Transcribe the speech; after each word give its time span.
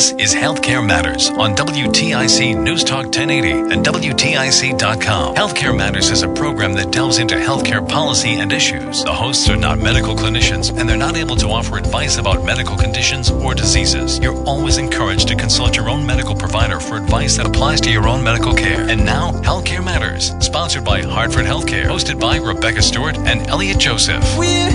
This 0.00 0.12
is 0.12 0.34
Healthcare 0.34 0.82
Matters 0.82 1.28
on 1.28 1.54
WTIC 1.54 2.58
News 2.58 2.84
Talk 2.84 3.04
1080 3.04 3.74
and 3.74 3.84
WTIC.com. 3.84 5.34
Healthcare 5.34 5.76
Matters 5.76 6.08
is 6.08 6.22
a 6.22 6.28
program 6.28 6.72
that 6.72 6.90
delves 6.90 7.18
into 7.18 7.34
healthcare 7.34 7.86
policy 7.86 8.36
and 8.36 8.50
issues. 8.50 9.04
The 9.04 9.12
hosts 9.12 9.50
are 9.50 9.58
not 9.58 9.78
medical 9.78 10.14
clinicians 10.16 10.74
and 10.74 10.88
they're 10.88 10.96
not 10.96 11.18
able 11.18 11.36
to 11.36 11.48
offer 11.48 11.76
advice 11.76 12.16
about 12.16 12.46
medical 12.46 12.78
conditions 12.78 13.30
or 13.30 13.54
diseases. 13.54 14.18
You're 14.20 14.42
always 14.44 14.78
encouraged 14.78 15.28
to 15.28 15.36
consult 15.36 15.76
your 15.76 15.90
own 15.90 16.06
medical 16.06 16.34
provider 16.34 16.80
for 16.80 16.96
advice 16.96 17.36
that 17.36 17.44
applies 17.44 17.82
to 17.82 17.90
your 17.90 18.08
own 18.08 18.24
medical 18.24 18.54
care. 18.54 18.88
And 18.88 19.04
now, 19.04 19.32
Healthcare 19.42 19.84
Matters, 19.84 20.32
sponsored 20.42 20.82
by 20.82 21.02
Hartford 21.02 21.44
Healthcare, 21.44 21.84
hosted 21.84 22.18
by 22.18 22.38
Rebecca 22.38 22.80
Stewart 22.80 23.18
and 23.18 23.46
Elliot 23.48 23.76
Joseph. 23.76 24.24
We're 24.38 24.70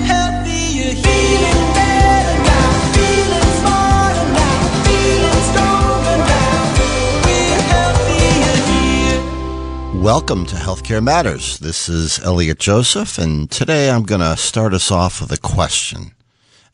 Welcome 10.05 10.45
to 10.45 10.55
Healthcare 10.55 11.03
Matters. 11.03 11.57
This 11.57 11.89
is 11.89 12.19
Elliot 12.19 12.59
Joseph, 12.59 13.17
and 13.17 13.49
today 13.49 13.89
I'm 13.89 14.03
going 14.03 14.21
to 14.21 14.37
start 14.37 14.71
us 14.75 14.91
off 14.91 15.19
with 15.19 15.31
a 15.31 15.39
question. 15.39 16.11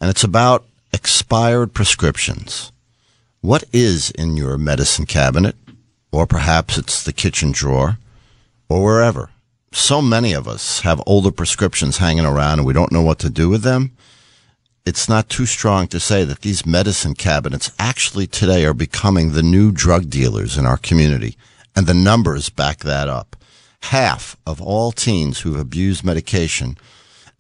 And 0.01 0.09
it's 0.09 0.25
about 0.25 0.65
expired 0.91 1.73
prescriptions. 1.73 2.73
What 3.39 3.63
is 3.71 4.11
in 4.11 4.35
your 4.35 4.57
medicine 4.57 5.05
cabinet? 5.05 5.55
Or 6.11 6.27
perhaps 6.27 6.77
it's 6.77 7.01
the 7.01 7.13
kitchen 7.13 7.53
drawer, 7.53 7.99
or 8.67 8.83
wherever. 8.83 9.29
So 9.71 10.01
many 10.01 10.33
of 10.33 10.45
us 10.45 10.81
have 10.81 11.01
older 11.07 11.31
prescriptions 11.31 11.99
hanging 11.99 12.25
around 12.25 12.59
and 12.59 12.65
we 12.65 12.73
don't 12.73 12.91
know 12.91 13.01
what 13.01 13.19
to 13.19 13.29
do 13.29 13.47
with 13.47 13.61
them. 13.61 13.95
It's 14.85 15.07
not 15.07 15.29
too 15.29 15.45
strong 15.45 15.87
to 15.87 16.01
say 16.01 16.25
that 16.25 16.41
these 16.41 16.65
medicine 16.65 17.13
cabinets 17.13 17.71
actually 17.79 18.27
today 18.27 18.65
are 18.65 18.73
becoming 18.73 19.31
the 19.31 19.41
new 19.41 19.71
drug 19.71 20.09
dealers 20.09 20.57
in 20.57 20.65
our 20.65 20.77
community, 20.77 21.37
and 21.75 21.87
the 21.87 21.93
numbers 21.93 22.49
back 22.49 22.79
that 22.79 23.07
up. 23.07 23.35
Half 23.83 24.37
of 24.45 24.61
all 24.61 24.91
teens 24.91 25.39
who've 25.39 25.59
abused 25.59 26.03
medication 26.03 26.77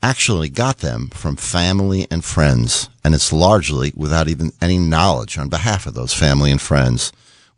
actually 0.01 0.49
got 0.49 0.79
them 0.79 1.09
from 1.09 1.35
family 1.35 2.07
and 2.09 2.25
friends, 2.25 2.89
and 3.03 3.13
it's 3.13 3.31
largely 3.31 3.93
without 3.95 4.27
even 4.27 4.51
any 4.61 4.79
knowledge 4.79 5.37
on 5.37 5.49
behalf 5.49 5.85
of 5.85 5.93
those 5.93 6.13
family 6.13 6.51
and 6.51 6.61
friends. 6.61 7.11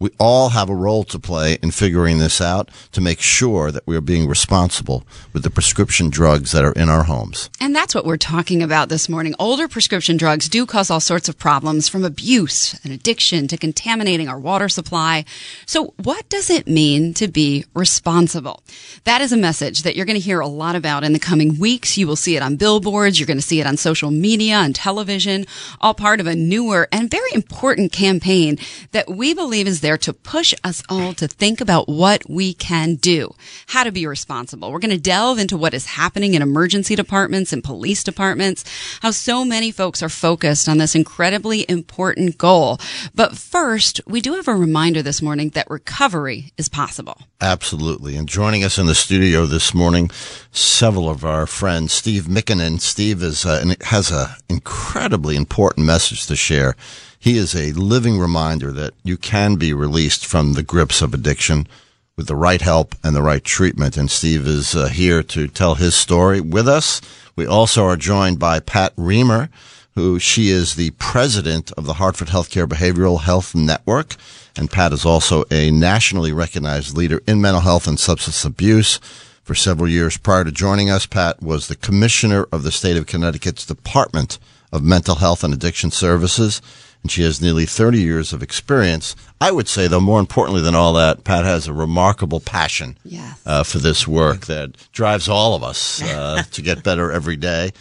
We 0.04 0.12
all 0.20 0.50
have 0.50 0.70
a 0.70 0.76
role 0.76 1.06
to 1.06 1.18
play 1.18 1.58
in 1.64 1.72
figuring 1.72 2.18
this 2.18 2.42
out 2.42 2.70
to 2.92 3.00
make 3.00 3.22
sure 3.22 3.72
that 3.72 3.88
we 3.88 3.96
are 3.96 4.02
being 4.02 4.28
responsible 4.28 5.06
with 5.32 5.44
the 5.44 5.50
prescription 5.50 6.10
drugs 6.10 6.52
that 6.52 6.66
are 6.66 6.74
in 6.74 6.90
our 6.90 7.04
homes. 7.04 7.50
And 7.62 7.74
that's 7.74 7.96
what 7.96 8.04
we're 8.04 8.18
talking 8.18 8.62
about 8.62 8.90
this 8.90 9.08
morning. 9.08 9.34
Older 9.40 9.70
prescription 9.70 10.18
drugs 10.18 10.50
do 10.50 10.66
cause 10.66 10.92
all 10.92 11.00
sorts 11.00 11.30
of 11.30 11.40
problems 11.40 11.88
from 11.88 12.04
abuse 12.04 12.78
and 12.84 12.92
addiction 12.92 13.48
to 13.48 13.56
contaminating 13.56 14.28
our 14.28 14.38
water 14.38 14.68
supply. 14.68 15.24
So 15.66 15.94
what 16.04 16.28
does 16.28 16.50
it 16.50 16.68
mean 16.68 17.14
to 17.14 17.30
be 17.30 17.64
responsible? 17.74 18.62
That 19.06 19.22
is 19.22 19.32
a 19.32 19.38
message 19.38 19.84
that 19.84 19.96
you're 19.96 20.06
going 20.06 20.20
to 20.20 20.26
hear 20.26 20.42
a 20.42 20.48
lot 20.48 20.76
about 20.76 21.06
in 21.06 21.14
the 21.14 21.18
coming 21.18 21.58
weeks. 21.58 21.98
You 21.98 22.08
will 22.08 22.18
see 22.18 22.36
it 22.36 22.44
on 22.44 22.58
billboards. 22.58 23.22
You're 23.22 23.28
going 23.28 23.38
to 23.38 23.42
see 23.42 23.62
it 23.62 23.68
on 23.68 23.78
social 23.78 24.12
media 24.12 24.56
and 24.56 24.76
television, 24.76 25.46
all 25.80 25.94
part 25.94 26.20
of 26.20 26.28
a 26.28 26.36
newer 26.36 26.90
and 26.92 27.10
very 27.10 27.32
important 27.34 27.94
campaign 27.94 28.58
that 28.92 29.10
we 29.10 29.34
believe 29.34 29.66
is 29.66 29.80
there 29.80 29.93
to 29.98 30.14
push 30.14 30.54
us 30.64 30.84
all 30.90 31.14
to 31.14 31.28
think 31.28 31.62
about 31.62 31.88
what 31.88 32.30
we 32.30 32.54
can 32.54 32.96
do, 32.96 33.34
how 33.68 33.84
to 33.84 33.92
be 33.92 34.06
responsible. 34.08 34.72
We're 34.72 34.80
going 34.80 34.92
to 34.92 35.00
delve 35.02 35.40
into 35.40 35.58
what 35.58 35.74
is 35.74 35.86
happening 35.86 36.34
in 36.34 36.42
emergency 36.42 36.96
departments 36.96 37.54
and 37.54 37.64
police 37.64 38.04
departments, 38.04 38.64
how 39.02 39.12
so 39.12 39.46
many 39.46 39.72
folks 39.72 40.04
are 40.04 40.10
focused 40.10 40.68
on 40.68 40.78
this 40.78 40.96
incredibly 40.96 41.66
important 41.70 42.38
goal. 42.38 42.80
But 43.14 43.38
first, 43.38 44.02
we 44.08 44.22
do 44.22 44.34
have 44.34 44.48
a 44.48 44.56
reminder 44.56 45.02
this 45.02 45.22
morning 45.22 45.50
that 45.50 45.70
recovery 45.70 46.52
is 46.58 46.70
possible. 46.70 47.22
Absolutely. 47.42 48.16
And 48.16 48.28
joining 48.28 48.64
us 48.64 48.78
in 48.78 48.86
the 48.86 48.96
studio 48.96 49.46
this 49.46 49.74
morning, 49.74 50.10
several 50.52 51.10
of 51.10 51.26
our 51.26 51.46
friends, 51.46 51.94
Steve 51.94 52.24
Mikkonen. 52.24 52.80
Steve 52.80 53.22
is 53.22 53.46
uh, 53.46 53.74
has 53.82 54.12
an 54.12 54.28
incredibly 54.50 55.36
important 55.36 55.86
message 55.86 56.26
to 56.28 56.36
share. 56.36 56.76
He 57.24 57.38
is 57.38 57.56
a 57.56 57.72
living 57.72 58.20
reminder 58.20 58.74
that 58.74 58.96
you 59.02 59.16
can 59.16 59.56
be 59.56 59.72
released 59.72 60.26
from 60.26 60.54
the 60.54 60.62
grips 60.62 61.02
of 61.02 61.14
addiction 61.14 61.70
with 62.18 62.28
the 62.28 62.36
right 62.36 62.60
help 62.60 62.96
and 63.02 63.16
the 63.16 63.22
right 63.22 63.42
treatment. 63.42 63.96
And 63.96 64.12
Steve 64.12 64.46
is 64.46 64.76
uh, 64.76 64.88
here 64.88 65.24
to 65.24 65.48
tell 65.48 65.76
his 65.76 65.96
story 65.96 66.42
with 66.42 66.68
us. 66.68 67.00
We 67.38 67.48
also 67.48 67.86
are 67.86 67.96
joined 67.96 68.40
by 68.40 68.60
Pat 68.60 68.94
Rehmer, 68.98 69.48
who 69.96 70.20
she 70.20 70.50
is 70.50 70.76
the 70.76 70.90
president 70.98 71.72
of 71.78 71.86
the 71.86 71.94
Hartford 71.94 72.28
Healthcare 72.28 72.68
Behavioral 72.68 73.22
Health 73.22 73.56
Network. 73.56 74.18
And 74.58 74.70
Pat 74.70 74.92
is 74.92 75.06
also 75.06 75.46
a 75.50 75.72
nationally 75.72 76.34
recognized 76.34 76.98
leader 76.98 77.22
in 77.26 77.40
mental 77.40 77.62
health 77.62 77.88
and 77.88 77.98
substance 77.98 78.44
abuse. 78.44 79.00
For 79.44 79.56
several 79.56 79.88
years 79.88 80.18
prior 80.18 80.44
to 80.44 80.52
joining 80.52 80.90
us, 80.90 81.06
Pat 81.06 81.42
was 81.42 81.70
the 81.70 81.78
commissioner 81.78 82.48
of 82.52 82.64
the 82.64 82.72
state 82.72 82.98
of 82.98 83.06
Connecticut's 83.06 83.66
Department 83.66 84.40
of 84.74 84.84
Mental 84.84 85.16
Health 85.16 85.46
and 85.46 85.54
Addiction 85.54 85.90
Services. 85.90 86.62
And 87.04 87.12
she 87.12 87.22
has 87.24 87.42
nearly 87.42 87.66
30 87.66 88.00
years 88.02 88.32
of 88.34 88.42
experience. 88.42 89.16
I 89.42 89.52
would 89.52 89.68
say, 89.68 89.88
though, 89.88 90.00
more 90.00 90.22
importantly 90.22 90.62
than 90.62 90.74
all 90.74 90.94
that, 90.94 91.26
Pat 91.26 91.44
has 91.44 91.68
a 91.68 91.74
remarkable 91.74 92.40
passion 92.40 92.98
Yes. 93.04 93.40
uh, 93.46 93.64
for 93.64 93.78
this 93.80 94.08
work 94.08 94.46
that 94.46 94.78
drives 94.94 95.28
all 95.28 95.54
of 95.54 95.64
us 95.64 96.02
uh, 96.02 96.44
to 96.52 96.62
get 96.62 96.82
better 96.82 97.12
every 97.12 97.36
day. 97.36 97.72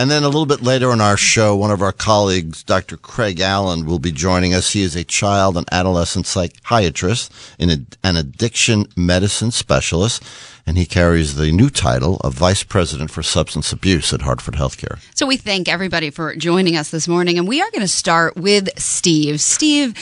And 0.00 0.10
then 0.10 0.22
a 0.22 0.28
little 0.28 0.46
bit 0.46 0.62
later 0.62 0.92
in 0.94 1.02
our 1.02 1.18
show, 1.18 1.54
one 1.54 1.70
of 1.70 1.82
our 1.82 1.92
colleagues, 1.92 2.62
Dr. 2.62 2.96
Craig 2.96 3.38
Allen, 3.38 3.84
will 3.84 3.98
be 3.98 4.10
joining 4.10 4.54
us. 4.54 4.72
He 4.72 4.80
is 4.80 4.96
a 4.96 5.04
child 5.04 5.58
and 5.58 5.68
adolescent 5.70 6.24
psychiatrist 6.24 7.30
and 7.58 7.86
an 8.02 8.16
addiction 8.16 8.86
medicine 8.96 9.50
specialist, 9.50 10.22
and 10.66 10.78
he 10.78 10.86
carries 10.86 11.34
the 11.34 11.52
new 11.52 11.68
title 11.68 12.16
of 12.24 12.32
Vice 12.32 12.62
President 12.62 13.10
for 13.10 13.22
Substance 13.22 13.74
Abuse 13.74 14.14
at 14.14 14.22
Hartford 14.22 14.54
Healthcare. 14.54 14.98
So 15.14 15.26
we 15.26 15.36
thank 15.36 15.68
everybody 15.68 16.08
for 16.08 16.34
joining 16.34 16.76
us 16.76 16.90
this 16.90 17.06
morning, 17.06 17.38
and 17.38 17.46
we 17.46 17.60
are 17.60 17.70
going 17.70 17.82
to 17.82 17.86
start 17.86 18.38
with 18.38 18.70
Steve. 18.80 19.38
Steve, 19.38 19.92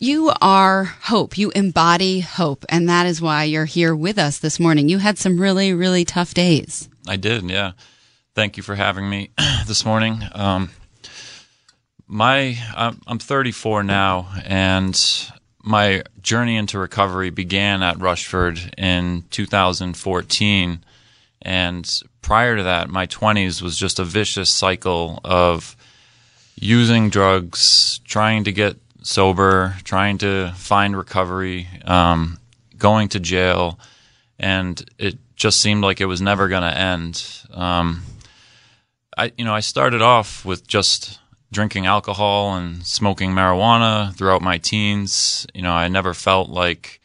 you 0.00 0.32
are 0.42 0.82
hope. 0.82 1.38
You 1.38 1.52
embody 1.52 2.18
hope, 2.18 2.64
and 2.68 2.88
that 2.88 3.06
is 3.06 3.22
why 3.22 3.44
you're 3.44 3.66
here 3.66 3.94
with 3.94 4.18
us 4.18 4.38
this 4.40 4.58
morning. 4.58 4.88
You 4.88 4.98
had 4.98 5.16
some 5.16 5.40
really, 5.40 5.72
really 5.72 6.04
tough 6.04 6.34
days. 6.34 6.88
I 7.06 7.14
did, 7.14 7.48
yeah. 7.48 7.74
Thank 8.34 8.56
you 8.56 8.64
for 8.64 8.74
having 8.74 9.08
me 9.08 9.30
this 9.68 9.84
morning. 9.84 10.20
Um, 10.32 10.70
my, 12.08 12.58
I'm, 12.76 13.00
I'm 13.06 13.20
34 13.20 13.84
now, 13.84 14.26
and 14.44 15.00
my 15.62 16.02
journey 16.20 16.56
into 16.56 16.80
recovery 16.80 17.30
began 17.30 17.84
at 17.84 18.00
Rushford 18.00 18.74
in 18.76 19.22
2014. 19.30 20.84
And 21.42 22.02
prior 22.22 22.56
to 22.56 22.64
that, 22.64 22.88
my 22.88 23.06
20s 23.06 23.62
was 23.62 23.78
just 23.78 24.00
a 24.00 24.04
vicious 24.04 24.50
cycle 24.50 25.20
of 25.22 25.76
using 26.56 27.10
drugs, 27.10 28.00
trying 28.04 28.42
to 28.44 28.52
get 28.52 28.76
sober, 29.02 29.76
trying 29.84 30.18
to 30.18 30.50
find 30.56 30.96
recovery, 30.96 31.68
um, 31.84 32.40
going 32.76 33.10
to 33.10 33.20
jail, 33.20 33.78
and 34.40 34.84
it 34.98 35.18
just 35.36 35.60
seemed 35.60 35.84
like 35.84 36.00
it 36.00 36.06
was 36.06 36.20
never 36.20 36.48
going 36.48 36.62
to 36.62 36.76
end. 36.76 37.24
Um, 37.52 38.02
I, 39.16 39.32
you 39.36 39.44
know, 39.44 39.54
I 39.54 39.60
started 39.60 40.02
off 40.02 40.44
with 40.44 40.66
just 40.66 41.18
drinking 41.52 41.86
alcohol 41.86 42.56
and 42.56 42.84
smoking 42.84 43.30
marijuana 43.30 44.14
throughout 44.14 44.42
my 44.42 44.58
teens. 44.58 45.46
You 45.54 45.62
know, 45.62 45.72
I 45.72 45.88
never 45.88 46.14
felt 46.14 46.50
like 46.50 47.00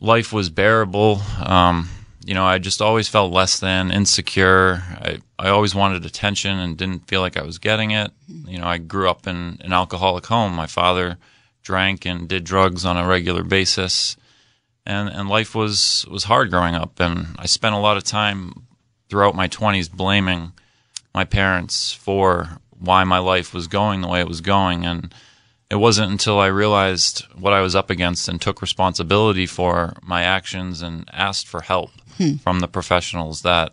life 0.00 0.32
was 0.32 0.50
bearable. 0.50 1.20
Um, 1.44 1.88
you 2.24 2.34
know, 2.34 2.44
I 2.44 2.58
just 2.58 2.80
always 2.80 3.08
felt 3.08 3.32
less 3.32 3.58
than, 3.58 3.90
insecure. 3.90 4.82
I, 5.00 5.18
I 5.38 5.48
always 5.48 5.74
wanted 5.74 6.04
attention 6.04 6.58
and 6.58 6.76
didn't 6.76 7.08
feel 7.08 7.20
like 7.20 7.36
I 7.36 7.42
was 7.42 7.58
getting 7.58 7.90
it. 7.90 8.12
You 8.28 8.58
know, 8.58 8.66
I 8.66 8.78
grew 8.78 9.08
up 9.08 9.26
in 9.26 9.58
an 9.60 9.72
alcoholic 9.72 10.26
home. 10.26 10.54
My 10.54 10.66
father 10.66 11.16
drank 11.62 12.06
and 12.06 12.28
did 12.28 12.44
drugs 12.44 12.84
on 12.84 12.96
a 12.96 13.06
regular 13.06 13.42
basis. 13.42 14.16
And, 14.86 15.08
and 15.08 15.28
life 15.28 15.54
was, 15.54 16.06
was 16.10 16.24
hard 16.24 16.50
growing 16.50 16.74
up. 16.74 17.00
And 17.00 17.34
I 17.38 17.46
spent 17.46 17.74
a 17.74 17.78
lot 17.78 17.96
of 17.96 18.04
time 18.04 18.66
throughout 19.08 19.34
my 19.34 19.48
20s 19.48 19.90
blaming 19.90 20.52
my 21.14 21.24
parents 21.24 21.92
for 21.92 22.58
why 22.78 23.04
my 23.04 23.18
life 23.18 23.52
was 23.52 23.66
going 23.66 24.00
the 24.00 24.08
way 24.08 24.20
it 24.20 24.28
was 24.28 24.40
going. 24.40 24.84
And 24.84 25.12
it 25.70 25.76
wasn't 25.76 26.10
until 26.10 26.38
I 26.38 26.46
realized 26.46 27.24
what 27.34 27.52
I 27.52 27.60
was 27.60 27.74
up 27.74 27.90
against 27.90 28.28
and 28.28 28.40
took 28.40 28.62
responsibility 28.62 29.46
for 29.46 29.94
my 30.02 30.22
actions 30.22 30.80
and 30.82 31.08
asked 31.12 31.46
for 31.46 31.60
help 31.60 31.90
from 32.42 32.60
the 32.60 32.68
professionals 32.68 33.42
that 33.42 33.72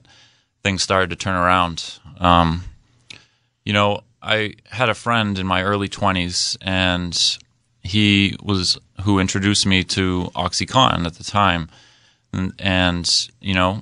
things 0.64 0.84
started 0.84 1.10
to 1.12 1.16
turn 1.16 1.36
around. 1.36 2.00
Um, 2.18 2.64
you 3.64 3.74
know, 3.74 4.02
I 4.22 4.56
had 4.70 4.90
a 4.90 4.96
friend 4.96 5.38
in 5.38 5.46
my 5.46 5.64
early 5.64 5.88
20s, 5.88 6.58
and 6.62 7.38
he 7.84 8.36
was 8.42 8.78
who 9.04 9.20
introduced 9.20 9.66
me 9.66 9.84
to 9.84 10.32
OxyContin 10.36 11.06
at 11.06 11.16
the 11.16 11.24
time. 11.24 11.70
And, 12.34 12.54
and, 12.60 13.30
you 13.40 13.54
know, 13.54 13.82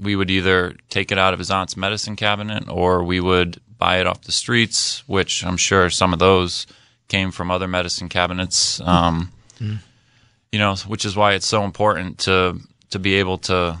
we 0.00 0.16
would 0.16 0.30
either 0.30 0.74
take 0.88 1.12
it 1.12 1.18
out 1.18 1.32
of 1.32 1.38
his 1.38 1.50
aunt's 1.50 1.76
medicine 1.76 2.16
cabinet 2.16 2.68
or 2.68 3.04
we 3.04 3.20
would 3.20 3.60
buy 3.78 4.00
it 4.00 4.06
off 4.06 4.22
the 4.22 4.32
streets, 4.32 5.02
which 5.08 5.44
I'm 5.44 5.56
sure 5.56 5.90
some 5.90 6.12
of 6.12 6.18
those 6.18 6.66
came 7.08 7.30
from 7.30 7.50
other 7.50 7.68
medicine 7.68 8.08
cabinets. 8.08 8.80
Um, 8.80 9.32
You 10.52 10.58
know, 10.58 10.74
which 10.86 11.04
is 11.04 11.14
why 11.14 11.34
it's 11.34 11.46
so 11.46 11.64
important 11.64 12.18
to 12.20 12.58
to 12.90 12.98
be 12.98 13.14
able 13.20 13.38
to 13.38 13.78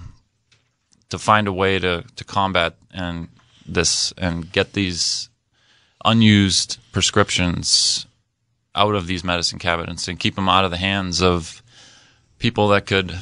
to 1.08 1.18
find 1.18 1.48
a 1.48 1.52
way 1.52 1.78
to 1.78 2.04
to 2.16 2.24
combat 2.24 2.74
and 2.92 3.28
this 3.66 4.12
and 4.18 4.52
get 4.52 4.72
these 4.72 5.28
unused 6.04 6.78
prescriptions 6.92 8.06
out 8.74 8.94
of 8.94 9.06
these 9.06 9.24
medicine 9.24 9.58
cabinets 9.58 10.06
and 10.08 10.20
keep 10.20 10.34
them 10.36 10.48
out 10.48 10.64
of 10.64 10.70
the 10.70 10.76
hands 10.76 11.20
of 11.22 11.62
people 12.38 12.68
that 12.68 12.86
could 12.86 13.18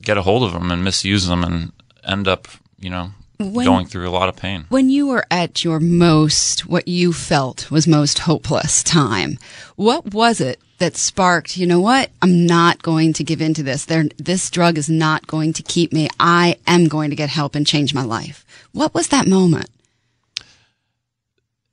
get 0.00 0.18
a 0.18 0.22
hold 0.22 0.42
of 0.42 0.52
them 0.52 0.70
and 0.70 0.82
misuse 0.84 1.28
them 1.28 1.44
and 1.44 1.72
end 2.06 2.28
up, 2.28 2.48
you 2.78 2.90
know, 2.90 3.12
When- 3.38 3.66
going 3.66 3.86
through 3.86 4.08
a 4.08 4.10
lot 4.10 4.28
of 4.28 4.36
pain. 4.36 4.66
When 4.68 4.90
you 4.90 5.06
were 5.06 5.24
at 5.30 5.64
your 5.64 5.80
most, 5.80 6.66
what 6.66 6.86
you 6.86 7.12
felt 7.12 7.70
was 7.70 7.86
most 7.86 8.20
hopeless 8.20 8.82
time, 8.82 9.38
what 9.76 10.14
was 10.14 10.40
it 10.40 10.60
that 10.78 10.96
sparked, 10.96 11.56
you 11.56 11.66
know 11.66 11.80
what? 11.80 12.10
I'm 12.20 12.44
not 12.46 12.82
going 12.82 13.12
to 13.14 13.24
give 13.24 13.40
in 13.40 13.54
to 13.54 13.62
this. 13.62 13.84
There, 13.84 14.04
this 14.18 14.50
drug 14.50 14.78
is 14.78 14.88
not 14.88 15.26
going 15.26 15.52
to 15.54 15.62
keep 15.62 15.92
me. 15.92 16.08
I 16.18 16.56
am 16.66 16.88
going 16.88 17.10
to 17.10 17.16
get 17.16 17.28
help 17.28 17.54
and 17.54 17.66
change 17.66 17.94
my 17.94 18.02
life. 18.02 18.44
What 18.72 18.92
was 18.92 19.08
that 19.08 19.28
moment? 19.28 19.68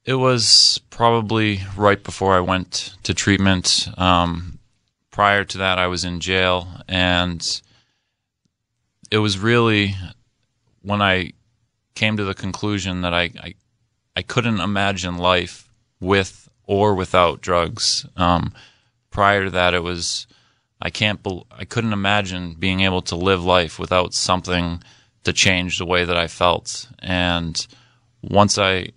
It 0.05 0.15
was 0.15 0.79
probably 0.89 1.61
right 1.75 2.03
before 2.03 2.35
I 2.35 2.39
went 2.39 2.95
to 3.03 3.13
treatment. 3.13 3.89
Um, 3.97 4.59
prior 5.11 5.43
to 5.43 5.57
that, 5.59 5.77
I 5.77 5.87
was 5.87 6.03
in 6.03 6.19
jail, 6.19 6.67
and 6.87 7.61
it 9.11 9.17
was 9.19 9.37
really 9.37 9.95
when 10.81 11.01
I 11.01 11.33
came 11.95 12.17
to 12.17 12.23
the 12.23 12.33
conclusion 12.33 13.01
that 13.01 13.13
I, 13.13 13.31
I, 13.41 13.53
I 14.15 14.21
couldn't 14.21 14.59
imagine 14.59 15.17
life 15.17 15.69
with 15.99 16.49
or 16.65 16.95
without 16.95 17.41
drugs. 17.41 18.05
Um, 18.15 18.53
prior 19.09 19.45
to 19.45 19.49
that, 19.51 19.73
it 19.73 19.83
was 19.83 20.27
I 20.81 20.89
can't. 20.89 21.21
Bel 21.21 21.45
I 21.51 21.65
couldn't 21.65 21.93
imagine 21.93 22.53
being 22.53 22.81
able 22.81 23.01
to 23.03 23.15
live 23.15 23.43
life 23.43 23.79
without 23.79 24.13
something 24.13 24.81
to 25.23 25.33
change 25.33 25.77
the 25.77 25.85
way 25.85 26.05
that 26.05 26.17
I 26.17 26.27
felt. 26.27 26.87
And 26.99 27.67
once 28.21 28.57
I 28.57 28.89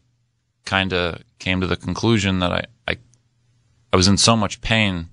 kind 0.65 0.93
of 0.93 1.23
came 1.39 1.61
to 1.61 1.67
the 1.67 1.77
conclusion 1.77 2.39
that 2.39 2.53
I, 2.53 2.65
I, 2.87 2.97
I 3.93 3.97
was 3.97 4.07
in 4.07 4.17
so 4.17 4.37
much 4.37 4.61
pain 4.61 5.09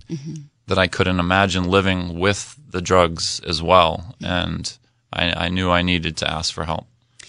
that 0.68 0.77
I 0.77 0.88
couldn't 0.88 1.19
imagine 1.19 1.63
living 1.63 2.19
with 2.19 2.56
the 2.69 2.81
drugs 2.81 3.39
as 3.48 3.62
well. 3.63 4.15
And 4.24 4.77
I, 5.11 5.45
I 5.45 5.50
knew 5.50 5.69
I 5.71 5.81
needed 5.81 6.17
to 6.17 6.29
ask 6.31 6.53
for 6.53 6.65
help. 6.65 6.85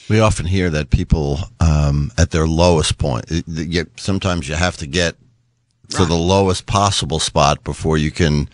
We 0.09 0.21
often 0.21 0.47
hear 0.47 0.71
that 0.71 0.91
people 0.91 1.39
um, 1.61 2.11
at 2.19 2.31
their 2.31 2.47
lowest 2.47 2.99
point. 2.99 3.31
it- 3.31 3.45
it- 3.49 3.69
you- 3.69 3.91
Sometimes 3.97 4.49
you 4.49 4.55
have 4.57 4.77
to 4.79 4.87
get 4.87 5.17
to 5.91 6.05
the 6.05 6.15
lowest 6.15 6.67
possible 6.67 7.19
spot 7.19 7.65
before 7.65 7.99
you 7.99 8.11
can 8.13 8.49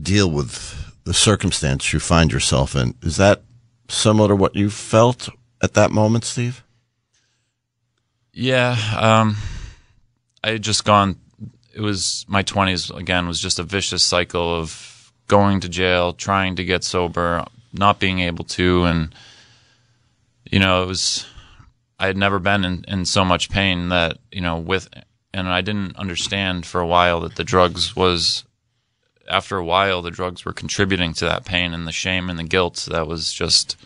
deal 0.00 0.30
with 0.30 0.74
the 1.04 1.12
circumstance 1.12 1.92
you 1.92 2.00
find 2.00 2.32
yourself 2.32 2.74
in. 2.74 2.94
Is 3.02 3.16
that 3.16 3.42
similar 3.88 4.28
to 4.28 4.36
what 4.36 4.54
you 4.56 4.70
felt 4.70 5.28
at 5.62 5.74
that 5.74 5.90
moment, 5.90 6.24
Steve? 6.24 6.62
Yeah, 8.32 8.76
um, 8.98 9.36
I 10.44 10.50
had 10.52 10.62
just 10.62 10.84
gone. 10.84 11.16
It 11.74 11.80
was 11.80 12.24
my 12.28 12.42
twenties 12.42 12.90
again. 12.90 13.26
Was 13.26 13.40
just 13.40 13.58
a 13.58 13.62
vicious 13.64 14.02
cycle 14.02 14.54
of 14.54 14.70
going 15.28 15.60
to 15.60 15.68
jail, 15.68 16.12
trying 16.12 16.56
to 16.56 16.64
get 16.64 16.82
sober, 16.82 17.44
not 17.72 18.00
being 18.00 18.20
able 18.20 18.44
to, 18.44 18.84
and 18.84 19.14
you 20.50 20.58
know, 20.58 20.82
it 20.82 20.86
was. 20.86 21.26
I 22.00 22.06
had 22.06 22.16
never 22.16 22.38
been 22.38 22.64
in, 22.64 22.84
in 22.86 23.04
so 23.04 23.24
much 23.24 23.50
pain 23.50 23.90
that 23.90 24.18
you 24.32 24.40
know 24.40 24.58
with, 24.58 24.88
and 25.32 25.48
I 25.48 25.60
didn't 25.60 25.96
understand 25.96 26.66
for 26.66 26.80
a 26.80 26.86
while 26.86 27.20
that 27.20 27.36
the 27.36 27.44
drugs 27.44 27.94
was. 27.94 28.44
After 29.30 29.58
a 29.58 29.64
while, 29.64 30.00
the 30.00 30.10
drugs 30.10 30.46
were 30.46 30.54
contributing 30.54 31.12
to 31.14 31.26
that 31.26 31.44
pain 31.44 31.74
and 31.74 31.86
the 31.86 31.92
shame 31.92 32.30
and 32.30 32.38
the 32.38 32.44
guilt 32.44 32.88
that 32.90 33.06
was 33.06 33.30
just 33.30 33.76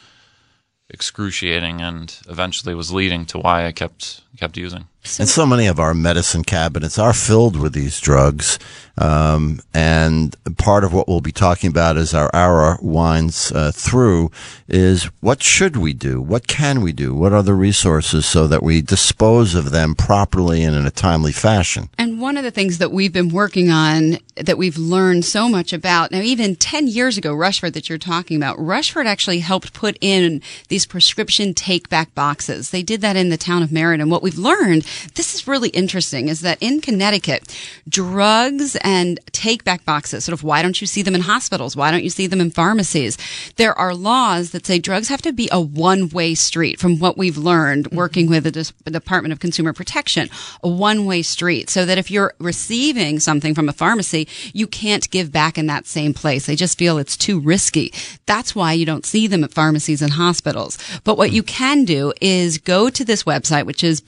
excruciating, 0.89 1.81
and 1.81 2.17
eventually 2.29 2.77
was 2.77 2.93
leading 2.93 3.27
to 3.27 3.39
why 3.39 3.67
I 3.67 3.73
kept 3.73 4.23
kept 4.39 4.57
using. 4.57 4.87
And 5.19 5.29
so 5.29 5.45
many 5.45 5.67
of 5.67 5.81
our 5.81 5.95
medicine 5.95 6.45
cabinets 6.45 6.97
are 6.97 7.13
filled 7.13 7.57
with 7.57 7.73
these 7.73 7.99
drugs. 7.99 8.59
Um, 8.99 9.61
and 9.73 10.37
part 10.59 10.85
of 10.85 10.93
what 10.93 11.09
we'll 11.09 11.21
be 11.21 11.33
talking 11.33 11.71
about 11.71 11.97
as 11.97 12.13
our 12.15 12.31
hour 12.35 12.79
winds 12.83 13.51
uh, 13.51 13.73
through 13.75 14.31
is 14.69 15.05
what 15.21 15.43
should 15.43 15.77
we 15.77 15.93
do? 15.93 16.21
What 16.21 16.47
can 16.47 16.83
we 16.83 16.93
do? 16.93 17.15
What 17.15 17.33
are 17.33 17.43
the 17.43 17.55
resources 17.55 18.27
so 18.27 18.47
that 18.47 18.63
we 18.63 18.83
dispose 18.83 19.55
of 19.55 19.71
them 19.71 19.95
properly 19.95 20.63
and 20.63 20.77
in 20.77 20.87
a 20.87 20.91
timely 20.91 21.33
fashion? 21.33 21.89
And 21.99 22.21
one 22.21 22.37
of 22.37 22.45
the 22.45 22.51
things 22.51 22.79
that 22.79 22.93
we've 22.93 23.13
been 23.13 23.31
working 23.31 23.71
on 23.71 24.19
that 24.37 24.59
we've 24.59 24.79
learned 24.79 25.25
so 25.25 25.49
much 25.49 25.73
about 25.73 26.11
now, 26.11 26.21
even 26.21 26.55
10 26.55 26.87
years 26.87 27.17
ago, 27.17 27.35
Rushford 27.35 27.73
that 27.73 27.89
you're 27.89 27.99
talking 27.99 28.37
about, 28.37 28.59
Rushford 28.59 29.07
actually 29.07 29.41
helped 29.41 29.73
put 29.73 29.97
in 30.01 30.43
these 30.69 30.87
prescription 30.87 31.55
take 31.55 31.89
back 31.89 32.15
boxes. 32.15 32.71
They 32.71 32.83
did 32.83 33.01
that 33.01 33.17
in 33.17 33.31
the 33.31 33.37
town 33.37 33.63
of 33.63 33.73
Meriden. 33.73 34.03
And 34.03 34.11
what 34.11 34.23
we've 34.23 34.39
learned, 34.39 34.87
this 35.15 35.35
is 35.35 35.47
really 35.47 35.71
interesting, 35.71 36.29
is 36.29 36.41
that 36.41 36.59
in 36.61 36.81
Connecticut, 36.81 37.57
drugs 37.89 38.77
and 38.83 39.19
take 39.33 39.65
back 39.65 39.85
boxes, 39.85 40.25
sort 40.25 40.35
of 40.35 40.43
why 40.43 40.63
don't 40.63 40.81
you 40.81 40.87
see 40.87 41.03
them 41.03 41.15
in 41.15 41.23
hospitals? 41.23 41.77
Why 41.77 41.91
don't 41.91 42.05
you 42.05 42.11
see 42.11 42.27
them 42.27 42.41
in 42.41 42.51
pharmacies? 42.51 43.19
There 43.57 43.79
are 43.79 43.95
laws 43.95 44.51
that 44.51 44.67
say 44.67 44.79
drugs 44.79 45.09
have 45.09 45.23
to 45.23 45.33
be 45.33 45.49
a 45.53 45.61
one 45.61 46.09
way 46.09 46.35
street 46.35 46.79
from 46.79 46.99
what 46.99 47.19
we've 47.19 47.39
learned 47.39 47.87
mm-hmm. 47.87 47.97
working 47.97 48.29
with 48.29 48.45
the 48.45 48.91
Department 48.91 49.33
of 49.33 49.41
Consumer 49.41 49.73
Protection, 49.73 50.29
a 50.63 50.69
one 50.69 51.07
way 51.07 51.23
street. 51.23 51.71
So 51.71 51.85
that 51.85 51.99
if 51.99 52.11
you're 52.11 52.35
receiving 52.39 53.21
something 53.21 53.55
from 53.55 53.69
a 53.69 53.73
pharmacy, 53.73 54.29
you 54.53 54.67
can't 54.67 55.09
give 55.11 55.33
back 55.33 55.59
in 55.59 55.67
that 55.67 55.87
same 55.87 56.15
place. 56.15 56.47
They 56.47 56.57
just 56.57 56.79
feel 56.79 56.99
it's 56.99 57.17
too 57.17 57.41
risky. 57.41 57.93
That's 58.27 58.55
why 58.55 58.73
you 58.73 58.87
don't 58.87 59.07
see 59.07 59.27
them 59.27 59.45
at 59.45 59.53
pharmacies 59.53 60.03
and 60.03 60.13
hospitals. 60.13 60.79
But 61.05 61.17
what 61.17 61.31
mm. 61.31 61.35
you 61.35 61.43
can 61.43 61.85
do 61.85 62.13
is 62.21 62.59
go 62.59 62.91
to 62.91 63.05
this 63.05 63.25
website, 63.25 63.67
which 63.67 63.85
is 63.85 64.01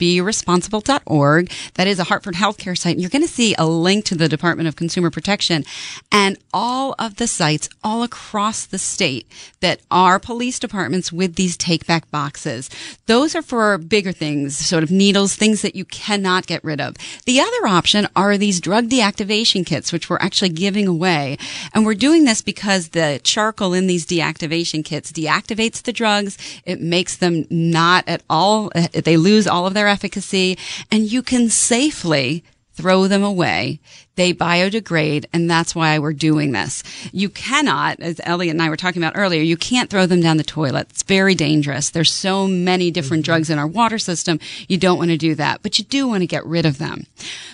beresponsible.org. 0.81 1.51
That 1.75 1.87
is 1.87 1.99
a 1.99 2.05
Hartford 2.05 2.35
healthcare 2.35 2.77
site. 2.77 2.97
You're 2.97 3.09
going 3.09 3.21
to 3.21 3.27
see 3.27 3.55
a 3.57 3.65
link 3.65 4.05
to 4.05 4.15
the 4.15 4.29
Department 4.29 4.67
of 4.67 4.75
Consumer 4.75 5.09
Protection 5.09 5.63
and 6.11 6.37
all 6.53 6.95
of 6.99 7.15
the 7.15 7.27
sites 7.27 7.69
all 7.83 8.03
across 8.03 8.65
the 8.65 8.77
state 8.77 9.27
that 9.61 9.81
are 9.91 10.19
police 10.19 10.59
departments 10.59 11.11
with 11.11 11.35
these 11.35 11.57
take 11.57 11.85
back 11.85 12.09
boxes. 12.11 12.69
Those 13.07 13.35
are 13.35 13.41
for 13.41 13.77
bigger 13.77 14.11
things, 14.11 14.57
sort 14.57 14.83
of 14.83 14.91
needles, 14.91 15.35
things 15.35 15.61
that 15.61 15.75
you 15.75 15.85
cannot 15.85 16.47
get 16.47 16.63
rid 16.63 16.81
of. 16.81 16.95
The 17.25 17.39
other 17.39 17.67
option 17.67 18.07
are 18.15 18.37
these 18.37 18.61
drug 18.61 18.89
deactivation 18.89 19.65
kits, 19.65 19.91
which 19.91 20.09
we're 20.09 20.17
actually 20.17 20.49
giving 20.49 20.87
away. 20.87 21.37
And 21.73 21.85
we're 21.85 21.93
doing 21.93 22.25
this 22.25 22.41
because 22.41 22.89
the 22.89 23.19
charcoal 23.23 23.73
in 23.73 23.87
these 23.87 24.05
deactivation 24.05 24.83
kits 24.83 25.11
deactivates 25.11 25.81
the 25.81 25.93
drugs. 25.93 26.37
It 26.65 26.81
makes 26.81 27.17
them 27.17 27.45
not 27.49 28.03
at 28.07 28.23
all, 28.29 28.71
they 28.93 29.17
lose 29.17 29.47
all 29.47 29.67
of 29.67 29.73
their 29.73 29.87
efficacy 29.87 30.57
and 30.91 31.11
you 31.11 31.21
can 31.21 31.49
safely 31.49 32.43
throw 32.75 33.07
them 33.07 33.23
away. 33.23 33.79
They 34.15 34.33
biodegrade, 34.33 35.25
and 35.33 35.49
that's 35.49 35.73
why 35.75 35.97
we're 35.99 36.13
doing 36.13 36.51
this. 36.51 36.83
You 37.11 37.29
cannot, 37.29 37.99
as 37.99 38.21
Elliot 38.23 38.53
and 38.53 38.61
I 38.61 38.69
were 38.69 38.77
talking 38.77 39.01
about 39.01 39.17
earlier, 39.17 39.41
you 39.41 39.57
can't 39.57 39.89
throw 39.89 40.05
them 40.05 40.21
down 40.21 40.37
the 40.37 40.43
toilet. 40.43 40.87
It's 40.89 41.03
very 41.03 41.35
dangerous. 41.35 41.89
There's 41.89 42.11
so 42.11 42.47
many 42.47 42.91
different 42.91 43.23
mm-hmm. 43.23 43.31
drugs 43.31 43.49
in 43.49 43.59
our 43.59 43.67
water 43.67 43.97
system. 43.97 44.39
You 44.67 44.77
don't 44.77 44.97
want 44.97 45.11
to 45.11 45.17
do 45.17 45.35
that, 45.35 45.63
but 45.63 45.79
you 45.79 45.85
do 45.85 46.07
want 46.07 46.21
to 46.21 46.27
get 46.27 46.45
rid 46.45 46.65
of 46.65 46.77
them. 46.77 47.07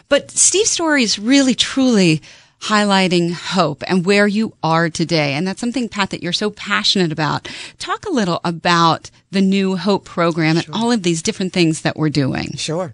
But 0.10 0.32
Steve's 0.32 0.72
story 0.72 1.03
is 1.03 1.20
really, 1.20 1.56
truly 1.56 2.22
highlighting 2.62 3.34
hope 3.34 3.84
and 3.88 4.06
where 4.06 4.27
you 4.27 4.53
are 4.62 4.89
today. 4.89 5.34
And 5.34 5.48
that's 5.48 5.60
something, 5.60 5.89
Pat, 5.89 6.12
that 6.12 6.22
you're 6.22 6.32
so 6.32 6.51
passionate 6.51 7.12
about. 7.12 7.50
Talk 7.80 8.06
a 8.06 8.12
little 8.12 8.39
about 8.44 9.10
the 9.32 9.41
new 9.41 9.77
Hope 9.77 10.06
program 10.06 10.58
and 10.58 10.68
all 10.72 10.91
of 10.91 11.01
these 11.01 11.24
different 11.24 11.53
things 11.53 11.82
that 11.82 11.98
we're 11.98 12.10
doing. 12.10 12.56
Sure. 12.58 12.94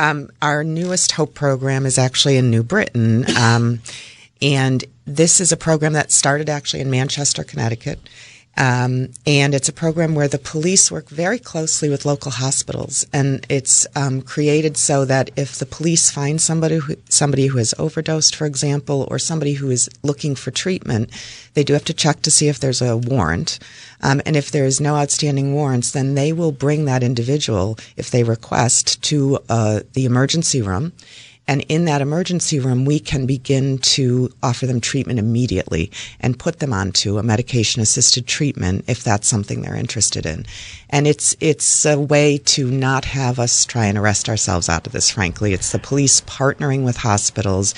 Um, 0.00 0.30
our 0.40 0.64
newest 0.64 1.12
Hope 1.12 1.34
program 1.34 1.84
is 1.84 1.98
actually 1.98 2.38
in 2.38 2.50
New 2.50 2.62
Britain. 2.62 3.26
Um, 3.36 3.80
and 4.40 4.82
this 5.04 5.42
is 5.42 5.52
a 5.52 5.58
program 5.58 5.92
that 5.92 6.10
started 6.10 6.48
actually 6.48 6.80
in 6.80 6.90
Manchester, 6.90 7.44
Connecticut. 7.44 7.98
Um, 8.60 9.08
and 9.26 9.54
it's 9.54 9.70
a 9.70 9.72
program 9.72 10.14
where 10.14 10.28
the 10.28 10.38
police 10.38 10.92
work 10.92 11.08
very 11.08 11.38
closely 11.38 11.88
with 11.88 12.04
local 12.04 12.30
hospitals, 12.30 13.06
and 13.10 13.46
it's 13.48 13.86
um, 13.96 14.20
created 14.20 14.76
so 14.76 15.06
that 15.06 15.30
if 15.34 15.56
the 15.56 15.64
police 15.64 16.10
find 16.10 16.38
somebody 16.38 16.76
who, 16.76 16.96
somebody 17.08 17.46
who 17.46 17.56
has 17.56 17.74
overdosed, 17.78 18.36
for 18.36 18.44
example, 18.44 19.08
or 19.10 19.18
somebody 19.18 19.54
who 19.54 19.70
is 19.70 19.88
looking 20.02 20.34
for 20.34 20.50
treatment, 20.50 21.08
they 21.54 21.64
do 21.64 21.72
have 21.72 21.86
to 21.86 21.94
check 21.94 22.20
to 22.20 22.30
see 22.30 22.48
if 22.48 22.60
there's 22.60 22.82
a 22.82 22.98
warrant. 22.98 23.58
Um, 24.02 24.20
and 24.26 24.36
if 24.36 24.50
there 24.50 24.66
is 24.66 24.78
no 24.78 24.94
outstanding 24.94 25.54
warrants, 25.54 25.92
then 25.92 26.14
they 26.14 26.30
will 26.30 26.52
bring 26.52 26.84
that 26.84 27.02
individual, 27.02 27.78
if 27.96 28.10
they 28.10 28.24
request, 28.24 29.02
to 29.04 29.38
uh, 29.48 29.80
the 29.94 30.04
emergency 30.04 30.60
room 30.60 30.92
And 31.48 31.62
in 31.68 31.84
that 31.86 32.00
emergency 32.00 32.60
room, 32.60 32.84
we 32.84 33.00
can 33.00 33.26
begin 33.26 33.78
to 33.78 34.30
offer 34.40 34.66
them 34.66 34.80
treatment 34.80 35.18
immediately 35.18 35.90
and 36.20 36.38
put 36.38 36.60
them 36.60 36.72
onto 36.72 37.18
a 37.18 37.24
medication 37.24 37.82
assisted 37.82 38.26
treatment 38.28 38.84
if 38.86 39.02
that's 39.02 39.26
something 39.26 39.60
they're 39.62 39.74
interested 39.74 40.26
in. 40.26 40.46
And 40.90 41.08
it's, 41.08 41.34
it's 41.40 41.84
a 41.84 41.98
way 41.98 42.38
to 42.38 42.70
not 42.70 43.04
have 43.06 43.40
us 43.40 43.64
try 43.64 43.86
and 43.86 43.98
arrest 43.98 44.28
ourselves 44.28 44.68
out 44.68 44.86
of 44.86 44.92
this, 44.92 45.10
frankly. 45.10 45.52
It's 45.52 45.72
the 45.72 45.80
police 45.80 46.20
partnering 46.20 46.84
with 46.84 46.98
hospitals 46.98 47.74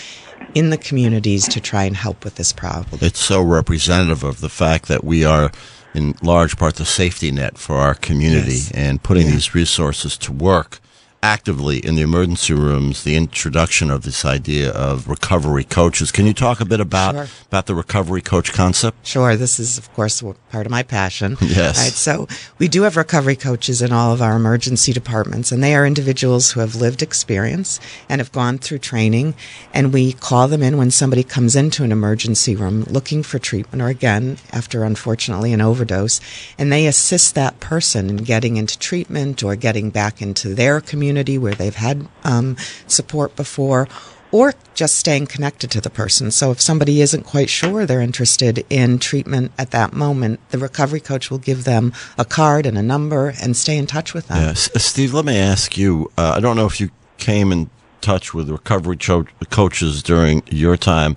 in 0.55 0.69
the 0.69 0.77
communities 0.77 1.49
to 1.49 1.61
try 1.61 1.85
and 1.85 1.97
help 1.97 2.25
with 2.25 2.35
this 2.35 2.53
problem. 2.53 2.99
It's 3.01 3.21
so 3.21 3.41
representative 3.41 4.23
of 4.23 4.41
the 4.43 4.51
fact 4.51 4.89
that 4.89 5.03
we 5.03 5.25
are, 5.25 5.51
in 5.95 6.15
large 6.23 6.59
part, 6.59 6.77
the 6.77 6.85
safety 6.85 7.31
net 7.31 7.57
for 7.57 7.77
our 7.77 7.95
community 7.95 8.53
Yes. 8.55 8.71
and 8.73 9.03
putting 9.03 9.29
these 9.29 9.55
resources 9.55 10.19
to 10.19 10.33
work 10.33 10.81
actively 11.23 11.79
in 11.79 11.95
the 11.95 12.03
emergency 12.03 12.53
rooms. 12.53 13.05
The 13.05 13.15
introduction 13.15 13.91
of 13.91 14.03
this 14.03 14.25
idea 14.25 14.71
of 14.73 15.09
recovery 15.09 15.63
coaches. 15.65 16.11
Can 16.11 16.27
you 16.27 16.33
talk 16.35 16.61
a 16.61 16.65
bit 16.65 16.81
about 16.81 17.15
Sure. 17.15 17.29
about 17.47 17.67
the 17.67 17.75
recovery 17.75 18.21
coach 18.21 18.53
concept? 18.53 19.07
Sure, 19.07 19.37
this 19.37 19.61
is, 19.61 19.79
of 19.79 19.93
course, 19.95 20.21
part 20.51 20.67
of 20.67 20.71
my 20.71 20.83
passion. 20.83 21.37
Yes. 21.53 21.79
Right, 21.79 21.93
so 21.93 22.27
we 22.59 22.67
do 22.67 22.83
have 22.83 22.97
recovery 22.97 23.37
coaches 23.37 23.83
in 23.83 23.93
all 23.93 24.13
of 24.13 24.23
our 24.23 24.35
emergency 24.37 24.93
departments, 24.93 25.53
and 25.53 25.63
they 25.63 25.75
are 25.75 25.87
individuals 25.87 26.53
who 26.53 26.61
have 26.61 26.75
lived 26.75 27.03
experience 27.03 27.79
and 28.09 28.21
have 28.21 28.33
gone 28.33 28.57
through 28.57 28.79
training. 28.79 29.35
And 29.75 29.93
we 29.93 30.15
call 30.15 30.49
them 30.49 30.63
in 30.63 30.79
when 30.79 30.91
somebody 30.91 31.23
comes 31.25 31.55
into 31.55 31.85
an 31.85 31.93
emergency 31.93 32.57
room 32.57 32.85
looking 32.85 33.23
for 33.23 33.39
treatment, 33.39 33.83
or 33.83 33.89
again, 33.89 34.39
after 34.51 34.83
unfortunately 34.83 35.53
an 35.53 35.61
overdose, 35.61 36.21
and 36.59 36.73
they 36.73 36.87
assist 36.87 37.35
that 37.35 37.61
person 37.61 38.09
in 38.09 38.17
getting 38.19 38.57
into 38.57 38.79
treatment 38.79 39.43
or 39.43 39.55
getting 39.55 39.91
back 39.91 40.23
into 40.23 40.55
their 40.55 40.81
community 40.81 41.12
where 41.39 41.55
they've 41.55 41.75
had 41.75 42.09
um, 42.25 42.57
support 42.87 43.37
before 43.37 43.89
or 44.31 44.55
just 44.75 44.97
staying 44.97 45.27
connected 45.27 45.71
to 45.71 45.81
the 45.81 45.91
person. 45.91 46.31
So 46.31 46.51
if 46.51 46.61
somebody 46.61 47.03
isn't 47.03 47.25
quite 47.25 47.51
sure 47.51 47.85
they're 47.85 48.01
interested 48.01 48.65
in 48.71 48.99
treatment 48.99 49.53
at 49.59 49.73
that 49.73 49.93
moment, 49.93 50.41
the 50.51 50.59
recovery 50.59 51.01
coach 51.01 51.31
will 51.31 51.39
give 51.39 51.65
them 51.65 51.93
a 52.17 52.25
card 52.25 52.65
and 52.65 52.79
a 52.79 52.83
number 52.83 53.35
and 53.43 53.55
stay 53.55 53.77
in 53.77 53.87
touch 53.87 54.15
with 54.15 54.29
them. 54.29 54.39
Yes, 54.39 54.71
Uh, 54.75 54.79
Steve. 54.79 55.13
Let 55.13 55.27
me 55.27 55.37
ask 55.39 55.77
you. 55.77 56.11
Uh, 56.17 56.33
I 56.37 56.41
don't 56.41 56.57
know 56.57 56.67
if 56.67 56.81
you 56.81 56.91
came 57.19 57.53
in 57.53 57.69
touch 58.01 58.33
with 58.33 58.49
recovery 58.49 58.97
cho- 58.97 59.27
coaches 59.51 60.03
during 60.03 60.43
your 60.51 60.79
time. 60.79 61.15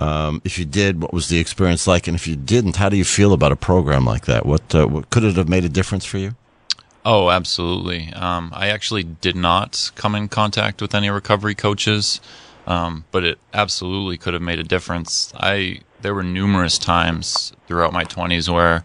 Um, 0.00 0.42
if 0.44 0.58
you 0.58 0.64
did, 0.64 1.00
what 1.00 1.12
was 1.14 1.28
the 1.28 1.38
experience 1.38 1.86
like? 1.86 2.06
And 2.08 2.14
if 2.16 2.26
you 2.26 2.36
didn't, 2.36 2.76
how 2.76 2.88
do 2.88 2.96
you 2.96 3.04
feel 3.04 3.32
about 3.32 3.52
a 3.52 3.56
program 3.56 4.04
like 4.04 4.26
that? 4.26 4.44
What, 4.46 4.74
uh, 4.74 4.86
what 4.86 5.10
could 5.10 5.24
it 5.24 5.36
have 5.36 5.48
made 5.48 5.64
a 5.64 5.68
difference 5.68 6.04
for 6.04 6.18
you? 6.18 6.34
Oh, 7.10 7.30
absolutely. 7.30 8.12
Um, 8.12 8.52
I 8.54 8.68
actually 8.68 9.02
did 9.02 9.34
not 9.34 9.90
come 9.94 10.14
in 10.14 10.28
contact 10.28 10.82
with 10.82 10.94
any 10.94 11.08
recovery 11.08 11.54
coaches, 11.54 12.20
um, 12.66 13.06
but 13.12 13.24
it 13.24 13.38
absolutely 13.54 14.18
could 14.18 14.34
have 14.34 14.42
made 14.42 14.58
a 14.58 14.62
difference. 14.62 15.32
I 15.34 15.80
there 16.02 16.12
were 16.12 16.22
numerous 16.22 16.76
times 16.76 17.54
throughout 17.66 17.94
my 17.94 18.04
twenties 18.04 18.50
where, 18.50 18.84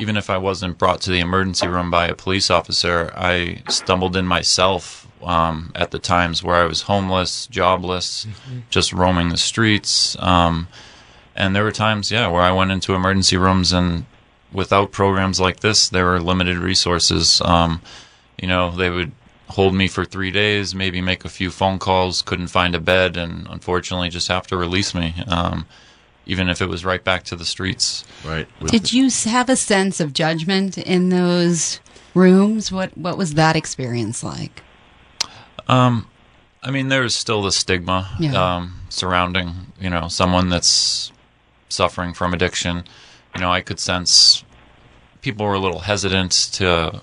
even 0.00 0.16
if 0.16 0.30
I 0.30 0.38
wasn't 0.38 0.78
brought 0.78 1.02
to 1.02 1.10
the 1.10 1.20
emergency 1.20 1.68
room 1.68 1.90
by 1.90 2.06
a 2.06 2.14
police 2.14 2.50
officer, 2.50 3.12
I 3.14 3.62
stumbled 3.68 4.16
in 4.16 4.24
myself 4.24 5.06
um, 5.22 5.70
at 5.74 5.90
the 5.90 5.98
times 5.98 6.42
where 6.42 6.56
I 6.56 6.64
was 6.64 6.80
homeless, 6.82 7.46
jobless, 7.48 8.26
just 8.70 8.90
roaming 8.94 9.28
the 9.28 9.36
streets. 9.36 10.16
Um, 10.18 10.66
and 11.36 11.54
there 11.54 11.64
were 11.64 11.72
times, 11.72 12.10
yeah, 12.10 12.26
where 12.28 12.40
I 12.40 12.52
went 12.52 12.70
into 12.70 12.94
emergency 12.94 13.36
rooms 13.36 13.70
and 13.74 14.06
without 14.54 14.92
programs 14.92 15.40
like 15.40 15.60
this, 15.60 15.88
there 15.88 16.06
were 16.06 16.20
limited 16.20 16.56
resources. 16.56 17.40
Um, 17.44 17.82
you 18.40 18.48
know, 18.48 18.70
they 18.70 18.88
would 18.88 19.12
hold 19.48 19.74
me 19.74 19.88
for 19.88 20.04
three 20.04 20.30
days, 20.30 20.74
maybe 20.74 21.00
make 21.00 21.24
a 21.24 21.28
few 21.28 21.50
phone 21.50 21.78
calls, 21.78 22.22
couldn't 22.22 22.46
find 22.48 22.74
a 22.74 22.80
bed, 22.80 23.16
and 23.16 23.46
unfortunately 23.50 24.08
just 24.08 24.28
have 24.28 24.46
to 24.46 24.56
release 24.56 24.94
me, 24.94 25.14
um, 25.28 25.66
even 26.26 26.48
if 26.48 26.62
it 26.62 26.68
was 26.68 26.84
right 26.84 27.04
back 27.04 27.24
to 27.24 27.36
the 27.36 27.44
streets. 27.44 28.04
Right. 28.24 28.48
Did 28.66 28.92
you 28.92 29.10
have 29.26 29.48
a 29.50 29.56
sense 29.56 30.00
of 30.00 30.12
judgment 30.14 30.78
in 30.78 31.10
those 31.10 31.80
rooms? 32.14 32.72
What 32.72 32.96
What 32.96 33.18
was 33.18 33.34
that 33.34 33.56
experience 33.56 34.22
like? 34.22 34.62
I 36.66 36.70
mean, 36.70 36.88
there's 36.88 37.14
still 37.14 37.42
the 37.42 37.52
stigma 37.52 38.08
Yeah. 38.18 38.56
um, 38.56 38.80
surrounding, 38.88 39.72
you 39.80 39.90
know, 39.90 40.08
someone 40.08 40.48
that's 40.48 41.12
suffering 41.68 42.14
from 42.14 42.32
addiction. 42.32 42.84
You 43.34 43.40
know, 43.42 43.52
I 43.52 43.60
could 43.60 43.78
sense 43.80 44.43
people 45.24 45.46
were 45.46 45.54
a 45.54 45.58
little 45.58 45.80
hesitant 45.80 46.32
to 46.52 47.00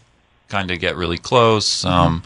kind 0.47 0.69
of 0.69 0.79
get 0.79 0.95
really 0.95 1.17
close. 1.17 1.83
Um, 1.83 2.23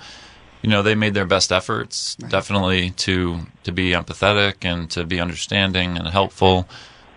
you 0.61 0.69
know, 0.69 0.81
they 0.81 0.93
made 0.95 1.13
their 1.13 1.25
best 1.25 1.51
efforts, 1.51 2.15
definitely 2.15 2.89
to 2.91 3.39
to 3.63 3.71
be 3.71 3.91
empathetic 3.91 4.55
and 4.63 4.89
to 4.91 5.05
be 5.05 5.19
understanding 5.19 5.97
and 5.97 6.07
helpful. 6.07 6.67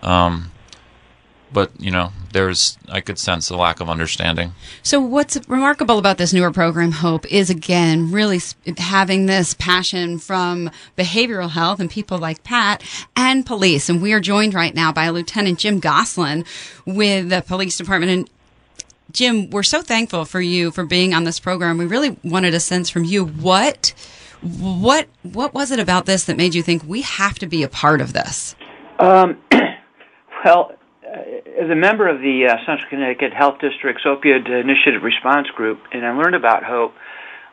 Um, 0.02 0.52
but 1.52 1.70
you 1.78 1.90
know, 1.90 2.12
there's 2.32 2.78
I 2.88 3.00
could 3.00 3.18
sense 3.18 3.50
a 3.50 3.56
lack 3.56 3.80
of 3.80 3.88
understanding. 3.88 4.52
So, 4.82 5.00
what's 5.00 5.38
remarkable 5.48 5.98
about 5.98 6.18
this 6.18 6.32
newer 6.32 6.52
program, 6.52 6.92
Hope, 6.92 7.26
is 7.32 7.50
again 7.50 8.12
really 8.12 8.40
having 8.76 9.26
this 9.26 9.54
passion 9.54 10.18
from 10.18 10.70
behavioral 10.96 11.50
health 11.50 11.80
and 11.80 11.90
people 11.90 12.18
like 12.18 12.44
Pat 12.44 12.82
and 13.16 13.46
police. 13.46 13.88
And 13.88 14.02
we 14.02 14.12
are 14.12 14.20
joined 14.20 14.54
right 14.54 14.74
now 14.74 14.92
by 14.92 15.08
Lieutenant 15.08 15.58
Jim 15.58 15.80
Goslin 15.80 16.44
with 16.84 17.30
the 17.30 17.42
police 17.42 17.78
department. 17.78 18.30
Jim, 19.10 19.50
we're 19.50 19.62
so 19.62 19.82
thankful 19.82 20.24
for 20.24 20.40
you 20.40 20.70
for 20.70 20.84
being 20.84 21.14
on 21.14 21.24
this 21.24 21.40
program. 21.40 21.78
We 21.78 21.86
really 21.86 22.16
wanted 22.22 22.54
a 22.54 22.60
sense 22.60 22.90
from 22.90 23.04
you 23.04 23.24
what. 23.24 23.94
What 24.40 25.08
what 25.22 25.52
was 25.52 25.72
it 25.72 25.80
about 25.80 26.06
this 26.06 26.24
that 26.24 26.36
made 26.36 26.54
you 26.54 26.62
think 26.62 26.84
we 26.86 27.02
have 27.02 27.38
to 27.40 27.46
be 27.46 27.64
a 27.64 27.68
part 27.68 28.00
of 28.00 28.12
this? 28.12 28.54
Well, 30.44 30.70
uh, 31.04 31.18
as 31.60 31.68
a 31.68 31.74
member 31.74 32.08
of 32.08 32.20
the 32.20 32.46
uh, 32.46 32.56
Central 32.64 32.88
Connecticut 32.88 33.32
Health 33.32 33.58
District's 33.60 34.04
Opioid 34.04 34.48
Initiative 34.48 35.02
Response 35.02 35.48
Group, 35.48 35.80
and 35.92 36.06
I 36.06 36.12
learned 36.12 36.36
about 36.36 36.62
HOPE, 36.62 36.94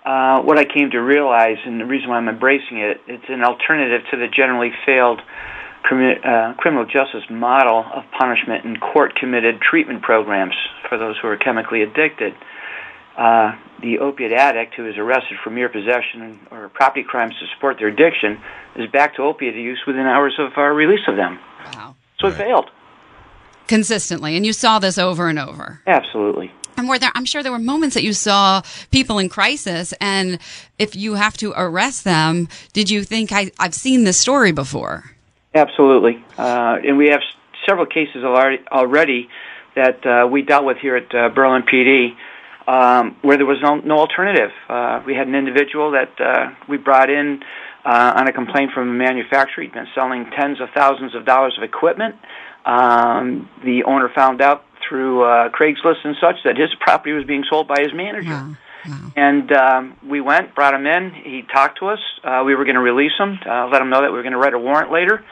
uh, 0.06 0.42
what 0.44 0.60
I 0.60 0.66
came 0.66 0.92
to 0.92 1.00
realize, 1.00 1.58
and 1.66 1.80
the 1.82 1.86
reason 1.86 2.10
why 2.10 2.18
I'm 2.18 2.30
embracing 2.30 2.78
it, 2.78 3.02
it's 3.08 3.26
an 3.28 3.44
alternative 3.44 4.02
to 4.12 4.18
the 4.18 4.28
generally 4.28 4.72
failed 4.86 5.20
uh, 5.92 6.54
criminal 6.58 6.86
justice 6.86 7.24
model 7.30 7.86
of 7.94 8.04
punishment 8.18 8.66
and 8.66 8.80
court-committed 8.80 9.62
treatment 9.62 10.02
programs 10.02 10.56
for 10.90 10.98
those 10.98 11.16
who 11.22 11.28
are 11.28 11.38
chemically 11.38 11.82
addicted. 11.82 12.34
Uh, 13.18 13.56
the 13.82 14.00
opiate 14.00 14.34
addict 14.34 14.74
who 14.76 14.88
is 14.88 14.98
arrested 14.98 15.38
for 15.44 15.50
mere 15.50 15.70
possession 15.70 16.40
or 16.52 16.70
property 16.70 17.04
crimes 17.04 17.34
to 17.40 17.46
support 17.56 17.78
their 17.78 17.88
addiction 17.88 18.40
is 18.76 18.90
back 18.92 19.16
to 19.16 19.22
opiate 19.22 19.56
use 19.56 19.82
within 19.88 20.06
hours 20.06 20.36
of 20.38 20.52
uh, 20.58 20.62
release 20.62 21.08
of 21.08 21.16
them. 21.16 21.40
Wow. 21.74 21.96
So 22.20 22.28
it 22.28 22.34
failed. 22.34 22.70
Consistently, 23.68 24.36
and 24.36 24.46
you 24.46 24.54
saw 24.54 24.80
this 24.80 24.98
over 24.98 25.28
and 25.28 25.40
over. 25.40 25.82
Absolutely. 25.88 26.52
And 26.78 26.90
were 26.90 27.00
there, 27.00 27.12
I'm 27.16 27.26
sure 27.26 27.42
there 27.42 27.52
were 27.52 27.58
moments 27.60 27.94
that 27.94 28.04
you 28.04 28.14
saw 28.14 28.62
people 28.92 29.18
in 29.18 29.30
crisis, 29.30 29.94
and 30.02 30.40
if 30.78 30.96
you 30.96 31.14
have 31.14 31.38
to 31.38 31.54
arrest 31.56 32.04
them, 32.04 32.50
did 32.74 32.90
you 32.90 33.04
think 33.04 33.32
I, 33.32 33.52
I've 33.58 33.74
seen 33.74 34.04
this 34.04 34.20
story 34.20 34.52
before? 34.52 35.15
Absolutely. 35.56 36.24
Uh, 36.38 36.78
and 36.86 36.98
we 36.98 37.08
have 37.08 37.22
several 37.66 37.86
cases 37.86 38.24
already, 38.24 39.30
that 39.76 40.06
uh, 40.06 40.28
we 40.28 40.42
dealt 40.42 40.66
with 40.66 40.78
here 40.78 40.96
at 40.96 41.14
uh, 41.14 41.30
Berlin 41.30 41.64
PD 41.64 42.16
um, 42.68 43.16
where 43.22 43.38
there 43.38 43.46
was 43.46 43.60
no, 43.62 43.76
no 43.76 44.00
alternative. 44.00 44.52
Uh, 44.70 45.02
we 45.06 45.14
had 45.14 45.28
an 45.28 45.36
individual 45.36 45.92
that 45.92 46.20
uh, 46.20 46.56
we 46.68 46.78
brought 46.78 47.10
in 47.10 47.44
uh, 47.86 48.14
on 48.16 48.28
a 48.28 48.34
complaint 48.34 48.72
from 48.74 48.90
a 48.90 48.94
manufacturer. 48.94 49.64
He'd 49.64 49.74
been 49.74 49.88
selling 49.94 50.30
tens 50.32 50.60
of 50.60 50.70
thousands 50.76 51.14
of 51.16 51.26
dollars 51.26 51.56
of 51.58 51.64
equipment. 51.64 52.16
Um, 52.66 53.50
the 53.64 53.84
owner 53.84 54.10
found 54.14 54.42
out 54.42 54.66
through 54.88 55.24
uh, 55.24 55.50
Craigslist 55.50 56.04
and 56.04 56.16
such 56.20 56.38
that 56.46 56.58
his 56.58 56.70
property 56.80 57.12
was 57.12 57.26
being 57.26 57.44
sold 57.50 57.68
by 57.68 57.82
his 57.82 57.94
manager. 57.94 58.30
Wow. 58.30 58.56
Wow. 58.88 59.12
And 59.16 59.52
um, 59.52 59.98
we 60.08 60.22
went, 60.22 60.56
brought 60.56 60.74
him 60.74 60.86
in. 60.86 61.12
He 61.14 61.44
talked 61.52 61.80
to 61.80 61.88
us. 61.88 62.00
Uh, 62.24 62.44
we 62.46 62.56
were 62.56 62.66
going 62.66 62.76
to 62.76 62.82
release 62.82 63.14
him, 63.18 63.40
uh, 63.46 63.68
let 63.68 63.82
him 63.82 63.90
know 63.90 64.02
that 64.02 64.12
we 64.12 64.18
were 64.18 64.24
going 64.24 64.34
to 64.34 64.40
write 64.40 64.54
a 64.54 64.60
warrant 64.60 64.92
later. 64.92 65.24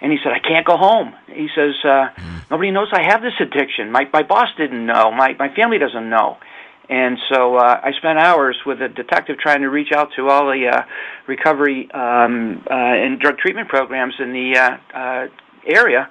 And 0.00 0.10
he 0.10 0.18
said, 0.22 0.32
"I 0.32 0.40
can't 0.40 0.66
go 0.66 0.76
home." 0.76 1.14
He 1.28 1.48
says, 1.54 1.74
uh, 1.84 2.08
"Nobody 2.50 2.72
knows 2.72 2.88
I 2.92 3.02
have 3.04 3.22
this 3.22 3.34
addiction. 3.38 3.92
My 3.92 4.08
my 4.12 4.24
boss 4.24 4.48
didn't 4.56 4.84
know. 4.84 5.12
My 5.12 5.36
my 5.38 5.54
family 5.54 5.78
doesn't 5.78 6.10
know." 6.10 6.38
And 6.88 7.16
so 7.32 7.56
uh, 7.56 7.80
I 7.82 7.92
spent 7.98 8.18
hours 8.18 8.58
with 8.66 8.82
a 8.82 8.88
detective 8.88 9.38
trying 9.38 9.62
to 9.62 9.70
reach 9.70 9.92
out 9.94 10.10
to 10.16 10.28
all 10.28 10.46
the 10.46 10.68
uh, 10.68 10.82
recovery 11.26 11.88
um, 11.92 12.64
uh, 12.68 12.74
and 12.74 13.20
drug 13.20 13.38
treatment 13.38 13.68
programs 13.68 14.14
in 14.18 14.32
the 14.32 14.58
uh, 14.58 14.98
uh, 14.98 15.26
area. 15.66 16.08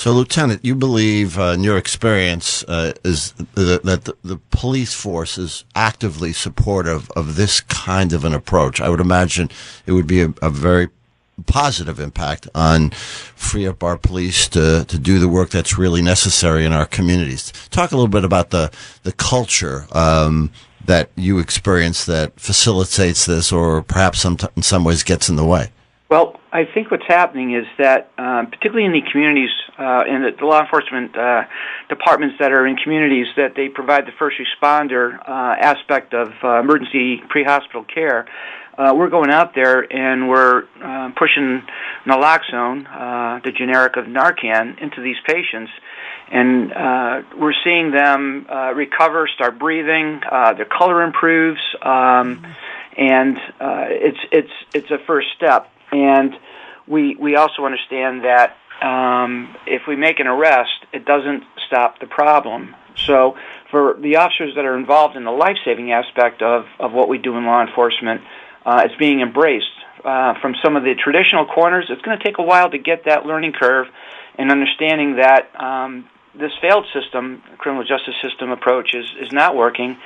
So, 0.00 0.12
Lieutenant, 0.12 0.64
you 0.64 0.74
believe, 0.74 1.38
uh, 1.38 1.52
in 1.52 1.62
your 1.62 1.76
experience, 1.76 2.64
uh, 2.64 2.94
is 3.04 3.34
th- 3.54 3.82
that 3.82 4.04
the, 4.06 4.16
the 4.24 4.38
police 4.50 4.94
force 4.94 5.36
is 5.36 5.66
actively 5.74 6.32
supportive 6.32 7.10
of 7.10 7.36
this 7.36 7.60
kind 7.60 8.14
of 8.14 8.24
an 8.24 8.32
approach. 8.32 8.80
I 8.80 8.88
would 8.88 9.00
imagine 9.00 9.50
it 9.84 9.92
would 9.92 10.06
be 10.06 10.22
a, 10.22 10.32
a 10.40 10.48
very 10.48 10.88
positive 11.44 12.00
impact 12.00 12.48
on 12.54 12.92
free 13.36 13.66
up 13.66 13.82
our 13.82 13.98
police 13.98 14.48
to, 14.48 14.86
to 14.88 14.98
do 14.98 15.18
the 15.18 15.28
work 15.28 15.50
that's 15.50 15.76
really 15.76 16.00
necessary 16.00 16.64
in 16.64 16.72
our 16.72 16.86
communities. 16.86 17.52
Talk 17.68 17.92
a 17.92 17.94
little 17.94 18.08
bit 18.08 18.24
about 18.24 18.48
the, 18.48 18.70
the 19.02 19.12
culture 19.12 19.86
um, 19.92 20.50
that 20.82 21.10
you 21.14 21.38
experience 21.38 22.06
that 22.06 22.40
facilitates 22.40 23.26
this 23.26 23.52
or 23.52 23.82
perhaps 23.82 24.20
some 24.20 24.38
in 24.56 24.62
some 24.62 24.82
ways 24.82 25.02
gets 25.02 25.28
in 25.28 25.36
the 25.36 25.44
way. 25.44 25.72
Well, 26.10 26.40
I 26.52 26.64
think 26.64 26.90
what's 26.90 27.06
happening 27.06 27.54
is 27.54 27.66
that, 27.78 28.10
um, 28.18 28.48
particularly 28.48 28.84
in 28.84 28.92
the 28.92 29.08
communities, 29.12 29.50
uh, 29.78 30.02
in 30.08 30.22
the, 30.22 30.30
the 30.36 30.44
law 30.44 30.60
enforcement 30.60 31.16
uh, 31.16 31.44
departments 31.88 32.34
that 32.40 32.50
are 32.50 32.66
in 32.66 32.76
communities, 32.76 33.28
that 33.36 33.54
they 33.54 33.68
provide 33.68 34.06
the 34.06 34.12
first 34.18 34.36
responder 34.38 35.16
uh, 35.20 35.54
aspect 35.60 36.12
of 36.12 36.32
uh, 36.42 36.58
emergency 36.58 37.22
pre-hospital 37.28 37.84
care. 37.84 38.26
Uh, 38.76 38.92
we're 38.92 39.08
going 39.08 39.30
out 39.30 39.54
there 39.54 39.86
and 39.92 40.28
we're 40.28 40.64
uh, 40.82 41.10
pushing 41.16 41.62
naloxone, 42.06 42.86
uh, 42.90 43.38
the 43.44 43.52
generic 43.52 43.96
of 43.96 44.06
Narcan, 44.06 44.82
into 44.82 45.00
these 45.02 45.18
patients, 45.28 45.70
and 46.32 46.72
uh, 46.72 47.22
we're 47.38 47.54
seeing 47.62 47.92
them 47.92 48.46
uh, 48.50 48.72
recover, 48.74 49.28
start 49.32 49.60
breathing, 49.60 50.20
uh, 50.28 50.54
their 50.54 50.64
color 50.64 51.02
improves, 51.02 51.60
um, 51.82 52.44
and 52.96 53.36
uh, 53.60 53.86
it's 53.90 54.18
it's 54.32 54.52
it's 54.74 54.90
a 54.90 54.98
first 55.06 55.28
step. 55.36 55.70
And 55.92 56.34
we 56.86 57.16
we 57.16 57.36
also 57.36 57.64
understand 57.64 58.24
that 58.24 58.56
um, 58.82 59.54
if 59.66 59.82
we 59.86 59.96
make 59.96 60.20
an 60.20 60.26
arrest, 60.26 60.86
it 60.92 61.04
doesn't 61.04 61.44
stop 61.66 61.98
the 62.00 62.06
problem. 62.06 62.74
So 62.96 63.36
for 63.70 63.96
the 64.00 64.16
officers 64.16 64.54
that 64.56 64.64
are 64.64 64.76
involved 64.76 65.16
in 65.16 65.24
the 65.24 65.30
life-saving 65.30 65.92
aspect 65.92 66.42
of, 66.42 66.66
of 66.78 66.92
what 66.92 67.08
we 67.08 67.18
do 67.18 67.36
in 67.36 67.44
law 67.44 67.62
enforcement, 67.62 68.22
uh, 68.64 68.82
it's 68.84 68.96
being 68.96 69.20
embraced. 69.20 69.66
Uh, 70.04 70.34
from 70.40 70.54
some 70.64 70.76
of 70.76 70.82
the 70.82 70.94
traditional 70.94 71.44
corners, 71.46 71.86
it's 71.90 72.00
going 72.02 72.18
to 72.18 72.24
take 72.24 72.38
a 72.38 72.42
while 72.42 72.70
to 72.70 72.78
get 72.78 73.04
that 73.04 73.26
learning 73.26 73.52
curve 73.52 73.86
and 74.38 74.50
understanding 74.50 75.16
that 75.16 75.50
um, 75.62 76.08
this 76.34 76.52
failed 76.62 76.86
system, 76.94 77.42
criminal 77.58 77.84
justice 77.84 78.14
system 78.22 78.50
approach, 78.50 78.94
is, 78.94 79.06
is 79.20 79.30
not 79.30 79.54
working, 79.54 79.98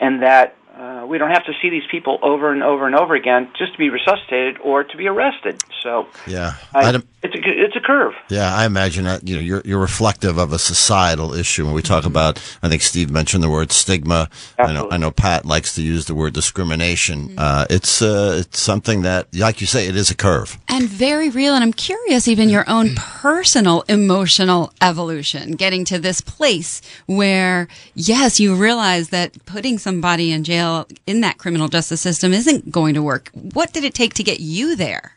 and 0.00 0.22
that 0.22 0.56
uh, 0.76 1.04
we 1.06 1.18
don't 1.18 1.30
have 1.30 1.44
to 1.44 1.52
see 1.60 1.68
these 1.70 1.82
people 1.90 2.18
over 2.22 2.52
and 2.52 2.62
over 2.62 2.86
and 2.86 2.94
over 2.94 3.14
again 3.14 3.48
just 3.58 3.72
to 3.72 3.78
be 3.78 3.90
resuscitated 3.90 4.58
or 4.62 4.84
to 4.84 4.96
be 4.96 5.06
arrested. 5.06 5.62
So, 5.82 6.06
Yeah. 6.26 6.54
I, 6.74 6.88
I'd- 6.88 7.02
it's 7.24 7.36
a 7.36 7.38
it's 7.44 7.76
a 7.76 7.80
curve. 7.80 8.14
Yeah, 8.30 8.52
I 8.52 8.66
imagine 8.66 9.04
that 9.04 9.28
you 9.28 9.36
know 9.36 9.40
you're 9.42 9.62
you're 9.64 9.78
reflective 9.78 10.38
of 10.38 10.52
a 10.52 10.58
societal 10.58 11.32
issue 11.34 11.64
when 11.64 11.72
we 11.72 11.80
talk 11.80 12.04
about. 12.04 12.38
I 12.64 12.68
think 12.68 12.82
Steve 12.82 13.10
mentioned 13.12 13.44
the 13.44 13.48
word 13.48 13.70
stigma. 13.70 14.28
I 14.58 14.72
know 14.72 14.88
I 14.90 14.96
know 14.96 15.12
Pat 15.12 15.44
likes 15.46 15.72
to 15.76 15.82
use 15.82 16.06
the 16.06 16.16
word 16.16 16.32
discrimination. 16.34 17.34
Uh, 17.38 17.64
it's 17.70 18.02
uh, 18.02 18.38
it's 18.40 18.58
something 18.60 19.02
that, 19.02 19.28
like 19.36 19.60
you 19.60 19.68
say, 19.68 19.86
it 19.86 19.94
is 19.94 20.10
a 20.10 20.16
curve. 20.16 20.58
And 20.68 20.88
very 20.88 21.30
real. 21.30 21.54
And 21.54 21.62
I'm 21.62 21.72
curious, 21.72 22.26
even 22.26 22.48
your 22.48 22.64
own 22.68 22.94
personal 22.96 23.84
emotional 23.88 24.72
evolution, 24.80 25.52
getting 25.52 25.84
to 25.86 26.00
this 26.00 26.20
place 26.20 26.82
where, 27.06 27.68
yes, 27.94 28.40
you 28.40 28.54
realize 28.56 29.10
that 29.10 29.44
putting 29.46 29.78
somebody 29.78 30.32
in 30.32 30.42
jail 30.42 30.61
in 31.06 31.20
that 31.20 31.38
criminal 31.38 31.68
justice 31.68 32.00
system 32.00 32.32
isn't 32.32 32.70
going 32.70 32.94
to 32.94 33.02
work. 33.02 33.30
What 33.32 33.72
did 33.72 33.84
it 33.84 33.94
take 33.94 34.14
to 34.14 34.22
get 34.22 34.40
you 34.40 34.76
there? 34.76 35.16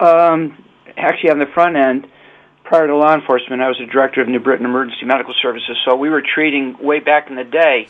Um, 0.00 0.64
actually, 0.96 1.30
on 1.30 1.38
the 1.38 1.46
front 1.46 1.76
end, 1.76 2.06
prior 2.64 2.86
to 2.86 2.96
law 2.96 3.14
enforcement, 3.14 3.60
I 3.60 3.68
was 3.68 3.78
the 3.78 3.86
director 3.86 4.20
of 4.22 4.28
New 4.28 4.40
Britain 4.40 4.64
Emergency 4.64 5.04
Medical 5.04 5.34
Services. 5.42 5.76
So 5.84 5.96
we 5.96 6.08
were 6.08 6.22
treating 6.22 6.76
way 6.80 7.00
back 7.00 7.28
in 7.28 7.36
the 7.36 7.44
day. 7.44 7.86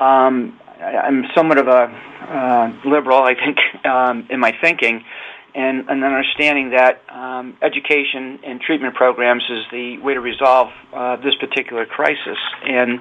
Um, 0.00 0.58
I, 0.80 0.96
I'm 0.96 1.24
somewhat 1.34 1.58
of 1.58 1.68
a 1.68 1.82
uh, 2.28 2.72
liberal, 2.88 3.22
I 3.22 3.34
think, 3.34 3.58
um, 3.84 4.26
in 4.30 4.40
my 4.40 4.52
thinking, 4.60 5.04
and 5.54 5.88
an 5.88 6.02
understanding 6.02 6.70
that 6.70 7.02
um, 7.08 7.56
education 7.62 8.40
and 8.44 8.60
treatment 8.60 8.94
programs 8.94 9.44
is 9.48 9.64
the 9.70 9.98
way 9.98 10.14
to 10.14 10.20
resolve 10.20 10.68
uh, 10.92 11.16
this 11.16 11.34
particular 11.36 11.86
crisis, 11.86 12.38
and 12.64 13.00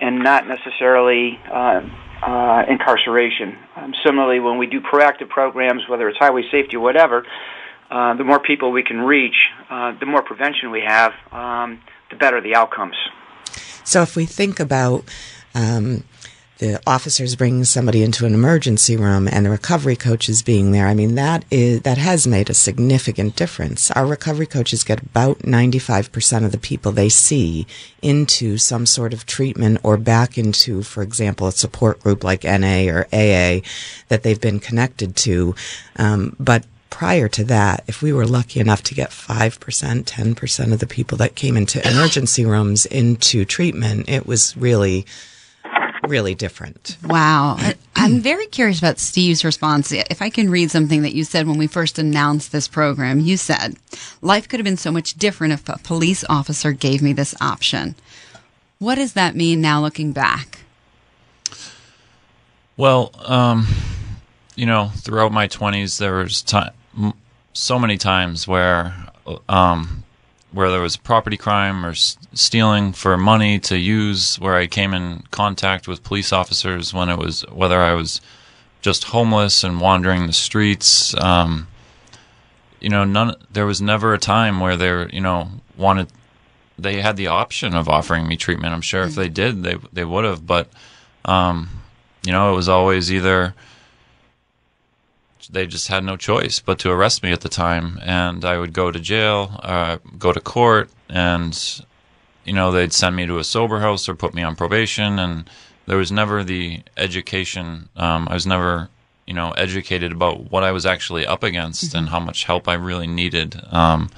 and 0.00 0.22
not 0.22 0.46
necessarily. 0.46 1.38
Uh, 1.50 1.82
uh, 2.22 2.64
incarceration. 2.68 3.58
Um, 3.76 3.94
similarly, 4.04 4.40
when 4.40 4.58
we 4.58 4.66
do 4.66 4.80
proactive 4.80 5.28
programs, 5.28 5.82
whether 5.88 6.08
it's 6.08 6.18
highway 6.18 6.42
safety 6.50 6.76
or 6.76 6.80
whatever, 6.80 7.26
uh, 7.90 8.14
the 8.14 8.24
more 8.24 8.38
people 8.38 8.72
we 8.72 8.82
can 8.82 9.00
reach, 9.00 9.34
uh, 9.68 9.92
the 9.98 10.06
more 10.06 10.22
prevention 10.22 10.70
we 10.70 10.82
have, 10.86 11.12
um, 11.30 11.80
the 12.10 12.16
better 12.16 12.40
the 12.40 12.54
outcomes. 12.54 12.96
So 13.84 14.02
if 14.02 14.16
we 14.16 14.24
think 14.24 14.60
about 14.60 15.04
um, 15.54 16.04
the 16.62 16.80
officers 16.86 17.34
bringing 17.34 17.64
somebody 17.64 18.04
into 18.04 18.24
an 18.24 18.34
emergency 18.34 18.96
room 18.96 19.26
and 19.26 19.44
the 19.44 19.50
recovery 19.50 19.96
coaches 19.96 20.42
being 20.42 20.70
there, 20.70 20.86
I 20.86 20.94
mean 20.94 21.16
that 21.16 21.44
is 21.50 21.82
that 21.82 21.98
has 21.98 22.24
made 22.24 22.48
a 22.48 22.54
significant 22.54 23.34
difference. 23.34 23.90
Our 23.90 24.06
recovery 24.06 24.46
coaches 24.46 24.84
get 24.84 25.02
about 25.02 25.44
ninety 25.44 25.80
five 25.80 26.12
percent 26.12 26.44
of 26.44 26.52
the 26.52 26.58
people 26.58 26.92
they 26.92 27.08
see 27.08 27.66
into 28.00 28.58
some 28.58 28.86
sort 28.86 29.12
of 29.12 29.26
treatment 29.26 29.80
or 29.82 29.96
back 29.96 30.38
into, 30.38 30.84
for 30.84 31.02
example, 31.02 31.48
a 31.48 31.52
support 31.52 31.98
group 31.98 32.22
like 32.22 32.44
NA 32.44 32.86
or 32.88 33.06
AA 33.12 33.66
that 34.06 34.22
they've 34.22 34.40
been 34.40 34.60
connected 34.60 35.16
to, 35.16 35.56
um, 35.96 36.36
but 36.38 36.64
prior 36.90 37.26
to 37.26 37.42
that, 37.42 37.82
if 37.88 38.02
we 38.02 38.12
were 38.12 38.26
lucky 38.26 38.60
enough 38.60 38.82
to 38.84 38.94
get 38.94 39.10
5%, 39.10 40.04
10% 40.04 40.72
of 40.72 40.78
the 40.78 40.86
people 40.86 41.18
that 41.18 41.34
came 41.34 41.56
into 41.56 41.84
emergency 41.90 42.44
rooms 42.44 42.84
into 42.86 43.44
treatment, 43.46 44.08
it 44.08 44.26
was 44.26 44.54
really, 44.56 45.06
really 46.06 46.34
different. 46.34 46.96
Wow. 47.04 47.56
I- 47.58 47.74
I'm 47.94 48.20
very 48.20 48.46
curious 48.46 48.78
about 48.78 48.98
Steve's 48.98 49.44
response. 49.44 49.92
If 49.92 50.20
I 50.20 50.28
can 50.30 50.50
read 50.50 50.70
something 50.70 51.02
that 51.02 51.14
you 51.14 51.22
said 51.24 51.46
when 51.46 51.58
we 51.58 51.66
first 51.68 51.98
announced 51.98 52.50
this 52.50 52.66
program, 52.66 53.20
you 53.20 53.36
said, 53.36 53.76
Life 54.20 54.48
could 54.48 54.58
have 54.58 54.64
been 54.64 54.76
so 54.76 54.90
much 54.90 55.14
different 55.14 55.52
if 55.52 55.68
a 55.68 55.78
police 55.78 56.24
officer 56.28 56.72
gave 56.72 57.00
me 57.02 57.12
this 57.12 57.34
option. 57.40 57.94
What 58.78 58.96
does 58.96 59.12
that 59.12 59.36
mean 59.36 59.60
now 59.60 59.80
looking 59.80 60.10
back? 60.12 60.58
Well, 62.76 63.12
um, 63.26 63.68
you 64.56 64.66
know, 64.66 64.90
throughout 64.96 65.32
my 65.32 65.46
twenties, 65.46 65.98
there 65.98 66.14
was 66.16 66.42
time, 66.42 66.72
m- 66.98 67.12
so 67.52 67.78
many 67.78 67.96
times 67.98 68.48
where, 68.48 68.94
um, 69.48 70.02
where 70.52 70.70
there 70.70 70.80
was 70.80 70.96
property 70.96 71.36
crime 71.36 71.84
or 71.84 71.94
stealing 71.94 72.92
for 72.92 73.16
money 73.16 73.58
to 73.60 73.78
use, 73.78 74.38
where 74.38 74.54
I 74.54 74.66
came 74.66 74.94
in 74.94 75.22
contact 75.30 75.88
with 75.88 76.02
police 76.02 76.32
officers 76.32 76.92
when 76.92 77.08
it 77.08 77.18
was 77.18 77.42
whether 77.50 77.80
I 77.80 77.94
was 77.94 78.20
just 78.82 79.04
homeless 79.04 79.64
and 79.64 79.80
wandering 79.80 80.26
the 80.26 80.32
streets. 80.32 81.14
Um, 81.20 81.68
you 82.80 82.88
know, 82.88 83.04
none. 83.04 83.34
There 83.50 83.66
was 83.66 83.80
never 83.80 84.12
a 84.12 84.18
time 84.18 84.60
where 84.60 84.76
they, 84.76 85.08
you 85.12 85.20
know, 85.20 85.48
wanted. 85.76 86.08
They 86.78 87.00
had 87.00 87.16
the 87.16 87.28
option 87.28 87.74
of 87.74 87.88
offering 87.88 88.26
me 88.26 88.36
treatment. 88.36 88.74
I'm 88.74 88.80
sure 88.80 89.02
if 89.02 89.14
they 89.14 89.28
did, 89.28 89.62
they 89.62 89.76
they 89.92 90.04
would 90.04 90.24
have. 90.24 90.46
But 90.46 90.68
um, 91.24 91.70
you 92.24 92.32
know, 92.32 92.52
it 92.52 92.56
was 92.56 92.68
always 92.68 93.12
either 93.12 93.54
they 95.50 95.66
just 95.66 95.88
had 95.88 96.04
no 96.04 96.16
choice 96.16 96.60
but 96.60 96.78
to 96.80 96.90
arrest 96.90 97.22
me 97.22 97.32
at 97.32 97.40
the 97.40 97.48
time, 97.48 97.98
and 98.02 98.44
I 98.44 98.58
would 98.58 98.72
go 98.72 98.90
to 98.90 99.00
jail, 99.00 99.60
uh, 99.62 99.98
go 100.18 100.32
to 100.32 100.40
court, 100.40 100.90
and 101.08 101.82
you 102.44 102.52
know 102.52 102.72
they'd 102.72 102.92
send 102.92 103.16
me 103.16 103.26
to 103.26 103.38
a 103.38 103.44
sober 103.44 103.80
house 103.80 104.08
or 104.08 104.14
put 104.14 104.34
me 104.34 104.42
on 104.42 104.56
probation, 104.56 105.18
and 105.18 105.48
there 105.86 105.96
was 105.96 106.12
never 106.12 106.44
the 106.44 106.80
education. 106.96 107.88
Um, 107.96 108.28
I 108.28 108.34
was 108.34 108.46
never, 108.46 108.88
you 109.26 109.34
know, 109.34 109.50
educated 109.52 110.12
about 110.12 110.50
what 110.50 110.62
I 110.62 110.72
was 110.72 110.86
actually 110.86 111.26
up 111.26 111.42
against 111.42 111.94
and 111.94 112.08
how 112.08 112.20
much 112.20 112.44
help 112.44 112.68
I 112.68 112.74
really 112.74 113.06
needed. 113.06 113.60
Um, 113.70 114.10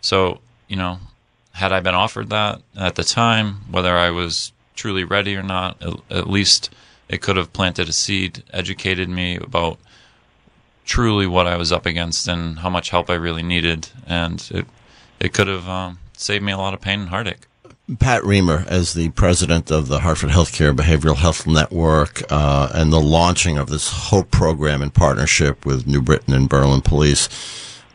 so, 0.00 0.40
you 0.68 0.76
know, 0.76 0.98
had 1.52 1.72
I 1.72 1.80
been 1.80 1.94
offered 1.94 2.30
that 2.30 2.62
at 2.76 2.94
the 2.94 3.04
time, 3.04 3.62
whether 3.70 3.96
I 3.96 4.10
was 4.10 4.52
truly 4.74 5.04
ready 5.04 5.36
or 5.36 5.42
not, 5.42 5.82
at, 5.82 5.94
at 6.10 6.30
least 6.30 6.70
it 7.08 7.20
could 7.20 7.36
have 7.36 7.52
planted 7.52 7.88
a 7.88 7.92
seed, 7.92 8.42
educated 8.52 9.08
me 9.08 9.36
about 9.36 9.78
truly 10.84 11.26
what 11.26 11.46
I 11.46 11.56
was 11.56 11.72
up 11.72 11.86
against 11.86 12.28
and 12.28 12.58
how 12.58 12.70
much 12.70 12.90
help 12.90 13.10
I 13.10 13.14
really 13.14 13.42
needed, 13.42 13.88
and 14.06 14.46
it 14.52 14.66
it 15.20 15.32
could 15.32 15.48
have 15.48 15.68
um, 15.68 15.98
saved 16.16 16.44
me 16.44 16.52
a 16.52 16.58
lot 16.58 16.74
of 16.74 16.80
pain 16.80 17.00
and 17.00 17.08
heartache. 17.08 17.46
Pat 17.98 18.22
Rehmer, 18.22 18.66
as 18.66 18.94
the 18.94 19.10
president 19.10 19.70
of 19.70 19.88
the 19.88 20.00
Hartford 20.00 20.30
Healthcare 20.30 20.74
Behavioral 20.74 21.16
Health 21.16 21.46
Network 21.46 22.22
uh, 22.32 22.70
and 22.74 22.90
the 22.90 23.00
launching 23.00 23.58
of 23.58 23.68
this 23.68 23.90
HOPE 23.90 24.30
program 24.30 24.80
in 24.80 24.90
partnership 24.90 25.66
with 25.66 25.86
New 25.86 26.00
Britain 26.00 26.32
and 26.32 26.48
Berlin 26.48 26.80
Police, 26.80 27.28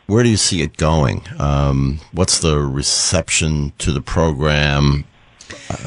where 0.06 0.24
do 0.24 0.30
you 0.30 0.38
see 0.38 0.62
it 0.62 0.78
going? 0.78 1.24
Um, 1.40 2.02
what's 2.12 2.38
the 2.38 2.60
reception 2.60 3.74
to 3.80 3.92
the 3.92 4.02
program? 4.02 5.06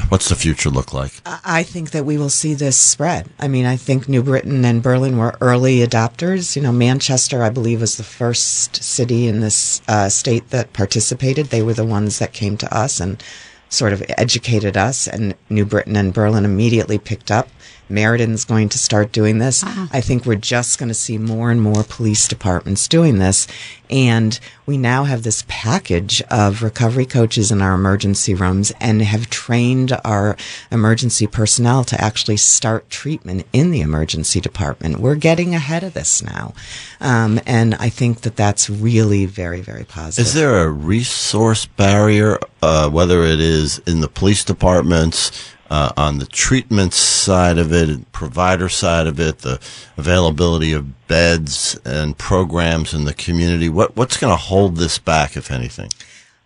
What's 0.09 0.29
the 0.29 0.35
future 0.35 0.71
look 0.71 0.93
like? 0.93 1.13
I 1.25 1.63
think 1.63 1.91
that 1.93 2.05
we 2.05 2.19
will 2.19 2.31
see 2.31 2.55
this 2.55 2.77
spread. 2.77 3.29
I 3.39 3.49
mean, 3.49 3.65
I 3.65 3.77
think 3.77 4.09
New 4.09 4.23
Britain 4.23 4.65
and 4.65 4.83
Berlin 4.83 5.17
were 5.17 5.37
early 5.41 5.79
adopters. 5.79 6.55
You 6.55 6.63
know, 6.63 6.73
Manchester, 6.73 7.43
I 7.43 7.51
believe, 7.51 7.81
was 7.81 7.97
the 7.97 8.03
first 8.03 8.83
city 8.83 9.27
in 9.27 9.41
this 9.41 9.81
uh, 9.89 10.09
state 10.09 10.51
that 10.51 10.73
participated. 10.73 11.47
They 11.47 11.63
were 11.63 11.75
the 11.75 11.85
ones 11.85 12.19
that 12.19 12.33
came 12.33 12.57
to 12.59 12.77
us 12.77 13.01
and 13.01 13.23
sort 13.69 13.93
of 13.93 14.03
educated 14.19 14.77
us, 14.77 15.09
and 15.09 15.35
New 15.49 15.65
Britain 15.65 15.97
and 15.97 16.13
Berlin 16.13 16.45
immediately 16.45 16.99
picked 16.99 17.31
up. 17.31 17.49
Meriden's 17.93 18.45
going 18.45 18.69
to 18.71 18.79
start 18.79 19.13
doing 19.13 19.39
this. 19.39 19.63
I 19.65 20.01
think 20.01 20.25
we're 20.27 20.35
just 20.37 20.79
going 20.79 20.89
to 20.89 20.95
see 20.95 21.19
more 21.19 21.51
and 21.51 21.61
more 21.61 21.85
police 21.85 22.27
departments 22.27 22.89
doing 22.89 23.19
this. 23.19 23.47
And 23.91 24.41
we 24.65 24.79
now 24.79 25.05
have 25.05 25.23
this 25.23 25.45
package 25.49 26.23
of 26.31 26.63
recovery 26.63 27.05
coaches 27.05 27.51
in 27.51 27.61
our 27.61 27.75
emergency 27.75 28.33
rooms 28.35 28.73
and 28.81 29.03
have 29.03 29.29
trained 29.29 29.93
our 30.03 30.37
emergency 30.71 31.27
personnel 31.27 31.85
to 31.85 32.01
actually 32.01 32.39
start 32.39 32.89
treatment 32.89 33.47
in 33.53 33.71
the 33.71 33.83
emergency 33.83 34.41
department. 34.41 34.99
We're 34.99 35.15
getting 35.17 35.55
ahead 35.55 35.85
of 35.85 35.93
this 35.93 36.23
now. 36.23 36.55
Um, 37.01 37.39
and 37.47 37.75
I 37.75 37.91
think 37.91 38.23
that 38.23 38.37
that's 38.37 38.71
really 38.71 39.27
very, 39.27 39.61
very 39.61 39.85
positive. 39.85 40.27
Is 40.27 40.35
there 40.35 40.63
a 40.63 40.71
resource 40.71 41.67
barrier, 41.67 42.39
uh, 42.63 42.89
whether 42.89 43.23
it 43.25 43.41
is 43.41 43.81
in 43.81 44.01
the 44.01 44.09
police 44.09 44.43
departments, 44.43 45.53
uh, 45.73 45.91
on 45.97 46.19
the 46.19 46.27
treatment 46.27 46.93
side 46.93 47.57
of 47.57 47.73
it, 47.73 48.13
provider 48.13 48.69
side 48.69 49.07
of 49.07 49.19
it, 49.19 49.39
the 49.39 49.59
availability 49.97 50.75
of 50.75 51.09
beds 51.09 51.81
and 51.87 52.19
programs 52.19 52.93
in 52.93 53.07
the 53.07 53.15
community? 53.15 53.71
What 53.71 53.97
what's 53.97 54.19
going 54.19 54.33
to 54.33 54.37
hold 54.37 54.77
this 54.77 54.99
back, 54.99 55.35
if 55.35 55.51
anything? 55.51 55.89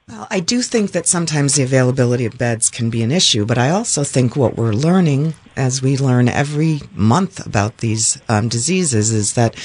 Well, 0.08 0.28
I 0.30 0.38
do 0.38 0.62
think 0.62 0.92
that 0.92 1.08
sometimes 1.08 1.56
the 1.56 1.64
availability 1.64 2.24
of 2.24 2.38
beds 2.38 2.70
can 2.70 2.88
be 2.88 3.02
an 3.02 3.10
issue, 3.10 3.44
but 3.44 3.58
I 3.58 3.70
also 3.70 4.04
think 4.04 4.36
what 4.36 4.56
we're 4.56 4.72
learning 4.72 5.34
as 5.56 5.82
we 5.82 5.96
learn 5.96 6.28
every 6.28 6.82
month 6.94 7.44
about 7.44 7.78
these 7.78 8.22
um, 8.28 8.48
diseases 8.48 9.10
is 9.10 9.34
that, 9.34 9.56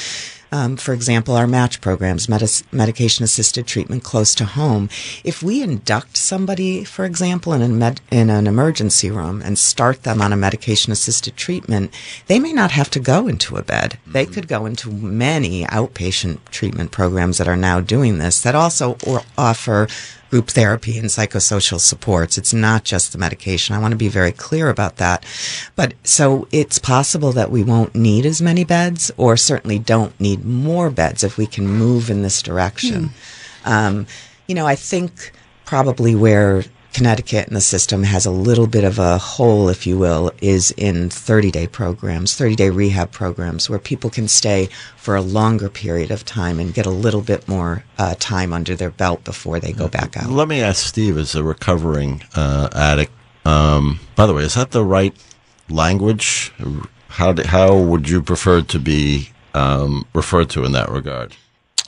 um, 0.52 0.76
for 0.76 0.94
example, 0.94 1.36
our 1.36 1.48
match 1.48 1.80
programs, 1.80 2.28
medis- 2.28 2.64
medication 2.74 3.24
assisted 3.24 3.66
treatment 3.68 4.04
close 4.04 4.36
to 4.36 4.46
home, 4.46 4.90
if 5.24 5.42
we 5.42 5.64
induct 5.64 6.18
somebody, 6.18 6.84
for 6.84 7.06
example, 7.06 7.54
in, 7.54 7.62
a 7.62 7.70
med- 7.70 8.02
in 8.12 8.30
an 8.30 8.48
emergency 8.48 9.10
room 9.10 9.42
and 9.42 9.58
start 9.58 10.04
them 10.04 10.22
on 10.22 10.34
a 10.34 10.38
medication 10.38 10.92
assisted 10.92 11.38
treatment, 11.38 11.94
they 12.28 12.40
may 12.40 12.52
not 12.52 12.72
have 12.72 12.90
to 12.92 13.00
go 13.00 13.28
into 13.28 13.56
a 13.56 13.64
bed. 13.64 13.98
They 14.06 14.26
could 14.26 14.48
go 14.48 14.66
into 14.66 14.92
many 14.92 15.64
outpatient 15.66 16.40
treatment 16.52 16.92
programs 16.92 17.38
that 17.38 17.48
are 17.48 17.58
now 17.58 17.80
doing 17.80 18.18
this 18.18 18.42
that 18.42 18.56
also 18.56 18.98
or 19.08 19.22
offer 19.38 19.88
group 20.32 20.48
therapy 20.48 20.98
and 20.98 21.10
psychosocial 21.10 21.80
supports. 21.80 22.38
It's 22.38 22.54
not 22.54 22.86
just 22.86 23.12
the 23.12 23.18
medication. 23.18 23.76
I 23.76 23.80
want 23.80 23.92
to 23.92 23.98
be 23.98 24.08
very 24.08 24.32
clear 24.32 24.70
about 24.70 24.96
that. 24.96 25.26
But 25.76 25.94
so 26.04 26.48
it's 26.52 26.80
possible 26.80 27.34
that 27.34 27.52
we 27.52 27.64
won't 27.64 27.94
need 27.94 28.26
as 28.26 28.42
many 28.42 28.64
beds 28.64 29.12
or 29.18 29.36
certainly 29.36 29.78
don't 29.78 30.18
need 30.22 30.46
more 30.46 30.90
beds 30.90 31.24
if 31.24 31.38
we 31.38 31.46
can 31.46 31.68
move 31.68 32.10
in 32.10 32.22
this 32.22 32.42
direction. 32.42 33.10
Um, 33.66 34.08
you 34.48 34.56
know, 34.56 34.66
I 34.66 34.76
think 34.76 35.34
probably 35.66 36.16
where 36.16 36.64
Connecticut 36.94 37.48
and 37.48 37.56
the 37.56 37.62
system 37.62 38.04
has 38.04 38.26
a 38.26 38.32
little 38.32 38.68
bit 38.68 38.84
of 38.84 39.00
a 39.00 39.18
hole, 39.18 39.70
if 39.70 39.88
you 39.88 39.98
will, 39.98 40.32
is 40.42 40.72
in 40.72 41.10
30 41.10 41.52
day 41.52 41.68
programs, 41.68 42.36
30 42.36 42.56
day 42.56 42.70
rehab 42.70 43.12
programs 43.12 43.70
where 43.70 43.80
people 43.80 44.10
can 44.10 44.28
stay 44.28 44.70
for 44.98 45.16
a 45.16 45.22
longer 45.22 45.70
period 45.70 46.12
of 46.12 46.26
time 46.26 46.60
and 46.60 46.74
get 46.74 46.86
a 46.86 46.92
little 46.92 47.22
bit 47.22 47.48
more 47.48 47.84
uh, 47.98 48.16
time 48.20 48.54
under 48.54 48.76
their 48.76 48.92
belt 48.92 49.24
before 49.24 49.60
they 49.60 49.72
go 49.72 49.88
back 49.88 50.18
out. 50.18 50.30
Let 50.30 50.48
me 50.48 50.62
ask 50.62 50.86
Steve, 50.86 51.18
as 51.18 51.36
a 51.36 51.44
recovering 51.44 52.24
uh, 52.36 52.70
addict. 52.74 53.12
Um, 53.46 54.00
by 54.16 54.26
the 54.28 54.34
way, 54.34 54.44
is 54.44 54.54
that 54.56 54.72
the 54.72 54.84
right 54.84 55.16
language? 55.70 56.54
How 57.08 57.34
do, 57.34 57.44
how 57.44 57.78
would 57.78 58.10
you 58.10 58.22
prefer 58.22 58.62
to 58.62 58.80
be 58.80 59.30
um, 59.54 60.06
referred 60.14 60.50
to 60.52 60.64
in 60.66 60.72
that 60.74 60.90
regard? 60.90 61.36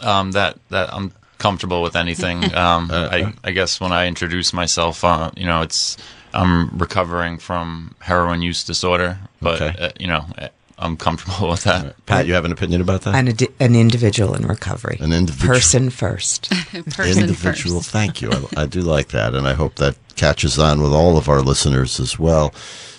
Um, 0.02 0.32
that 0.32 0.58
that 0.70 0.94
I'm 0.94 1.14
comfortable 1.44 1.82
with 1.86 1.96
anything. 1.96 2.38
Um, 2.64 2.90
I, 2.92 3.34
I 3.44 3.52
guess 3.52 3.80
when 3.82 3.92
I 3.92 4.08
introduce 4.08 4.54
myself, 4.54 5.04
uh, 5.04 5.30
you 5.36 5.46
know, 5.50 5.62
it's 5.68 5.98
I'm 6.34 6.70
recovering 6.86 7.40
from 7.40 7.96
heroin 8.00 8.42
use 8.50 8.64
disorder, 8.64 9.18
but 9.42 9.62
Okay. 9.62 9.86
uh, 9.86 9.90
you 10.00 10.08
know, 10.08 10.24
uh, 10.38 10.48
I'm 10.80 10.96
comfortable 10.98 11.50
with 11.54 11.64
that. 11.64 11.96
Pat, 12.06 12.26
you 12.28 12.34
have 12.34 12.46
an 12.46 12.52
opinion 12.52 12.82
about 12.82 13.02
that? 13.04 13.16
And 13.16 13.30
a, 13.30 13.34
di- 13.34 13.54
an 13.60 13.76
individual 13.76 14.34
in 14.36 14.48
recovery. 14.48 14.98
An 15.02 15.14
individual. 15.14 15.54
Person 15.56 15.90
first. 15.92 16.50
Person 16.98 17.24
individual. 17.24 17.80
first. 17.82 17.92
Thank 17.92 18.22
you. 18.22 18.32
I, 18.32 18.64
I 18.64 18.66
do 18.66 18.82
like 18.82 19.10
that, 19.10 19.36
and 19.36 19.48
I 19.48 19.54
hope 19.54 19.76
that 19.76 19.96
catches 20.16 20.58
on 20.60 20.82
with 20.82 20.94
all 20.94 21.18
of 21.18 21.28
our 21.30 21.42
listeners 21.42 22.00
as 22.00 22.18
well. 22.20 22.52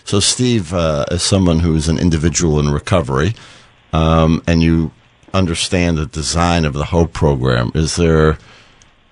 So, 0.05 0.21
Steve, 0.21 0.73
uh, 0.75 1.05
as 1.11 1.23
someone 1.23 1.61
who 1.61 1.75
is 1.77 1.89
an 1.89 1.99
individual 1.99 2.61
in 2.61 2.69
recovery, 2.71 3.35
um, 3.93 4.43
and 4.47 4.63
you 4.63 4.91
understand 5.35 5.99
the 5.99 6.07
design 6.07 6.65
of 6.65 6.73
the 6.73 6.87
Hope 6.87 7.13
program, 7.13 7.73
is 7.75 7.97
there 7.97 8.39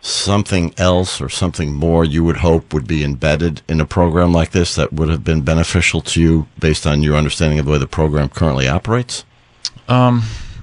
something 0.00 0.74
else 0.78 1.20
or 1.20 1.28
something 1.28 1.72
more 1.72 2.04
you 2.04 2.24
would 2.24 2.38
hope 2.38 2.72
would 2.74 2.88
be 2.88 3.04
embedded 3.04 3.62
in 3.68 3.80
a 3.80 3.87
program 3.87 4.32
like 4.32 4.50
this 4.50 4.74
that 4.74 4.92
would 4.92 5.08
have 5.08 5.22
been 5.22 5.42
beneficial 5.42 6.00
to 6.00 6.20
you 6.20 6.46
based 6.58 6.87
on 6.87 7.02
your 7.02 7.16
understanding 7.16 7.58
of 7.58 7.66
the 7.66 7.70
way 7.70 7.78
the 7.78 7.87
program 7.87 8.28
currently 8.28 8.66
operates? 8.66 9.24
Um, 9.88 10.22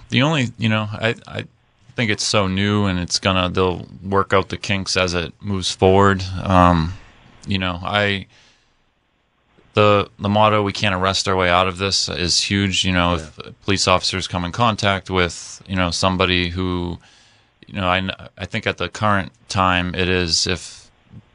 the 0.09 0.21
only, 0.23 0.49
you 0.57 0.67
know, 0.67 0.89
I, 0.91 1.15
I 1.25 1.45
think 1.95 2.11
it's 2.11 2.23
so 2.23 2.47
new 2.47 2.85
and 2.85 2.99
it's 2.99 3.17
gonna, 3.17 3.49
they'll 3.49 3.87
work 4.03 4.33
out 4.33 4.49
the 4.49 4.57
kinks 4.57 4.97
as 4.97 5.13
it 5.13 5.33
moves 5.41 5.71
forward. 5.71 6.21
Um, 6.43 6.93
you 7.47 7.57
know, 7.57 7.79
I, 7.81 8.27
the, 9.79 10.09
the 10.19 10.29
motto, 10.29 10.61
we 10.61 10.73
can't 10.73 10.93
arrest 10.93 11.27
our 11.29 11.35
way 11.37 11.49
out 11.49 11.67
of 11.67 11.77
this 11.77 12.09
is 12.09 12.41
huge. 12.41 12.83
You 12.83 12.91
know, 12.91 13.15
if 13.15 13.39
police 13.63 13.87
officers 13.87 14.27
come 14.27 14.43
in 14.43 14.51
contact 14.51 15.09
with, 15.09 15.63
you 15.67 15.75
know, 15.75 15.89
somebody 15.89 16.49
who, 16.49 16.97
you 17.65 17.75
know, 17.75 17.87
I, 17.87 18.09
I 18.37 18.45
think 18.45 18.67
at 18.67 18.77
the 18.77 18.89
current 18.89 19.31
time 19.47 19.95
it 19.95 20.09
is 20.09 20.47
if 20.47 20.91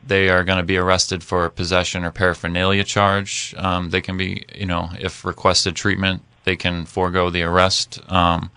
they 0.07 0.28
are 0.28 0.44
going 0.44 0.59
to 0.59 0.64
be 0.64 0.76
arrested 0.76 1.24
for 1.24 1.46
a 1.46 1.50
possession 1.50 2.04
or 2.04 2.11
paraphernalia 2.11 2.85
charge, 2.85 3.54
um, 3.57 3.88
they 3.88 4.02
can 4.02 4.18
be, 4.18 4.44
you 4.54 4.66
know, 4.66 4.90
if 5.00 5.24
requested 5.24 5.74
treatment, 5.74 6.20
they 6.44 6.57
can 6.57 6.85
forego 6.85 7.30
the 7.30 7.42
arrest. 7.42 7.98
Um, 8.12 8.50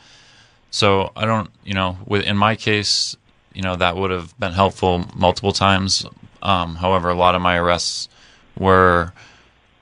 so 0.69 1.13
I 1.15 1.25
don't, 1.25 1.49
you 1.63 1.73
know, 1.73 1.97
with, 2.05 2.23
in 2.23 2.35
my 2.35 2.57
case, 2.57 3.15
you 3.53 3.61
know, 3.61 3.77
that 3.77 3.95
would 3.95 4.11
have 4.11 4.37
been 4.37 4.51
helpful 4.51 5.05
multiple 5.15 5.53
times. 5.53 6.05
Um, 6.41 6.75
however, 6.75 7.09
a 7.09 7.15
lot 7.15 7.35
of 7.35 7.41
my 7.41 7.55
arrests 7.55 8.09
were, 8.57 9.13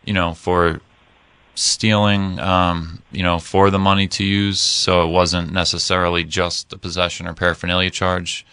you 0.06 0.14
know, 0.14 0.34
for 0.34 0.80
stealing, 1.56 2.40
um, 2.40 3.02
you 3.12 3.24
know, 3.24 3.40
for 3.40 3.70
the 3.72 3.80
money 3.80 4.08
to 4.10 4.24
use. 4.24 4.60
So 4.60 5.08
it 5.08 5.12
wasn't 5.12 5.52
necessarily 5.52 6.24
just 6.24 6.72
a 6.74 6.78
possession 6.78 7.28
or 7.28 7.34
paraphernalia 7.34 7.90
charge. 7.90 8.46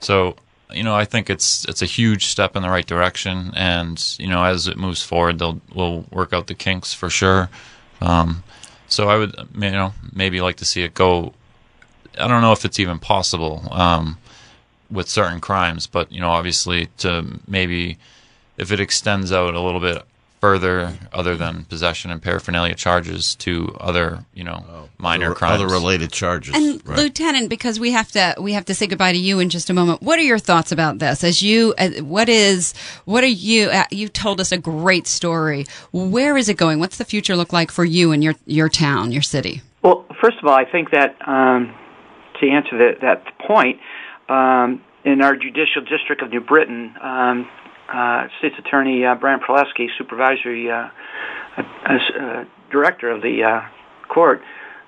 So, 0.00 0.36
you 0.72 0.82
know, 0.82 0.94
I 0.94 1.04
think 1.04 1.28
it's 1.28 1.64
it's 1.66 1.82
a 1.82 1.86
huge 1.86 2.26
step 2.26 2.56
in 2.56 2.62
the 2.62 2.70
right 2.70 2.86
direction, 2.86 3.52
and 3.54 4.02
you 4.18 4.28
know, 4.28 4.44
as 4.44 4.66
it 4.66 4.76
moves 4.76 5.02
forward, 5.02 5.38
they'll 5.38 5.60
we'll 5.74 6.06
work 6.10 6.32
out 6.32 6.46
the 6.46 6.54
kinks 6.54 6.94
for 6.94 7.10
sure. 7.10 7.48
Um, 8.00 8.42
so 8.88 9.08
I 9.08 9.16
would, 9.16 9.34
you 9.54 9.70
know, 9.70 9.92
maybe 10.12 10.40
like 10.40 10.56
to 10.56 10.64
see 10.64 10.82
it 10.82 10.94
go. 10.94 11.32
I 12.18 12.28
don't 12.28 12.42
know 12.42 12.52
if 12.52 12.64
it's 12.64 12.78
even 12.78 12.98
possible 12.98 13.66
um, 13.70 14.18
with 14.90 15.08
certain 15.08 15.40
crimes, 15.40 15.86
but 15.86 16.10
you 16.10 16.20
know, 16.20 16.30
obviously, 16.30 16.88
to 16.98 17.40
maybe 17.46 17.98
if 18.56 18.72
it 18.72 18.80
extends 18.80 19.32
out 19.32 19.54
a 19.54 19.60
little 19.60 19.80
bit 19.80 20.02
further, 20.44 20.92
other 21.10 21.36
than 21.38 21.64
possession 21.64 22.10
and 22.10 22.20
paraphernalia 22.20 22.74
charges, 22.74 23.34
to 23.36 23.74
other, 23.80 24.26
you 24.34 24.44
know, 24.44 24.90
minor 24.98 25.26
Other- 25.26 25.34
crimes. 25.34 25.62
Other 25.62 25.72
related 25.72 26.12
charges. 26.12 26.54
And 26.54 26.86
right. 26.86 26.98
Lieutenant, 26.98 27.48
because 27.48 27.80
we 27.80 27.92
have 27.92 28.12
to 28.12 28.34
we 28.38 28.52
have 28.52 28.66
to 28.66 28.74
say 28.74 28.86
goodbye 28.86 29.12
to 29.12 29.18
you 29.18 29.40
in 29.40 29.48
just 29.48 29.70
a 29.70 29.72
moment. 29.72 30.02
What 30.02 30.18
are 30.18 30.22
your 30.22 30.38
thoughts 30.38 30.70
about 30.70 30.98
this? 30.98 31.24
As 31.24 31.40
you, 31.40 31.72
uh, 31.78 32.02
what 32.02 32.28
is, 32.28 32.74
what 33.06 33.24
are 33.24 33.36
you? 33.48 33.70
Uh, 33.70 33.84
you 33.90 34.06
told 34.08 34.38
us 34.38 34.52
a 34.52 34.58
great 34.58 35.06
story. 35.06 35.64
Where 35.92 36.36
is 36.36 36.50
it 36.50 36.58
going? 36.58 36.78
What's 36.78 36.98
the 36.98 37.06
future 37.06 37.36
look 37.36 37.54
like 37.54 37.70
for 37.70 37.86
you 37.86 38.12
and 38.12 38.22
your 38.22 38.34
your 38.44 38.68
town, 38.68 39.12
your 39.12 39.22
city? 39.22 39.62
Well, 39.82 40.04
first 40.20 40.36
of 40.42 40.44
all, 40.46 40.54
I 40.54 40.66
think 40.70 40.90
that 40.90 41.16
um, 41.26 41.74
to 42.40 42.50
answer 42.50 42.76
that, 42.78 43.00
that 43.00 43.38
point, 43.46 43.80
um, 44.28 44.82
in 45.04 45.22
our 45.22 45.36
judicial 45.36 45.80
district 45.88 46.20
of 46.20 46.28
New 46.28 46.40
Britain, 46.40 46.94
um, 47.00 47.48
uh, 47.92 48.28
State's 48.38 48.58
Attorney 48.58 49.04
uh, 49.04 49.14
Brian 49.14 49.40
Preleski, 49.40 49.88
supervisory 49.98 50.70
uh, 50.70 50.88
uh, 51.56 51.62
uh, 51.88 52.44
director 52.70 53.10
of 53.10 53.22
the 53.22 53.42
uh, 53.42 53.60
court, 54.12 54.42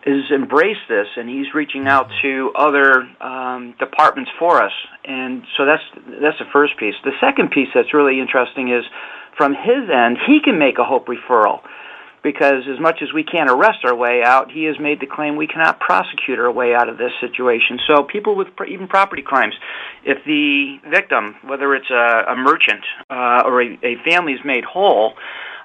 has 0.04 0.30
embraced 0.32 0.86
this, 0.88 1.06
and 1.16 1.28
he's 1.28 1.52
reaching 1.54 1.88
out 1.88 2.08
to 2.22 2.52
other 2.54 3.08
um, 3.20 3.74
departments 3.78 4.30
for 4.38 4.62
us. 4.62 4.72
And 5.04 5.42
so 5.56 5.66
that's 5.66 5.82
that's 6.20 6.38
the 6.38 6.46
first 6.52 6.76
piece. 6.78 6.94
The 7.04 7.12
second 7.20 7.50
piece 7.50 7.68
that's 7.74 7.92
really 7.92 8.20
interesting 8.20 8.72
is 8.72 8.84
from 9.36 9.52
his 9.52 9.90
end, 9.92 10.18
he 10.26 10.40
can 10.40 10.58
make 10.58 10.78
a 10.78 10.84
hope 10.84 11.06
referral 11.06 11.60
because 12.26 12.66
as 12.68 12.80
much 12.80 13.02
as 13.02 13.12
we 13.14 13.22
can't 13.22 13.48
arrest 13.48 13.84
our 13.84 13.94
way 13.94 14.20
out, 14.24 14.50
he 14.50 14.64
has 14.64 14.74
made 14.80 14.98
the 14.98 15.06
claim 15.06 15.36
we 15.36 15.46
cannot 15.46 15.78
prosecute 15.78 16.40
our 16.40 16.50
way 16.50 16.74
out 16.74 16.88
of 16.88 16.98
this 16.98 17.12
situation. 17.20 17.78
So 17.86 18.02
people 18.02 18.34
with 18.34 18.48
even 18.68 18.88
property 18.88 19.22
crimes, 19.22 19.54
if 20.04 20.18
the 20.26 20.78
victim, 20.90 21.36
whether 21.46 21.72
it's 21.76 21.88
a, 21.88 22.32
a 22.32 22.34
merchant 22.34 22.82
uh, 23.08 23.42
or 23.46 23.62
a, 23.62 23.78
a 23.80 23.94
family 24.04 24.32
is 24.32 24.40
made 24.44 24.64
whole, 24.64 25.12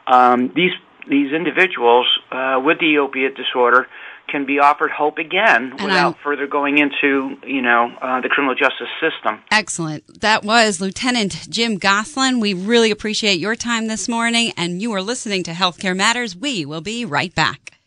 um, 0.06 0.52
these 0.56 0.74
these 1.10 1.34
individuals 1.34 2.06
uh, 2.32 2.62
with 2.64 2.80
the 2.80 3.00
opiate 3.00 3.36
disorder 3.36 3.88
can 4.32 4.46
be 4.46 4.60
offered 4.60 4.92
hope 4.92 5.18
again 5.18 5.72
And 5.72 5.82
without 5.84 6.14
I'm- 6.14 6.16
further 6.24 6.48
going 6.48 6.78
into 6.78 7.36
you 7.46 7.62
know 7.62 7.92
uh, 8.02 8.22
the 8.22 8.30
criminal 8.30 8.56
justice 8.56 8.88
system. 9.00 9.42
Excellent. 9.52 10.22
That 10.22 10.44
was 10.44 10.80
Lieutenant 10.80 11.50
Jim 11.50 11.78
Goslin. 11.78 12.40
We 12.40 12.54
really 12.54 12.92
appreciate 12.92 13.40
your 13.40 13.56
time 13.56 13.88
this 13.88 14.08
morning, 14.08 14.54
and 14.58 14.82
you 14.82 14.92
are 14.94 15.02
listening 15.02 15.44
to 15.44 15.52
Healthcare 15.52 15.96
Matters. 15.96 16.36
We 16.36 16.66
will 16.66 16.82
be 16.82 17.04
right 17.06 17.34
back. 17.36 17.81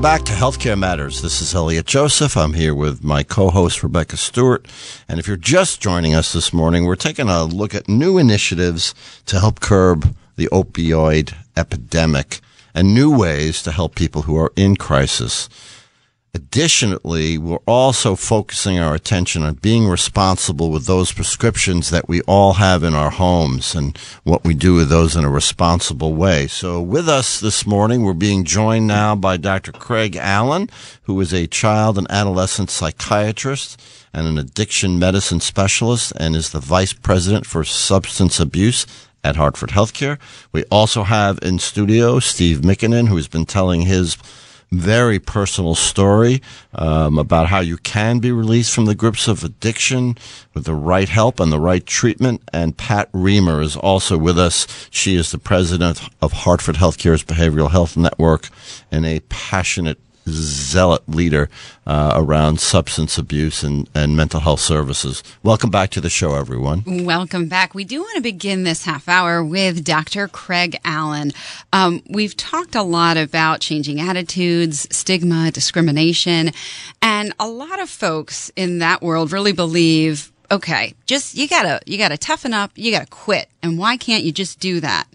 Welcome 0.00 0.18
back 0.18 0.26
to 0.28 0.32
Healthcare 0.32 0.78
Matters. 0.78 1.20
This 1.20 1.42
is 1.42 1.54
Elliot 1.54 1.84
Joseph. 1.84 2.34
I'm 2.34 2.54
here 2.54 2.74
with 2.74 3.04
my 3.04 3.22
co-host 3.22 3.82
Rebecca 3.82 4.16
Stewart. 4.16 4.66
And 5.06 5.20
if 5.20 5.28
you're 5.28 5.36
just 5.36 5.82
joining 5.82 6.14
us 6.14 6.32
this 6.32 6.54
morning, 6.54 6.86
we're 6.86 6.96
taking 6.96 7.28
a 7.28 7.44
look 7.44 7.74
at 7.74 7.86
new 7.86 8.16
initiatives 8.16 8.94
to 9.26 9.38
help 9.38 9.60
curb 9.60 10.16
the 10.36 10.46
opioid 10.46 11.34
epidemic 11.54 12.40
and 12.72 12.94
new 12.94 13.14
ways 13.14 13.62
to 13.62 13.72
help 13.72 13.94
people 13.94 14.22
who 14.22 14.38
are 14.38 14.54
in 14.56 14.74
crisis. 14.74 15.50
Additionally, 16.32 17.38
we're 17.38 17.58
also 17.66 18.14
focusing 18.14 18.78
our 18.78 18.94
attention 18.94 19.42
on 19.42 19.54
being 19.54 19.88
responsible 19.88 20.70
with 20.70 20.86
those 20.86 21.10
prescriptions 21.10 21.90
that 21.90 22.08
we 22.08 22.20
all 22.22 22.52
have 22.54 22.84
in 22.84 22.94
our 22.94 23.10
homes 23.10 23.74
and 23.74 23.98
what 24.22 24.44
we 24.44 24.54
do 24.54 24.74
with 24.74 24.88
those 24.88 25.16
in 25.16 25.24
a 25.24 25.30
responsible 25.30 26.14
way. 26.14 26.46
So 26.46 26.80
with 26.80 27.08
us 27.08 27.40
this 27.40 27.66
morning, 27.66 28.02
we're 28.02 28.12
being 28.12 28.44
joined 28.44 28.86
now 28.86 29.16
by 29.16 29.38
Dr. 29.38 29.72
Craig 29.72 30.14
Allen, 30.14 30.70
who 31.02 31.20
is 31.20 31.32
a 31.32 31.48
child 31.48 31.98
and 31.98 32.08
adolescent 32.08 32.70
psychiatrist 32.70 33.80
and 34.14 34.28
an 34.28 34.38
addiction 34.38 35.00
medicine 35.00 35.40
specialist 35.40 36.12
and 36.16 36.36
is 36.36 36.50
the 36.50 36.60
vice 36.60 36.92
president 36.92 37.44
for 37.44 37.64
substance 37.64 38.38
abuse 38.38 38.86
at 39.24 39.34
Hartford 39.34 39.70
Healthcare. 39.70 40.18
We 40.52 40.62
also 40.70 41.02
have 41.02 41.40
in 41.42 41.58
studio 41.58 42.20
Steve 42.20 42.60
Mikkonen, 42.60 43.08
who 43.08 43.16
has 43.16 43.28
been 43.28 43.46
telling 43.46 43.82
his 43.82 44.16
very 44.72 45.18
personal 45.18 45.74
story 45.74 46.40
um, 46.74 47.18
about 47.18 47.48
how 47.48 47.60
you 47.60 47.76
can 47.76 48.18
be 48.18 48.30
released 48.30 48.72
from 48.72 48.84
the 48.84 48.94
grips 48.94 49.26
of 49.26 49.42
addiction 49.42 50.16
with 50.54 50.64
the 50.64 50.74
right 50.74 51.08
help 51.08 51.40
and 51.40 51.50
the 51.50 51.60
right 51.60 51.84
treatment. 51.84 52.42
And 52.52 52.76
Pat 52.76 53.10
Rehmer 53.12 53.62
is 53.62 53.76
also 53.76 54.16
with 54.16 54.38
us. 54.38 54.88
She 54.90 55.16
is 55.16 55.32
the 55.32 55.38
president 55.38 56.00
of 56.22 56.32
Hartford 56.32 56.76
Healthcare's 56.76 57.24
Behavioral 57.24 57.70
Health 57.70 57.96
Network 57.96 58.48
and 58.92 59.04
a 59.04 59.20
passionate 59.28 59.98
zealot 60.28 61.08
leader 61.08 61.48
uh, 61.86 62.12
around 62.14 62.60
substance 62.60 63.18
abuse 63.18 63.62
and, 63.62 63.88
and 63.94 64.16
mental 64.16 64.40
health 64.40 64.60
services. 64.60 65.22
Welcome 65.42 65.70
back 65.70 65.90
to 65.90 66.00
the 66.00 66.10
show, 66.10 66.34
everyone. 66.34 67.04
Welcome 67.04 67.48
back. 67.48 67.74
We 67.74 67.84
do 67.84 68.00
want 68.00 68.16
to 68.16 68.22
begin 68.22 68.64
this 68.64 68.84
half 68.84 69.08
hour 69.08 69.44
with 69.44 69.84
Dr. 69.84 70.28
Craig 70.28 70.78
Allen. 70.84 71.32
Um, 71.72 72.02
we've 72.08 72.36
talked 72.36 72.74
a 72.74 72.82
lot 72.82 73.16
about 73.16 73.60
changing 73.60 74.00
attitudes, 74.00 74.86
stigma, 74.94 75.50
discrimination, 75.50 76.52
and 77.02 77.32
a 77.40 77.48
lot 77.48 77.80
of 77.80 77.90
folks 77.90 78.50
in 78.56 78.78
that 78.78 79.02
world 79.02 79.32
really 79.32 79.52
believe, 79.52 80.32
okay, 80.50 80.94
just 81.06 81.36
you 81.36 81.48
gotta 81.48 81.80
you 81.86 81.98
gotta 81.98 82.18
toughen 82.18 82.52
up, 82.52 82.72
you 82.74 82.90
gotta 82.90 83.06
quit, 83.06 83.48
and 83.62 83.78
why 83.78 83.96
can't 83.96 84.24
you 84.24 84.32
just 84.32 84.60
do 84.60 84.80
that? 84.80 85.06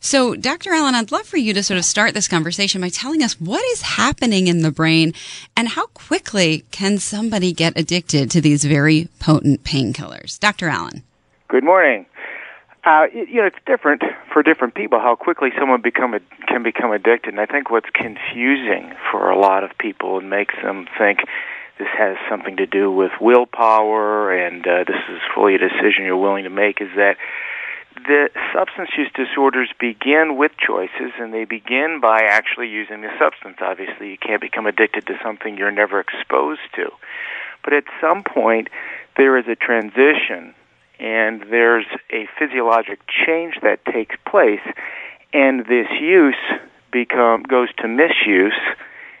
So, 0.00 0.34
Dr. 0.34 0.72
Allen, 0.72 0.94
I'd 0.94 1.10
love 1.10 1.26
for 1.26 1.36
you 1.36 1.52
to 1.54 1.62
sort 1.62 1.78
of 1.78 1.84
start 1.84 2.14
this 2.14 2.28
conversation 2.28 2.80
by 2.80 2.90
telling 2.90 3.22
us 3.22 3.40
what 3.40 3.64
is 3.72 3.82
happening 3.82 4.46
in 4.46 4.62
the 4.62 4.70
brain 4.70 5.14
and 5.56 5.68
how 5.68 5.86
quickly 5.86 6.64
can 6.70 6.98
somebody 6.98 7.52
get 7.52 7.76
addicted 7.76 8.30
to 8.30 8.40
these 8.40 8.64
very 8.64 9.08
potent 9.18 9.64
painkillers. 9.64 10.38
Dr. 10.38 10.68
Allen. 10.68 11.02
Good 11.48 11.64
morning. 11.64 12.06
Uh, 12.84 13.06
you 13.12 13.40
know, 13.40 13.46
it's 13.46 13.56
different 13.66 14.02
for 14.32 14.44
different 14.44 14.76
people 14.76 15.00
how 15.00 15.16
quickly 15.16 15.50
someone 15.58 15.80
become 15.80 16.14
a, 16.14 16.20
can 16.46 16.62
become 16.62 16.92
addicted. 16.92 17.34
And 17.34 17.40
I 17.40 17.46
think 17.46 17.68
what's 17.68 17.90
confusing 17.90 18.92
for 19.10 19.28
a 19.28 19.36
lot 19.36 19.64
of 19.64 19.76
people 19.76 20.18
and 20.18 20.30
makes 20.30 20.54
them 20.62 20.86
think 20.96 21.20
this 21.78 21.88
has 21.96 22.16
something 22.28 22.56
to 22.56 22.66
do 22.66 22.90
with 22.90 23.12
willpower 23.20 24.32
and 24.32 24.66
uh, 24.66 24.84
this 24.86 25.02
is 25.10 25.20
fully 25.34 25.54
a 25.54 25.58
decision 25.58 26.04
you're 26.04 26.16
willing 26.16 26.44
to 26.44 26.50
make 26.50 26.80
is 26.80 26.88
that 26.96 27.16
the 27.96 28.28
substance 28.54 28.90
use 28.96 29.10
disorders 29.14 29.70
begin 29.80 30.36
with 30.36 30.52
choices 30.58 31.12
and 31.18 31.32
they 31.32 31.44
begin 31.44 31.98
by 32.00 32.20
actually 32.20 32.68
using 32.68 33.00
the 33.00 33.10
substance. 33.18 33.56
Obviously, 33.60 34.10
you 34.10 34.18
can't 34.18 34.40
become 34.40 34.66
addicted 34.66 35.06
to 35.06 35.14
something 35.22 35.56
you're 35.56 35.70
never 35.70 36.00
exposed 36.00 36.60
to. 36.74 36.90
But 37.64 37.72
at 37.72 37.84
some 38.00 38.22
point, 38.22 38.68
there 39.16 39.38
is 39.38 39.46
a 39.48 39.56
transition 39.56 40.54
and 40.98 41.42
there's 41.50 41.86
a 42.10 42.28
physiologic 42.38 43.00
change 43.06 43.54
that 43.62 43.84
takes 43.84 44.16
place 44.26 44.64
and 45.32 45.60
this 45.66 45.88
use 46.00 46.34
become 46.92 47.42
goes 47.42 47.68
to 47.78 47.88
misuse 47.88 48.54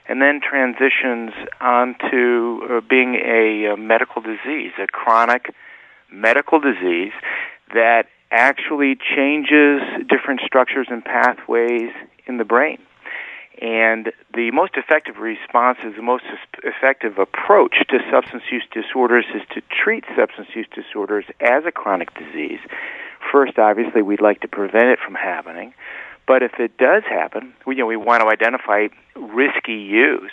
and 0.08 0.22
then 0.22 0.40
transitions 0.40 1.32
onto 1.60 2.60
uh, 2.64 2.80
being 2.88 3.16
a, 3.16 3.72
uh 3.72 3.76
medical 3.76 4.22
disease, 4.22 4.72
a 4.78 4.86
chronic 4.86 5.54
medical 6.10 6.60
disease 6.60 7.12
that 7.74 8.06
actually 8.30 8.96
changes 8.96 9.80
different 10.08 10.40
structures 10.44 10.86
and 10.90 11.04
pathways 11.04 11.90
in 12.26 12.38
the 12.38 12.44
brain. 12.44 12.78
And 13.60 14.12
the 14.34 14.50
most 14.50 14.76
effective 14.76 15.16
response 15.16 15.78
is 15.84 15.96
the 15.96 16.02
most 16.02 16.24
effective 16.62 17.18
approach 17.18 17.76
to 17.88 17.98
substance 18.10 18.42
use 18.50 18.64
disorders 18.70 19.24
is 19.34 19.42
to 19.54 19.62
treat 19.70 20.04
substance 20.14 20.48
use 20.54 20.66
disorders 20.74 21.24
as 21.40 21.64
a 21.64 21.72
chronic 21.72 22.12
disease. 22.14 22.60
First, 23.32 23.58
obviously, 23.58 24.02
we'd 24.02 24.20
like 24.20 24.40
to 24.42 24.48
prevent 24.48 24.88
it 24.88 24.98
from 24.98 25.14
happening. 25.14 25.72
But 26.26 26.42
if 26.42 26.58
it 26.58 26.76
does 26.76 27.04
happen, 27.04 27.54
we, 27.66 27.76
you 27.76 27.82
know, 27.82 27.86
we 27.86 27.96
want 27.96 28.22
to 28.22 28.28
identify 28.28 28.88
risky 29.14 29.74
use. 29.74 30.32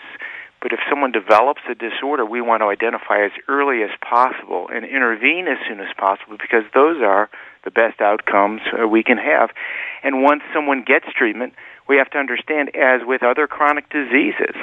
But 0.62 0.72
if 0.72 0.80
someone 0.90 1.12
develops 1.12 1.62
a 1.70 1.76
disorder, 1.76 2.26
we 2.26 2.40
want 2.40 2.62
to 2.62 2.68
identify 2.68 3.26
as 3.26 3.32
early 3.50 3.84
as 3.84 3.90
possible 4.02 4.70
and 4.74 4.86
intervene 4.86 5.48
as 5.48 5.58
soon 5.68 5.82
as 5.82 5.94
possible 5.98 6.38
because 6.40 6.64
those 6.74 7.02
are 7.02 7.30
the 7.66 7.72
best 7.72 8.00
outcomes 8.00 8.62
uh, 8.72 8.88
we 8.88 9.04
can 9.04 9.18
have. 9.18 9.50
And 10.04 10.24
once 10.24 10.42
someone 10.54 10.84
gets 10.84 11.06
treatment, 11.18 11.54
we 11.88 11.98
have 11.98 12.10
to 12.12 12.18
understand, 12.18 12.76
as 12.76 13.02
with 13.06 13.24
other 13.24 13.46
chronic 13.46 13.90
diseases, 13.90 14.56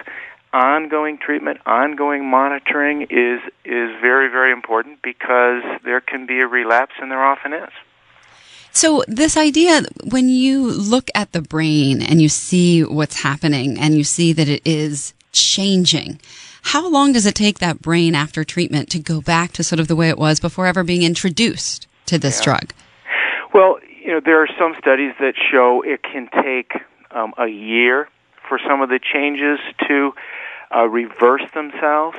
ongoing 0.55 1.19
treatment, 1.19 1.61
ongoing 1.66 2.29
monitoring 2.29 3.03
is 3.03 3.40
is 3.64 3.90
very 4.01 4.29
very 4.31 4.53
important 4.53 5.03
because 5.03 5.62
there 5.85 6.01
can 6.01 6.27
be 6.27 6.40
a 6.40 6.47
relapse, 6.47 6.95
and 7.01 7.11
there 7.11 7.23
often 7.23 7.53
is. 7.53 7.71
So, 8.72 9.02
this 9.09 9.37
idea, 9.37 9.83
when 10.04 10.28
you 10.28 10.70
look 10.70 11.11
at 11.14 11.33
the 11.33 11.42
brain 11.42 12.02
and 12.02 12.22
you 12.22 12.28
see 12.28 12.85
what's 12.85 13.22
happening 13.22 13.78
and 13.78 13.96
you 13.96 14.04
see 14.04 14.33
that 14.33 14.48
it 14.48 14.62
is 14.64 15.12
changing, 15.33 16.20
how 16.62 16.88
long 16.88 17.12
does 17.12 17.26
it 17.26 17.35
take 17.35 17.59
that 17.59 17.83
brain 17.83 18.14
after 18.14 18.44
treatment 18.44 18.88
to 18.90 18.98
go 18.98 19.20
back 19.20 19.52
to 19.52 19.64
sort 19.64 19.80
of 19.80 19.88
the 19.88 19.96
way 19.96 20.09
it 20.09 20.18
was 20.18 20.38
before 20.40 20.66
ever 20.66 20.85
being 20.85 21.02
introduced 21.02 21.88
to 22.06 22.18
this 22.18 22.40
drug? 22.40 22.72
Well, 23.52 23.78
you 24.02 24.12
know, 24.12 24.20
there 24.24 24.42
are 24.42 24.48
some 24.59 24.74
studies 24.78 25.14
that 25.18 25.35
show 25.50 25.83
it 25.83 26.02
can 26.02 26.28
take 26.42 26.72
um, 27.11 27.35
a 27.38 27.48
year 27.48 28.09
for 28.48 28.61
some 28.66 28.83
of 28.83 28.88
the 28.88 29.00
changes 29.00 29.59
to 29.88 30.12
uh, 30.74 30.87
reverse 30.87 31.42
themselves. 31.54 32.16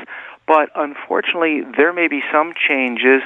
But 0.52 0.70
unfortunately, 0.76 1.62
there 1.78 1.94
may 1.94 2.10
be 2.10 2.20
some 2.30 2.54
changes 2.68 3.22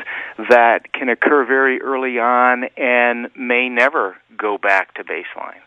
that 0.47 0.93
can 0.93 1.09
occur 1.09 1.43
very 1.43 1.81
early 1.81 2.19
on 2.19 2.65
and 2.77 3.35
may 3.35 3.67
never 3.67 4.15
go 4.37 4.59
back 4.59 4.93
to 4.93 5.03
baseline. 5.03 5.63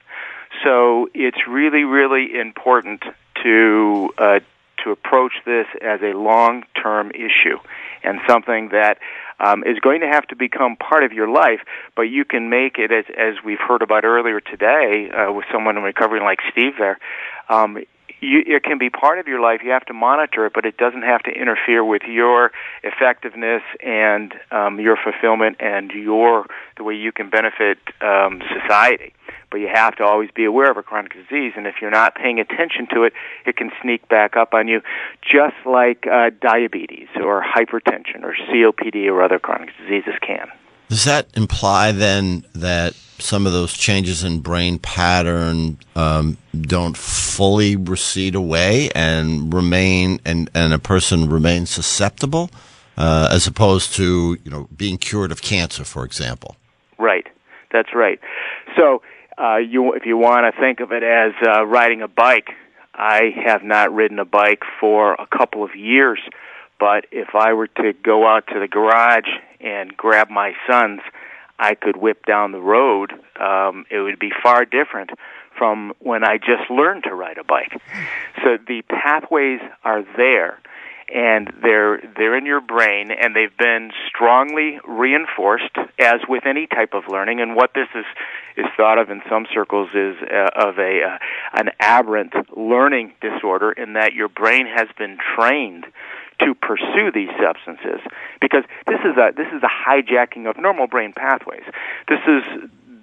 So 0.63 1.09
it's 1.15 1.49
really, 1.49 1.83
really 1.83 2.39
important 2.39 3.03
to 3.43 4.11
uh, 4.19 4.39
to 4.85 4.93
approach 4.93 5.33
this 5.45 5.67
as 5.83 6.01
a 6.01 6.17
long-term 6.17 7.11
issue 7.11 7.59
and 8.05 8.21
something 8.29 8.69
that 8.69 8.99
um, 9.41 9.65
is 9.65 9.81
going 9.81 10.03
to 10.03 10.07
have 10.07 10.29
to 10.29 10.37
become 10.37 10.77
part 10.77 11.03
of 11.03 11.13
your 11.13 11.29
life. 11.29 11.59
But 11.97 12.03
you 12.03 12.25
can 12.25 12.51
make 12.51 12.79
it 12.79 12.93
as 12.93 13.07
as 13.17 13.35
we've 13.45 13.59
heard 13.59 13.83
about 13.83 14.05
earlier 14.05 14.39
today 14.39 15.11
uh, 15.11 15.33
with 15.33 15.47
someone 15.53 15.77
in 15.77 15.83
recovery 15.83 16.21
like 16.21 16.39
Steve. 16.53 16.75
There, 16.79 17.01
um, 17.49 17.79
you, 18.21 18.43
it 18.47 18.65
can 18.65 18.79
be 18.79 18.91
part 18.91 19.19
of 19.19 19.27
your 19.27 19.41
life. 19.41 19.61
You 19.65 19.71
have 19.71 19.87
to 19.87 19.95
monitor 19.95 20.47
it, 20.47 20.53
but 20.55 20.65
it 20.65 20.77
doesn't 20.77 21.03
have 21.03 21.23
to 21.25 21.31
interfere 21.31 21.85
with 21.85 22.03
your 22.03 22.53
effectiveness 22.83 23.63
and 23.81 24.35
um, 24.51 24.81
your 24.81 24.97
fulfillment 24.97 25.57
and 25.61 25.91
your 25.91 26.47
the 26.77 26.85
way 26.85 26.95
you 26.95 27.13
can 27.13 27.31
benefit 27.31 27.79
um, 28.01 28.43
society. 28.61 29.13
but 29.51 29.59
you 29.59 29.69
have 29.73 29.97
to 29.97 30.05
always 30.05 30.31
be 30.31 30.45
aware 30.45 30.71
of 30.71 30.77
a 30.77 30.83
chronic 30.83 31.13
disease. 31.13 31.53
And 31.57 31.67
if 31.67 31.77
you're 31.81 31.91
not 31.91 32.15
paying 32.15 32.39
attention 32.39 32.87
to 32.95 33.05
it, 33.05 33.13
it 33.47 33.57
can 33.57 33.71
sneak 33.83 34.09
back 34.09 34.37
up 34.37 34.55
on 34.55 34.69
you, 34.69 34.83
just 35.23 35.57
like 35.65 36.07
uh, 36.07 36.31
diabetes 36.41 37.09
or 37.17 37.43
hypertension 37.43 38.23
or 38.23 38.35
COPD 38.35 39.07
or 39.07 39.23
other 39.23 39.39
chronic 39.39 39.71
diseases 39.79 40.15
can. 40.21 40.49
Does 40.89 41.05
that 41.05 41.29
imply 41.35 41.93
then 41.93 42.45
that 42.55 42.95
some 43.21 43.47
of 43.47 43.53
those 43.53 43.73
changes 43.73 44.25
in 44.25 44.41
brain 44.41 44.79
pattern 44.79 45.79
um, 45.97 46.37
don't 46.61 46.97
fully 46.97 47.77
recede 47.77 48.35
away 48.35 48.91
and 48.95 49.53
remain, 49.53 50.21
and, 50.25 50.51
and 50.55 50.73
a 50.73 50.79
person 50.79 51.29
remains 51.29 51.71
susceptible, 51.71 52.51
uh, 52.97 53.29
as 53.31 53.47
opposed 53.47 53.95
to 53.95 54.39
you 54.45 54.51
know 54.51 54.69
being 54.77 54.99
cured 54.99 55.33
of 55.33 55.43
cancer, 55.43 55.85
for 55.85 56.05
example? 56.05 56.57
Right. 56.99 57.27
That's 57.73 57.95
right. 57.95 58.21
So, 58.77 59.03
uh, 59.37 59.57
you, 59.59 59.93
if 59.93 60.07
you 60.07 60.17
want 60.17 60.53
to 60.53 60.61
think 60.61 60.81
of 60.81 60.93
it 60.93 61.03
as 61.03 61.33
uh, 61.47 61.65
riding 61.65 62.03
a 62.03 62.09
bike, 62.09 62.51
I 62.95 63.31
have 63.45 63.63
not 63.63 63.95
ridden 63.95 64.19
a 64.19 64.25
bike 64.25 64.63
for 64.81 65.15
a 65.15 65.27
couple 65.27 65.63
of 65.63 65.77
years. 65.77 66.19
But 66.81 67.07
if 67.11 67.35
I 67.35 67.53
were 67.53 67.67
to 67.67 67.93
go 67.93 68.27
out 68.27 68.47
to 68.49 68.61
the 68.61 68.69
garage 68.69 69.29
and 69.61 69.97
grab 69.97 70.31
my 70.31 70.53
sons, 70.69 71.01
I 71.59 71.75
could 71.75 71.97
whip 71.97 72.25
down 72.25 72.53
the 72.53 72.61
road. 72.61 73.13
Um, 73.41 73.85
it 73.91 74.01
would 74.01 74.19
be 74.19 74.31
far 74.43 74.65
different 74.65 75.11
from 75.57 75.93
when 75.99 76.25
I 76.25 76.39
just 76.39 76.71
learned 76.71 77.05
to 77.05 77.15
ride 77.15 77.39
a 77.39 77.45
bike. 77.45 77.73
So 78.45 78.57
the 78.67 78.83
pathways 78.83 79.61
are 79.85 80.05
there 80.17 80.61
and 81.13 81.51
they're 81.63 82.01
they're 82.17 82.37
in 82.37 82.45
your 82.45 82.61
brain 82.61 83.11
and 83.11 83.35
they've 83.35 83.57
been 83.57 83.91
strongly 84.07 84.79
reinforced 84.87 85.75
as 85.99 86.21
with 86.29 86.45
any 86.47 86.67
type 86.67 86.93
of 86.93 87.05
learning 87.09 87.41
and 87.41 87.57
what 87.57 87.73
this 87.75 87.89
is 87.95 88.05
is 88.57 88.67
thought 88.77 88.99
of 88.99 89.11
in 89.11 89.23
some 89.29 89.47
circles 89.53 89.89
is 89.95 90.17
uh, 90.23 90.51
of 90.55 90.79
a 90.79 91.03
uh, 91.03 91.19
an 91.55 91.71
aberrant 91.81 92.35
learning 92.57 93.13
disorder 93.21 93.73
in 93.73 93.95
that 93.95 94.13
your 94.13 94.29
brain 94.29 94.67
has 94.67 94.89
been 94.99 95.17
trained 95.35 95.87
to 96.41 96.55
pursue 96.55 97.11
these 97.13 97.31
substances 97.43 98.01
because 98.41 98.65
this 98.87 99.01
is 99.01 99.17
a 99.17 99.33
this 99.37 99.49
is 99.53 99.63
a 99.63 99.69
hijacking 99.69 100.49
of 100.49 100.57
normal 100.57 100.87
brain 100.87 101.13
pathways 101.13 101.65
this 102.09 102.21
is 102.27 102.43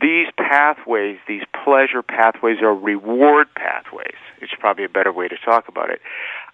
these 0.02 0.28
pathways, 0.38 1.18
these 1.28 1.44
pleasure 1.64 2.02
pathways 2.02 2.58
or 2.62 2.76
reward 2.76 3.48
pathways, 3.56 4.16
it's 4.42 4.54
probably 4.60 4.84
a 4.84 4.90
better 4.90 5.12
way 5.12 5.28
to 5.28 5.38
talk 5.38 5.68
about 5.68 5.90
it, 5.90 6.02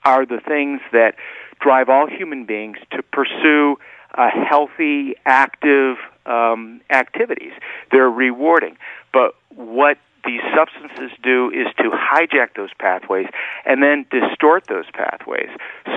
are 0.05 0.25
the 0.25 0.39
things 0.39 0.81
that 0.91 1.15
drive 1.59 1.89
all 1.89 2.07
human 2.07 2.45
beings 2.45 2.77
to 2.91 3.03
pursue 3.03 3.77
uh, 4.15 4.29
healthy, 4.47 5.15
active 5.25 5.97
um, 6.25 6.81
activities. 6.89 7.53
They're 7.91 8.09
rewarding. 8.09 8.77
But 9.13 9.35
what 9.55 9.97
these 10.25 10.41
substances 10.55 11.11
do 11.23 11.49
is 11.51 11.67
to 11.77 11.91
hijack 11.91 12.55
those 12.55 12.69
pathways 12.79 13.27
and 13.65 13.81
then 13.81 14.05
distort 14.11 14.67
those 14.67 14.85
pathways 14.93 15.49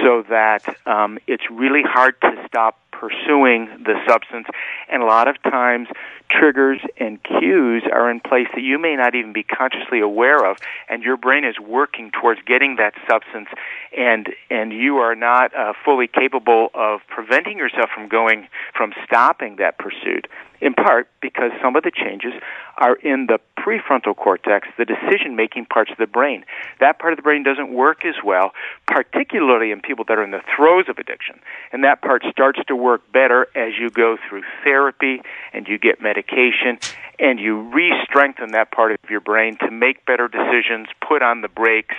so 0.02 0.24
that 0.28 0.76
um, 0.86 1.18
it's 1.26 1.44
really 1.50 1.82
hard 1.82 2.20
to 2.20 2.30
stop 2.46 2.78
pursuing 3.00 3.66
the 3.84 3.94
substance. 4.08 4.46
And 4.88 5.02
a 5.02 5.06
lot 5.06 5.28
of 5.28 5.42
times, 5.42 5.88
triggers 6.30 6.80
and 6.98 7.22
cues 7.22 7.82
are 7.92 8.10
in 8.10 8.20
place 8.20 8.48
that 8.54 8.62
you 8.62 8.78
may 8.78 8.96
not 8.96 9.14
even 9.14 9.32
be 9.32 9.42
consciously 9.42 10.00
aware 10.00 10.44
of, 10.44 10.56
and 10.88 11.02
your 11.02 11.16
brain 11.16 11.44
is 11.44 11.58
working 11.58 12.10
towards 12.10 12.40
getting 12.46 12.76
that 12.76 12.94
substance, 13.08 13.48
and 13.96 14.28
and 14.50 14.72
you 14.72 14.96
are 14.98 15.14
not 15.14 15.54
uh, 15.54 15.72
fully 15.84 16.08
capable 16.08 16.68
of 16.74 17.00
preventing 17.08 17.58
yourself 17.58 17.90
from 17.94 18.08
going 18.08 18.48
from 18.76 18.92
stopping 19.04 19.56
that 19.56 19.78
pursuit. 19.78 20.26
In 20.60 20.72
part 20.72 21.08
because 21.20 21.50
some 21.60 21.76
of 21.76 21.82
the 21.82 21.90
changes 21.90 22.32
are 22.78 22.94
in 22.96 23.26
the 23.26 23.38
prefrontal 23.58 24.16
cortex, 24.16 24.68
the 24.78 24.84
decision 24.84 25.36
making 25.36 25.66
parts 25.66 25.90
of 25.90 25.98
the 25.98 26.06
brain. 26.06 26.44
That 26.80 26.98
part 26.98 27.12
of 27.12 27.18
the 27.18 27.22
brain 27.22 27.42
doesn't 27.42 27.72
work 27.72 28.04
as 28.04 28.14
well, 28.24 28.52
particularly 28.86 29.72
in 29.72 29.80
people 29.80 30.04
that 30.08 30.18
are 30.18 30.24
in 30.24 30.30
the 30.30 30.42
throes 30.56 30.86
of 30.88 30.98
addiction. 30.98 31.40
And 31.72 31.84
that 31.84 32.00
part 32.00 32.24
starts 32.30 32.60
to 32.68 32.76
work 32.76 32.93
better 32.98 33.48
as 33.54 33.72
you 33.78 33.90
go 33.90 34.16
through 34.28 34.42
therapy 34.62 35.20
and 35.52 35.66
you 35.68 35.78
get 35.78 36.00
medication 36.00 36.78
and 37.18 37.38
you 37.38 37.60
re-strengthen 37.72 38.52
that 38.52 38.70
part 38.70 38.92
of 38.92 38.98
your 39.08 39.20
brain 39.20 39.56
to 39.58 39.70
make 39.70 40.04
better 40.04 40.28
decisions, 40.28 40.88
put 41.06 41.22
on 41.22 41.42
the 41.42 41.48
brakes, 41.48 41.94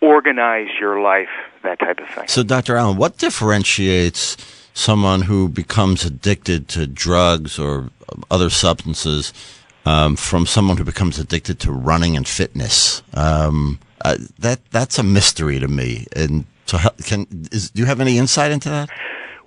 organize 0.00 0.68
your 0.78 1.00
life, 1.00 1.28
that 1.62 1.78
type 1.78 1.98
of 1.98 2.08
thing. 2.08 2.28
So, 2.28 2.42
Dr. 2.42 2.76
Allen, 2.76 2.96
what 2.96 3.18
differentiates 3.18 4.36
someone 4.74 5.22
who 5.22 5.48
becomes 5.48 6.04
addicted 6.04 6.68
to 6.68 6.86
drugs 6.86 7.58
or 7.58 7.90
other 8.30 8.50
substances 8.50 9.32
um, 9.86 10.16
from 10.16 10.46
someone 10.46 10.76
who 10.76 10.84
becomes 10.84 11.18
addicted 11.18 11.58
to 11.60 11.72
running 11.72 12.16
and 12.16 12.28
fitness? 12.28 13.02
Um, 13.14 13.78
uh, 14.02 14.16
that 14.38 14.60
that's 14.70 14.98
a 14.98 15.02
mystery 15.02 15.58
to 15.58 15.68
me. 15.68 16.06
And 16.14 16.44
so, 16.66 16.78
can 17.04 17.26
is, 17.50 17.70
do 17.70 17.80
you 17.80 17.86
have 17.86 18.00
any 18.00 18.18
insight 18.18 18.52
into 18.52 18.68
that? 18.70 18.90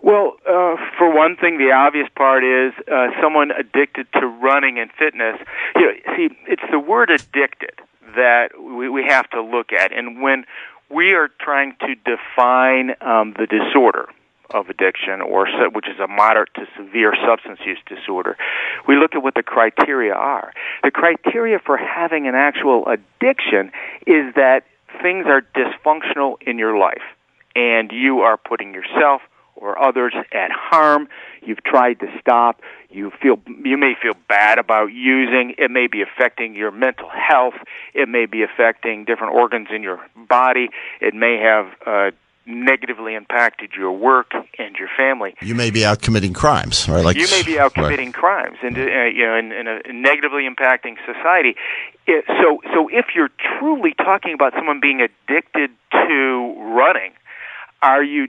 Well, 0.04 0.34
uh, 0.46 0.76
for 0.98 1.10
one 1.16 1.38
thing, 1.38 1.58
the 1.58 1.72
obvious 1.72 2.10
part 2.14 2.44
is 2.44 2.74
uh, 2.92 3.08
someone 3.22 3.52
addicted 3.52 4.08
to 4.20 4.28
running 4.28 4.78
and 4.78 4.92
fitness. 4.92 5.40
You 5.78 5.82
know, 5.82 5.94
see, 6.18 6.30
it's 6.46 6.62
the 6.70 6.78
word 6.78 7.10
addicted 7.10 7.72
that 8.18 8.50
we, 8.62 8.90
we 8.90 9.06
have 9.06 9.30
to 9.30 9.42
look 9.42 9.72
at, 9.72 9.94
and 9.94 10.22
when 10.22 10.44
we 10.90 11.14
are 11.14 11.30
trying 11.40 11.78
to 11.80 11.96
define 11.96 12.96
um, 13.00 13.34
the 13.40 13.48
disorder 13.48 14.10
of 14.54 14.70
addiction, 14.70 15.22
or 15.22 15.48
which 15.72 15.88
is 15.88 15.98
a 16.00 16.08
moderate 16.08 16.54
to 16.56 16.68
severe 16.76 17.16
substance 17.26 17.60
use 17.66 17.80
disorder, 17.88 18.36
we 18.86 18.98
look 18.98 19.16
at 19.16 19.24
what 19.24 19.36
the 19.36 19.42
criteria 19.42 20.14
are. 20.14 20.54
The 20.84 20.92
criteria 20.92 21.60
for 21.60 21.78
having 21.78 22.28
an 22.28 22.36
actual 22.36 22.86
addiction 22.88 23.72
is 24.06 24.36
that 24.36 24.66
things 25.02 25.26
are 25.28 25.42
dysfunctional 25.56 26.36
in 26.42 26.60
your 26.60 26.78
life, 26.78 27.02
and 27.56 27.90
you 27.94 28.20
are 28.20 28.36
putting 28.36 28.74
yourself 28.74 29.22
or 29.64 29.82
others 29.82 30.14
at 30.32 30.52
harm. 30.52 31.08
You've 31.42 31.64
tried 31.64 32.00
to 32.02 32.08
stop. 32.20 32.62
You 32.90 33.12
feel 33.22 33.40
you 33.48 33.78
may 33.78 33.94
feel 34.00 34.14
bad 34.28 34.60
about 34.60 34.88
using. 34.94 35.56
It 35.58 35.72
may 35.72 35.88
be 35.88 36.02
affecting 36.02 36.54
your 36.54 36.72
mental 36.72 37.10
health. 37.10 37.56
It 37.94 38.08
may 38.10 38.26
be 38.26 38.44
affecting 38.44 39.06
different 39.06 39.34
organs 39.34 39.70
in 39.74 39.82
your 39.82 40.00
body. 40.28 40.70
It 41.02 41.14
may 41.16 41.38
have 41.38 41.68
uh, 41.86 42.12
negatively 42.46 43.16
impacted 43.16 43.72
your 43.76 43.92
work 43.92 44.32
and 44.60 44.76
your 44.76 44.90
family. 44.96 45.36
You 45.42 45.56
may 45.56 45.72
be 45.72 45.86
out 45.86 46.02
committing 46.02 46.34
crimes, 46.34 46.88
right? 46.88 47.04
Like 47.04 47.16
you 47.16 47.28
may 47.32 47.44
be 47.44 47.58
out 47.58 47.76
right. 47.76 47.86
committing 47.86 48.12
crimes 48.12 48.58
and 48.62 48.78
uh, 48.78 48.82
you 48.82 49.26
know, 49.26 49.36
and, 49.36 49.54
and 49.54 49.68
uh, 49.68 49.80
negatively 49.92 50.48
impacting 50.48 50.98
society. 51.06 51.56
It, 52.06 52.26
so, 52.28 52.62
so 52.74 52.90
if 52.90 53.08
you're 53.16 53.32
truly 53.60 53.94
talking 53.94 54.34
about 54.34 54.54
someone 54.54 54.82
being 54.82 55.00
addicted 55.02 55.72
to 55.92 56.56
running, 56.76 57.14
are 57.84 58.04
you 58.04 58.28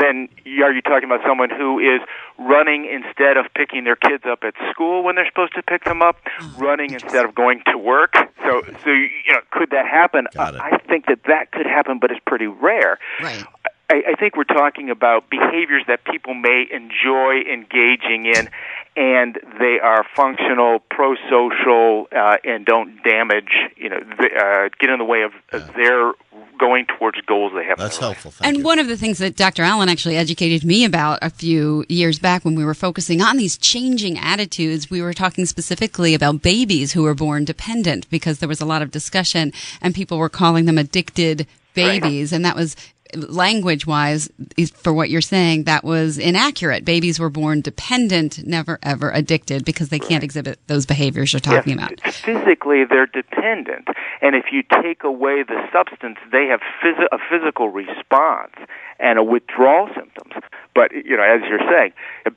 then 0.00 0.28
are 0.64 0.72
you 0.72 0.82
talking 0.82 1.04
about 1.04 1.20
someone 1.26 1.50
who 1.50 1.78
is 1.78 2.00
running 2.38 2.86
instead 2.86 3.36
of 3.36 3.46
picking 3.54 3.84
their 3.84 3.96
kids 3.96 4.24
up 4.26 4.40
at 4.42 4.54
school 4.70 5.04
when 5.04 5.14
they're 5.14 5.28
supposed 5.28 5.54
to 5.54 5.62
pick 5.62 5.84
them 5.84 6.00
up, 6.00 6.16
mm-hmm. 6.24 6.62
running 6.62 6.92
instead 6.94 7.24
of 7.24 7.34
going 7.34 7.62
to 7.66 7.76
work? 7.76 8.14
So, 8.42 8.62
so 8.82 8.90
you 8.90 9.32
know, 9.32 9.40
could 9.50 9.70
that 9.70 9.86
happen? 9.86 10.26
It. 10.32 10.38
I 10.38 10.78
think 10.88 11.06
that 11.06 11.20
that 11.26 11.52
could 11.52 11.66
happen, 11.66 11.98
but 11.98 12.10
it's 12.10 12.20
pretty 12.26 12.46
rare. 12.46 12.98
Right. 13.20 13.44
I, 13.90 14.02
I 14.08 14.14
think 14.14 14.36
we're 14.36 14.44
talking 14.44 14.90
about 14.90 15.30
behaviors 15.30 15.84
that 15.88 16.04
people 16.04 16.34
may 16.34 16.66
enjoy 16.70 17.40
engaging 17.50 18.26
in, 18.26 18.50
and 18.96 19.38
they 19.58 19.78
are 19.82 20.04
functional, 20.14 20.80
pro-social, 20.90 22.08
uh, 22.14 22.36
and 22.44 22.66
don't 22.66 23.02
damage. 23.02 23.52
You 23.76 23.90
know, 23.90 24.00
the, 24.00 24.28
uh, 24.36 24.68
get 24.78 24.90
in 24.90 24.98
the 24.98 25.04
way 25.04 25.22
of 25.22 25.32
of 25.52 25.72
their 25.74 26.12
going 26.58 26.86
towards 26.86 27.20
goals 27.22 27.52
they 27.54 27.64
have. 27.64 27.78
That's 27.78 27.98
their 27.98 28.08
helpful. 28.08 28.32
Thank 28.32 28.48
And 28.48 28.56
you. 28.58 28.64
one 28.64 28.78
of 28.78 28.88
the 28.88 28.96
things 28.96 29.18
that 29.18 29.36
Dr. 29.36 29.62
Allen 29.62 29.88
actually 29.88 30.16
educated 30.16 30.64
me 30.64 30.84
about 30.84 31.20
a 31.22 31.30
few 31.30 31.84
years 31.88 32.18
back 32.18 32.44
when 32.44 32.56
we 32.56 32.64
were 32.64 32.74
focusing 32.74 33.22
on 33.22 33.36
these 33.36 33.56
changing 33.56 34.18
attitudes, 34.18 34.90
we 34.90 35.00
were 35.00 35.12
talking 35.12 35.46
specifically 35.46 36.14
about 36.14 36.42
babies 36.42 36.92
who 36.92 37.04
were 37.04 37.14
born 37.14 37.44
dependent 37.44 38.10
because 38.10 38.40
there 38.40 38.48
was 38.48 38.60
a 38.60 38.66
lot 38.66 38.82
of 38.82 38.90
discussion 38.90 39.52
and 39.80 39.94
people 39.94 40.18
were 40.18 40.28
calling 40.28 40.64
them 40.64 40.78
addicted 40.78 41.46
babies. 41.84 42.32
And 42.32 42.44
that 42.44 42.56
was 42.56 42.76
language 43.14 43.86
wise, 43.86 44.28
for 44.74 44.92
what 44.92 45.10
you're 45.10 45.20
saying, 45.20 45.64
that 45.64 45.84
was 45.84 46.18
inaccurate. 46.18 46.84
Babies 46.84 47.18
were 47.18 47.30
born 47.30 47.60
dependent, 47.60 48.46
never 48.46 48.78
ever 48.82 49.10
addicted 49.10 49.64
because 49.64 49.88
they 49.88 49.98
can't 49.98 50.24
exhibit 50.24 50.58
those 50.66 50.86
behaviors 50.86 51.32
you're 51.32 51.40
talking 51.40 51.72
about. 51.72 52.00
Physically, 52.12 52.84
they're 52.84 53.06
dependent, 53.06 53.88
and 54.20 54.34
if 54.34 54.46
you 54.52 54.62
take 54.82 55.04
away 55.04 55.42
the 55.42 55.60
substance, 55.72 56.18
they 56.30 56.46
have 56.46 56.60
phys- 56.82 57.06
a 57.12 57.18
physical 57.30 57.68
response 57.70 58.54
and 59.00 59.18
a 59.18 59.24
withdrawal 59.24 59.88
symptoms. 59.94 60.34
But 60.74 60.92
you 60.92 61.16
know, 61.16 61.22
as 61.22 61.40
you're 61.48 61.66
saying, 61.70 61.92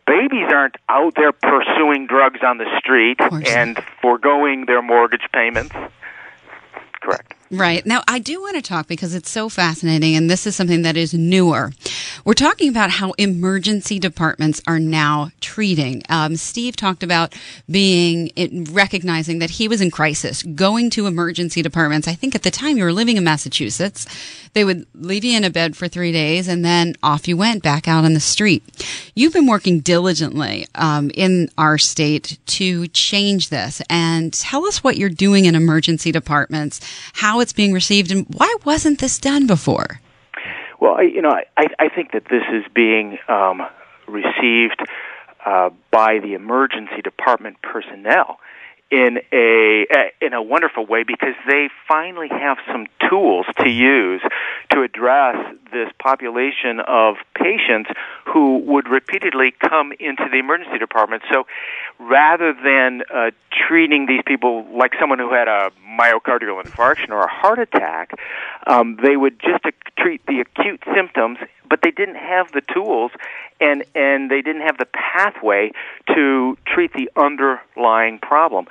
babies 0.07 0.47
aren't 0.51 0.75
out 0.89 1.15
there 1.15 1.31
pursuing 1.31 2.07
drugs 2.07 2.39
on 2.43 2.57
the 2.57 2.65
street 2.77 3.19
and 3.47 3.83
foregoing 4.01 4.65
their 4.65 4.81
mortgage 4.81 5.27
payments. 5.33 5.75
Correct. 7.01 7.33
Right. 7.51 7.85
Now, 7.85 8.01
I 8.07 8.19
do 8.19 8.39
want 8.39 8.55
to 8.55 8.61
talk 8.61 8.87
because 8.87 9.13
it's 9.13 9.29
so 9.29 9.49
fascinating, 9.49 10.15
and 10.15 10.29
this 10.29 10.47
is 10.47 10.55
something 10.55 10.83
that 10.83 10.95
is 10.95 11.13
newer. 11.13 11.73
We're 12.23 12.33
talking 12.33 12.69
about 12.69 12.91
how 12.91 13.11
emergency 13.17 13.99
departments 13.99 14.61
are 14.67 14.79
now 14.79 15.31
treating. 15.41 16.01
Um, 16.07 16.37
Steve 16.37 16.77
talked 16.77 17.03
about 17.03 17.35
being 17.69 18.31
recognizing 18.71 19.39
that 19.39 19.49
he 19.49 19.67
was 19.67 19.81
in 19.81 19.91
crisis, 19.91 20.43
going 20.43 20.89
to 20.91 21.07
emergency 21.07 21.61
departments. 21.61 22.07
I 22.07 22.13
think 22.13 22.35
at 22.35 22.43
the 22.43 22.51
time 22.51 22.77
you 22.77 22.85
were 22.85 22.93
living 22.93 23.17
in 23.17 23.25
Massachusetts, 23.25 24.05
they 24.53 24.63
would 24.63 24.85
leave 24.93 25.25
you 25.25 25.35
in 25.35 25.43
a 25.43 25.49
bed 25.49 25.75
for 25.75 25.89
three 25.89 26.13
days, 26.13 26.47
and 26.47 26.63
then 26.63 26.95
off 27.03 27.27
you 27.27 27.35
went 27.35 27.63
back 27.63 27.85
out 27.85 28.05
on 28.05 28.13
the 28.13 28.21
street. 28.21 28.63
You've 29.13 29.33
been 29.33 29.47
working 29.47 29.81
diligently 29.81 30.67
um, 30.75 31.11
in 31.15 31.49
our 31.57 31.77
state 31.77 32.37
to 32.45 32.87
change 32.87 33.49
this, 33.49 33.81
and 33.89 34.31
tell 34.31 34.65
us 34.65 34.85
what 34.85 34.95
you're 34.95 35.09
doing 35.09 35.45
in 35.45 35.55
emergency 35.55 36.13
departments, 36.13 36.79
how 37.13 37.40
it's 37.41 37.53
being 37.53 37.73
received, 37.73 38.11
and 38.11 38.25
why 38.29 38.53
wasn't 38.65 38.99
this 38.99 39.17
done 39.17 39.47
before? 39.47 39.99
Well, 40.79 40.95
I, 40.95 41.03
you 41.03 41.21
know, 41.21 41.31
I, 41.57 41.67
I 41.77 41.89
think 41.89 42.11
that 42.13 42.25
this 42.29 42.43
is 42.51 42.63
being 42.73 43.17
um, 43.27 43.61
received 44.07 44.81
uh, 45.45 45.69
by 45.91 46.19
the 46.19 46.33
emergency 46.33 47.01
department 47.03 47.57
personnel 47.61 48.39
in 48.91 49.19
a 49.31 49.85
in 50.19 50.33
a 50.33 50.41
wonderful 50.41 50.85
way 50.85 51.03
because 51.03 51.33
they 51.47 51.69
finally 51.87 52.27
have 52.27 52.57
some 52.67 52.85
tools 53.09 53.45
to 53.57 53.69
use 53.69 54.21
to 54.69 54.81
address 54.81 55.37
this 55.71 55.89
population 55.97 56.81
of 56.85 57.15
patients 57.33 57.89
who 58.25 58.57
would 58.57 58.89
repeatedly 58.89 59.53
come 59.59 59.93
into 59.99 60.27
the 60.29 60.37
emergency 60.37 60.77
department. 60.77 61.23
So 61.31 61.45
rather 61.99 62.53
than 62.53 63.03
uh, 63.13 63.31
treating 63.67 64.07
these 64.07 64.21
people 64.25 64.65
like 64.77 64.91
someone 64.99 65.19
who 65.19 65.33
had 65.33 65.47
a 65.47 65.71
myocardial 65.97 66.61
infarction 66.61 67.09
or 67.09 67.23
a 67.23 67.31
heart 67.31 67.59
attack, 67.59 68.11
um, 68.67 68.97
they 69.01 69.15
would 69.15 69.39
just 69.39 69.65
uh, 69.65 69.71
treat 69.97 70.25
the 70.25 70.41
acute 70.41 70.83
symptoms, 70.93 71.37
but 71.69 71.81
they 71.81 71.91
didn't 71.91 72.15
have 72.15 72.51
the 72.51 72.61
tools 72.73 73.11
and 73.59 73.83
and 73.95 74.29
they 74.29 74.41
didn't 74.41 74.63
have 74.63 74.77
the 74.77 74.87
pathway 74.87 75.71
to 76.15 76.57
treat 76.65 76.93
the 76.93 77.09
underlying 77.15 78.19
problem. 78.19 78.65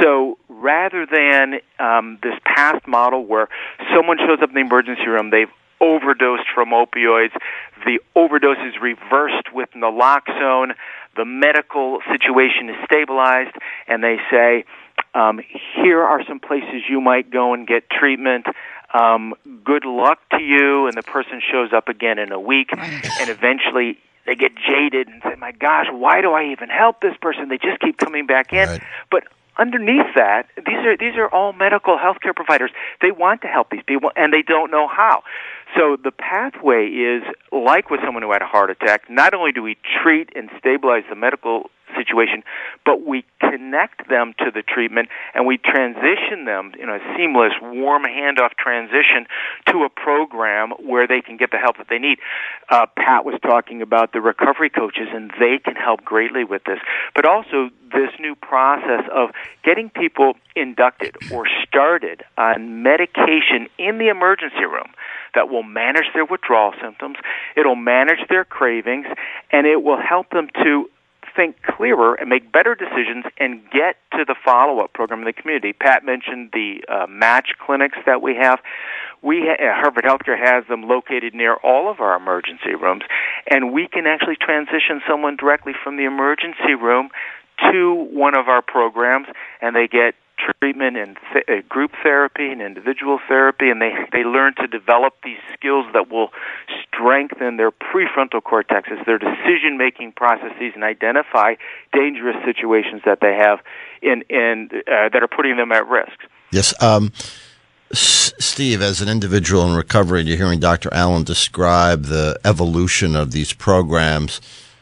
So 0.00 0.38
rather 0.48 1.06
than 1.06 1.60
um, 1.78 2.18
this 2.22 2.34
past 2.44 2.86
model 2.86 3.24
where 3.24 3.48
someone 3.94 4.18
shows 4.18 4.38
up 4.42 4.50
in 4.50 4.54
the 4.54 4.60
emergency 4.60 5.06
room, 5.06 5.30
they've 5.30 5.50
overdosed 5.80 6.48
from 6.54 6.70
opioids, 6.70 7.32
the 7.84 8.00
overdose 8.14 8.56
is 8.66 8.80
reversed 8.80 9.52
with 9.52 9.68
naloxone, 9.76 10.72
the 11.16 11.24
medical 11.24 12.00
situation 12.10 12.70
is 12.70 12.76
stabilized, 12.84 13.54
and 13.86 14.02
they 14.02 14.16
say, 14.30 14.64
um, 15.14 15.40
here 15.74 16.02
are 16.02 16.22
some 16.26 16.40
places 16.40 16.82
you 16.88 17.00
might 17.00 17.30
go 17.30 17.54
and 17.54 17.66
get 17.66 17.88
treatment. 17.90 18.46
Um, 18.96 19.34
good 19.64 19.84
luck 19.84 20.18
to 20.30 20.42
you, 20.42 20.86
and 20.86 20.96
the 20.96 21.02
person 21.02 21.40
shows 21.50 21.72
up 21.72 21.88
again 21.88 22.18
in 22.18 22.32
a 22.32 22.40
week, 22.40 22.70
and 22.76 23.30
eventually 23.30 23.98
they 24.26 24.34
get 24.34 24.52
jaded 24.56 25.08
and 25.08 25.22
say, 25.22 25.34
"My 25.38 25.52
gosh, 25.52 25.86
why 25.90 26.20
do 26.20 26.32
I 26.32 26.50
even 26.52 26.68
help 26.68 27.00
this 27.00 27.16
person? 27.20 27.48
They 27.48 27.58
just 27.58 27.80
keep 27.80 27.98
coming 27.98 28.26
back 28.26 28.52
in." 28.52 28.68
Right. 28.68 28.82
But 29.10 29.24
underneath 29.58 30.14
that, 30.14 30.48
these 30.56 30.84
are 30.86 30.96
these 30.96 31.16
are 31.16 31.28
all 31.28 31.52
medical 31.52 31.98
healthcare 31.98 32.34
providers. 32.34 32.70
They 33.02 33.10
want 33.10 33.42
to 33.42 33.48
help 33.48 33.70
these 33.70 33.82
people, 33.86 34.10
and 34.16 34.32
they 34.32 34.42
don't 34.42 34.70
know 34.70 34.88
how. 34.88 35.22
So 35.76 35.96
the 36.02 36.12
pathway 36.12 36.86
is 36.86 37.22
like 37.52 37.90
with 37.90 38.00
someone 38.04 38.22
who 38.22 38.32
had 38.32 38.42
a 38.42 38.46
heart 38.46 38.70
attack. 38.70 39.10
Not 39.10 39.34
only 39.34 39.52
do 39.52 39.62
we 39.62 39.76
treat 40.02 40.30
and 40.34 40.48
stabilize 40.58 41.04
the 41.08 41.16
medical 41.16 41.70
situation, 41.96 42.42
but 42.84 43.06
we 43.06 43.24
connect 43.40 44.08
them 44.08 44.34
to 44.38 44.50
the 44.50 44.62
treatment 44.62 45.08
and 45.34 45.46
we 45.46 45.58
transition 45.58 46.44
them 46.44 46.72
in 46.78 46.88
a 46.88 46.98
seamless, 47.16 47.52
warm 47.62 48.04
handoff 48.04 48.50
transition 48.58 49.26
to 49.68 49.84
a 49.84 49.88
program 49.88 50.70
where 50.84 51.06
they 51.06 51.20
can 51.20 51.36
get 51.36 51.50
the 51.50 51.58
help 51.58 51.78
that 51.78 51.88
they 51.88 51.98
need. 51.98 52.18
Uh, 52.68 52.86
Pat 52.96 53.24
was 53.24 53.38
talking 53.42 53.82
about 53.82 54.12
the 54.12 54.20
recovery 54.20 54.70
coaches, 54.70 55.08
and 55.12 55.30
they 55.38 55.58
can 55.58 55.74
help 55.74 56.04
greatly 56.04 56.44
with 56.44 56.64
this. 56.64 56.78
But 57.14 57.24
also 57.24 57.70
this 57.92 58.10
new 58.18 58.34
process 58.34 59.04
of 59.12 59.30
getting 59.64 59.90
people 59.90 60.34
inducted 60.54 61.16
or 61.32 61.46
started 61.66 62.22
on 62.36 62.82
medication 62.82 63.68
in 63.78 63.98
the 63.98 64.08
emergency 64.08 64.64
room 64.64 64.90
that 65.34 65.48
will 65.48 65.62
manage 65.62 66.06
their 66.14 66.24
withdrawal 66.24 66.72
symptoms, 66.80 67.16
it'll 67.56 67.76
manage 67.76 68.26
their 68.28 68.44
cravings, 68.44 69.06
and 69.52 69.66
it 69.66 69.82
will 69.82 70.00
help 70.00 70.30
them 70.30 70.48
to 70.64 70.90
think 71.36 71.62
clearer 71.62 72.14
and 72.14 72.28
make 72.28 72.50
better 72.50 72.74
decisions 72.74 73.24
and 73.38 73.62
get 73.70 73.96
to 74.12 74.24
the 74.24 74.34
follow-up 74.44 74.92
program 74.92 75.20
in 75.20 75.26
the 75.26 75.32
community. 75.32 75.72
Pat 75.72 76.04
mentioned 76.04 76.50
the 76.52 76.82
uh, 76.88 77.06
match 77.06 77.50
clinics 77.64 77.98
that 78.06 78.22
we 78.22 78.34
have. 78.34 78.58
We 79.22 79.42
ha- 79.42 79.62
uh, 79.62 79.74
Hartford 79.80 80.04
Healthcare 80.04 80.38
has 80.38 80.66
them 80.68 80.88
located 80.88 81.34
near 81.34 81.54
all 81.54 81.90
of 81.90 82.00
our 82.00 82.16
emergency 82.16 82.74
rooms, 82.74 83.02
and 83.50 83.72
we 83.72 83.86
can 83.86 84.06
actually 84.06 84.36
transition 84.36 85.02
someone 85.08 85.36
directly 85.36 85.74
from 85.84 85.96
the 85.96 86.04
emergency 86.04 86.74
room 86.74 87.10
to 87.70 87.94
one 88.10 88.36
of 88.36 88.48
our 88.48 88.62
programs, 88.62 89.26
and 89.60 89.74
they 89.74 89.88
get 89.88 90.14
treatment 90.36 90.96
and 90.96 91.16
th- 91.32 91.44
uh, 91.48 91.66
group 91.68 91.92
therapy 92.02 92.50
and 92.50 92.60
individual 92.60 93.18
therapy, 93.28 93.70
and 93.70 93.80
they 93.80 93.92
they 94.12 94.24
learn 94.24 94.54
to 94.56 94.66
develop 94.66 95.14
these 95.24 95.38
skills 95.52 95.86
that 95.92 96.10
will 96.10 96.32
strengthen 96.86 97.56
their 97.56 97.70
prefrontal 97.70 98.40
cortexes, 98.42 99.04
their 99.06 99.18
decision 99.18 99.76
making 99.78 100.12
processes, 100.12 100.72
and 100.74 100.84
identify 100.84 101.54
dangerous 101.92 102.36
situations 102.44 103.02
that 103.04 103.20
they 103.20 103.34
have 103.34 103.60
in 104.02 104.22
in 104.28 104.70
uh, 104.72 105.08
that 105.08 105.22
are 105.22 105.28
putting 105.28 105.56
them 105.56 105.72
at 105.72 105.86
risk. 105.88 106.18
Yes. 106.52 106.74
Um, 106.82 107.12
S- 107.92 108.32
Steve, 108.38 108.82
as 108.82 109.00
an 109.00 109.08
individual 109.08 109.68
in 109.68 109.76
recovery, 109.76 110.22
you're 110.22 110.36
hearing 110.36 110.58
Dr. 110.58 110.92
Allen 110.92 111.22
describe 111.22 112.04
the 112.04 112.38
evolution 112.44 113.14
of 113.14 113.30
these 113.30 113.52
programs. 113.52 114.40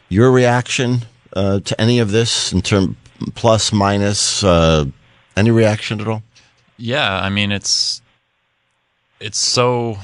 Your 0.09 0.31
reaction 0.31 1.01
uh, 1.35 1.59
to 1.59 1.79
any 1.79 1.99
of 1.99 2.11
this, 2.11 2.51
in 2.51 2.61
term 2.61 2.97
plus 3.35 3.71
minus, 3.71 4.43
uh, 4.43 4.85
any 5.35 5.51
reaction 5.51 6.01
at 6.01 6.07
all? 6.07 6.23
Yeah, 6.77 7.19
I 7.19 7.29
mean 7.29 7.51
it's 7.51 8.01
it's 9.19 9.39
so 9.39 9.97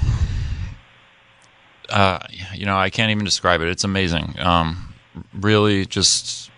uh, 1.88 2.18
you 2.54 2.66
know 2.66 2.76
I 2.76 2.90
can't 2.90 3.10
even 3.10 3.24
describe 3.24 3.60
it. 3.60 3.68
It's 3.68 3.84
amazing. 3.84 4.34
Um, 4.38 4.94
really, 5.34 5.86
just 5.86 6.50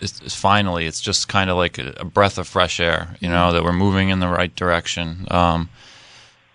it's, 0.00 0.20
it's 0.20 0.34
finally, 0.34 0.86
it's 0.86 1.00
just 1.00 1.28
kind 1.28 1.50
of 1.50 1.56
like 1.56 1.78
a, 1.78 1.94
a 1.98 2.04
breath 2.04 2.38
of 2.38 2.48
fresh 2.48 2.80
air. 2.80 3.16
You 3.20 3.28
know 3.28 3.52
that 3.52 3.62
we're 3.62 3.72
moving 3.72 4.08
in 4.08 4.20
the 4.20 4.28
right 4.28 4.54
direction. 4.54 5.26
Um, 5.30 5.68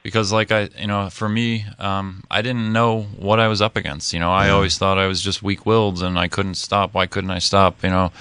because 0.04 0.32
like 0.32 0.52
I, 0.52 0.70
you 0.80 0.88
know, 0.88 1.10
for 1.10 1.28
me, 1.28 1.66
um, 1.78 2.24
I 2.32 2.42
didn't 2.42 2.72
know 2.72 3.02
what 3.18 3.40
I 3.40 3.48
was 3.48 3.62
up 3.62 3.76
against. 3.76 4.14
You 4.14 4.20
know, 4.20 4.32
I 4.32 4.50
always 4.50 4.78
thought 4.78 4.98
I 4.98 5.08
was 5.08 5.22
just 5.22 5.44
weak-willed 5.44 6.02
and 6.02 6.18
I 6.18 6.28
couldn't 6.28 6.56
stop. 6.56 6.94
Why 6.94 7.06
couldn't 7.06 7.32
I 7.32 7.40
stop? 7.40 7.84
You 7.84 7.90
know, 7.90 8.12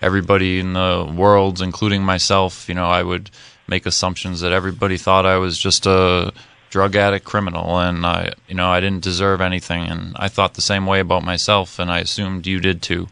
everybody 0.00 0.60
in 0.60 0.72
the 0.74 1.12
world, 1.16 1.60
including 1.60 2.02
myself, 2.02 2.68
you 2.68 2.74
know, 2.74 2.86
I 2.86 3.02
would 3.02 3.30
make 3.66 3.86
assumptions 3.86 4.40
that 4.40 4.52
everybody 4.52 4.96
thought 4.96 5.26
I 5.26 5.38
was 5.38 5.58
just 5.58 5.86
a 5.86 6.32
drug 6.70 6.96
addict 6.96 7.24
criminal 7.24 7.78
and 7.78 8.04
I, 8.04 8.32
you 8.48 8.54
know, 8.54 8.68
I 8.68 8.80
didn't 8.80 9.02
deserve 9.02 9.40
anything. 9.40 9.84
And 9.84 10.12
I 10.16 10.28
thought 10.28 10.54
the 10.54 10.60
same 10.60 10.86
way 10.86 11.00
about 11.00 11.22
myself 11.22 11.78
and 11.78 11.90
I 11.90 12.00
assumed 12.00 12.46
you 12.46 12.60
did 12.60 12.82
too. 12.82 13.08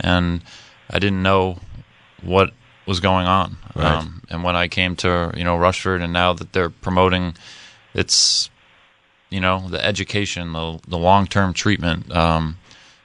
And 0.00 0.42
I 0.90 0.98
didn't 0.98 1.22
know 1.22 1.58
what 2.22 2.52
was 2.86 3.00
going 3.00 3.26
on. 3.26 3.58
Right. 3.76 3.84
Um, 3.92 4.22
and 4.30 4.42
when 4.42 4.56
I 4.56 4.68
came 4.68 4.96
to, 4.96 5.30
you 5.36 5.44
know, 5.44 5.56
Rushford 5.56 6.00
and 6.00 6.12
now 6.12 6.32
that 6.32 6.52
they're 6.52 6.70
promoting, 6.70 7.36
it's, 7.94 8.50
you 9.30 9.40
know, 9.40 9.68
the 9.68 9.84
education, 9.84 10.52
the, 10.52 10.80
the 10.88 10.98
long-term 10.98 11.52
treatment, 11.52 12.10
um, 12.14 12.56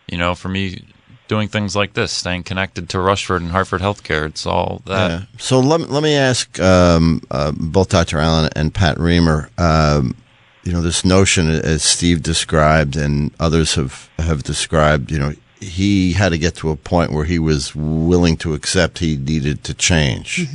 you 0.07 0.17
know, 0.17 0.35
for 0.35 0.49
me, 0.49 0.85
doing 1.27 1.47
things 1.47 1.75
like 1.75 1.93
this, 1.93 2.11
staying 2.11 2.43
connected 2.43 2.89
to 2.89 2.99
Rushford 2.99 3.41
and 3.41 3.51
Hartford 3.51 3.81
Healthcare. 3.81 4.25
It's 4.25 4.45
all 4.45 4.81
that. 4.85 5.09
Yeah. 5.11 5.21
So 5.37 5.59
let, 5.59 5.81
me- 5.81 5.87
let 5.87 6.03
me 6.03 6.15
ask 6.15 6.59
um, 6.59 7.21
uh, 7.29 7.51
both 7.55 7.89
Dr. 7.89 8.19
Allen 8.19 8.49
and 8.55 8.73
Pat 8.73 8.97
Rehmer. 8.97 9.49
Um, 9.59 10.15
you 10.63 10.73
know, 10.73 10.81
this 10.81 11.05
notion, 11.05 11.49
as 11.49 11.83
Steve 11.83 12.21
described 12.23 12.95
and 12.97 13.31
others 13.39 13.75
have, 13.75 14.09
have 14.19 14.43
described, 14.43 15.11
you 15.11 15.19
know, 15.19 15.33
he 15.61 16.13
had 16.13 16.29
to 16.29 16.37
get 16.37 16.55
to 16.55 16.69
a 16.69 16.75
point 16.75 17.11
where 17.11 17.23
he 17.25 17.39
was 17.39 17.73
willing 17.75 18.37
to 18.37 18.53
accept 18.53 18.99
he 18.99 19.15
needed 19.17 19.63
to 19.63 19.73
change. 19.73 20.45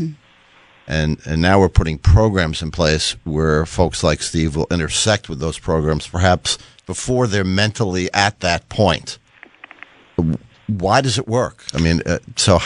And, 0.86 1.18
and 1.26 1.40
now 1.40 1.58
we're 1.60 1.68
putting 1.70 1.96
programs 1.98 2.60
in 2.62 2.70
place 2.70 3.12
where 3.24 3.64
folks 3.64 4.04
like 4.04 4.20
Steve 4.20 4.54
will 4.54 4.66
intersect 4.70 5.28
with 5.28 5.38
those 5.40 5.58
programs, 5.58 6.06
perhaps 6.06 6.58
before 6.86 7.26
they're 7.26 7.42
mentally 7.44 8.12
at 8.12 8.40
that 8.40 8.68
point. 8.68 9.18
Why 10.68 11.00
does 11.00 11.18
it 11.18 11.26
work? 11.26 11.64
I 11.74 11.78
mean, 11.80 12.02
uh, 12.06 12.18
so 12.36 12.56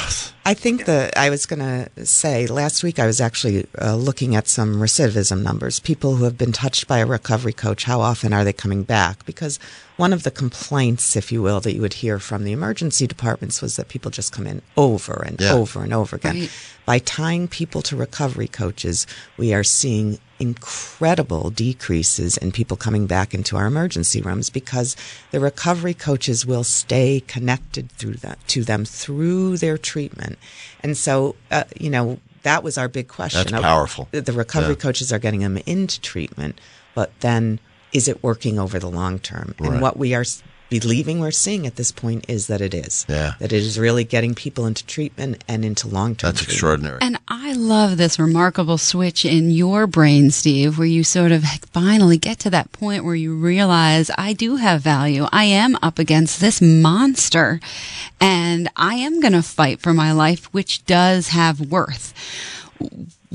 I 0.44 0.54
think 0.54 0.84
that 0.84 1.16
I 1.16 1.30
was 1.30 1.46
going 1.46 1.60
to 1.60 2.06
say 2.06 2.46
last 2.46 2.84
week 2.84 2.98
I 2.98 3.06
was 3.06 3.20
actually 3.20 3.66
uh, 3.80 3.96
looking 3.96 4.36
at 4.36 4.46
some 4.48 4.76
recidivism 4.76 5.42
numbers. 5.42 5.80
People 5.80 6.16
who 6.16 6.24
have 6.24 6.36
been 6.36 6.52
touched 6.52 6.86
by 6.86 6.98
a 6.98 7.06
recovery 7.06 7.54
coach, 7.54 7.84
how 7.84 8.00
often 8.00 8.32
are 8.32 8.44
they 8.44 8.52
coming 8.52 8.82
back? 8.82 9.24
Because 9.24 9.58
one 9.96 10.12
of 10.12 10.24
the 10.24 10.30
complaints, 10.30 11.16
if 11.16 11.32
you 11.32 11.40
will, 11.42 11.60
that 11.60 11.74
you 11.74 11.80
would 11.80 11.94
hear 11.94 12.18
from 12.18 12.44
the 12.44 12.52
emergency 12.52 13.06
departments 13.06 13.62
was 13.62 13.76
that 13.76 13.88
people 13.88 14.10
just 14.10 14.32
come 14.32 14.46
in 14.46 14.60
over 14.76 15.24
and 15.26 15.40
Yeah. 15.40 15.54
over 15.54 15.82
and 15.82 15.94
over 15.94 16.16
again. 16.16 16.40
Right. 16.40 16.50
By 16.84 16.98
tying 17.00 17.48
people 17.48 17.82
to 17.82 17.96
recovery 17.96 18.46
coaches, 18.46 19.06
we 19.38 19.52
are 19.54 19.64
seeing 19.64 20.18
incredible 20.38 21.50
decreases 21.50 22.36
in 22.36 22.52
people 22.52 22.76
coming 22.76 23.06
back 23.06 23.34
into 23.34 23.56
our 23.56 23.66
emergency 23.66 24.20
rooms 24.20 24.50
because 24.50 24.96
the 25.30 25.40
recovery 25.40 25.94
coaches 25.94 26.44
will 26.44 26.64
stay 26.64 27.20
connected 27.26 27.90
through 27.92 28.14
that 28.14 28.38
to 28.48 28.64
them 28.64 28.84
through 28.84 29.56
their 29.56 29.78
treatment. 29.78 30.38
And 30.82 30.96
so, 30.96 31.36
uh, 31.50 31.64
you 31.78 31.90
know, 31.90 32.18
that 32.42 32.62
was 32.62 32.78
our 32.78 32.88
big 32.88 33.08
question. 33.08 33.50
That's 33.50 33.62
powerful. 33.62 34.08
The 34.12 34.32
recovery 34.32 34.74
Yeah. 34.74 34.80
coaches 34.80 35.12
are 35.12 35.18
getting 35.18 35.40
them 35.40 35.56
into 35.66 36.00
treatment, 36.00 36.60
but 36.94 37.12
then 37.20 37.58
is 37.92 38.08
it 38.08 38.22
working 38.22 38.58
over 38.58 38.78
the 38.78 38.90
long 38.90 39.18
term? 39.18 39.54
Right. 39.58 39.72
And 39.72 39.80
what 39.80 39.96
we 39.96 40.14
are 40.14 40.24
believing 40.68 41.20
we're 41.20 41.30
seeing 41.30 41.66
at 41.66 41.76
this 41.76 41.92
point 41.92 42.24
is 42.28 42.46
that 42.48 42.60
it 42.60 42.74
is. 42.74 43.06
Yeah. 43.08 43.34
That 43.38 43.52
it 43.52 43.62
is 43.62 43.78
really 43.78 44.04
getting 44.04 44.34
people 44.34 44.66
into 44.66 44.84
treatment 44.86 45.42
and 45.48 45.64
into 45.64 45.88
long 45.88 46.14
term. 46.14 46.32
That's 46.32 46.42
extraordinary. 46.42 46.98
And 47.00 47.18
I 47.28 47.52
love 47.52 47.96
this 47.96 48.18
remarkable 48.18 48.78
switch 48.78 49.24
in 49.24 49.50
your 49.50 49.86
brain, 49.86 50.30
Steve, 50.30 50.78
where 50.78 50.86
you 50.86 51.04
sort 51.04 51.32
of 51.32 51.44
finally 51.72 52.18
get 52.18 52.38
to 52.40 52.50
that 52.50 52.72
point 52.72 53.04
where 53.04 53.14
you 53.14 53.36
realize 53.36 54.10
I 54.16 54.32
do 54.32 54.56
have 54.56 54.82
value. 54.82 55.26
I 55.32 55.44
am 55.44 55.76
up 55.82 55.98
against 55.98 56.40
this 56.40 56.60
monster 56.60 57.60
and 58.20 58.68
I 58.76 58.94
am 58.94 59.20
going 59.20 59.32
to 59.32 59.42
fight 59.42 59.80
for 59.80 59.94
my 59.94 60.12
life, 60.12 60.46
which 60.52 60.84
does 60.86 61.28
have 61.28 61.60
worth. 61.70 62.12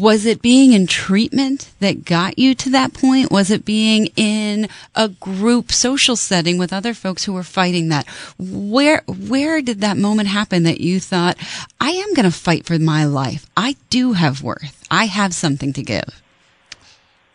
Was 0.01 0.25
it 0.25 0.41
being 0.41 0.73
in 0.73 0.87
treatment 0.87 1.69
that 1.79 2.05
got 2.05 2.39
you 2.39 2.55
to 2.55 2.71
that 2.71 2.91
point? 2.91 3.29
Was 3.29 3.51
it 3.51 3.63
being 3.63 4.07
in 4.15 4.67
a 4.95 5.09
group 5.09 5.71
social 5.71 6.15
setting 6.15 6.57
with 6.57 6.73
other 6.73 6.95
folks 6.95 7.23
who 7.23 7.33
were 7.33 7.43
fighting 7.43 7.89
that? 7.89 8.07
Where 8.39 9.03
where 9.05 9.61
did 9.61 9.81
that 9.81 9.97
moment 9.97 10.27
happen 10.27 10.63
that 10.63 10.81
you 10.81 10.99
thought, 10.99 11.37
I 11.79 11.91
am 11.91 12.15
going 12.15 12.25
to 12.25 12.35
fight 12.35 12.65
for 12.65 12.79
my 12.79 13.05
life. 13.05 13.45
I 13.55 13.75
do 13.91 14.13
have 14.13 14.41
worth. 14.41 14.83
I 14.89 15.05
have 15.05 15.35
something 15.35 15.71
to 15.73 15.83
give. 15.83 16.19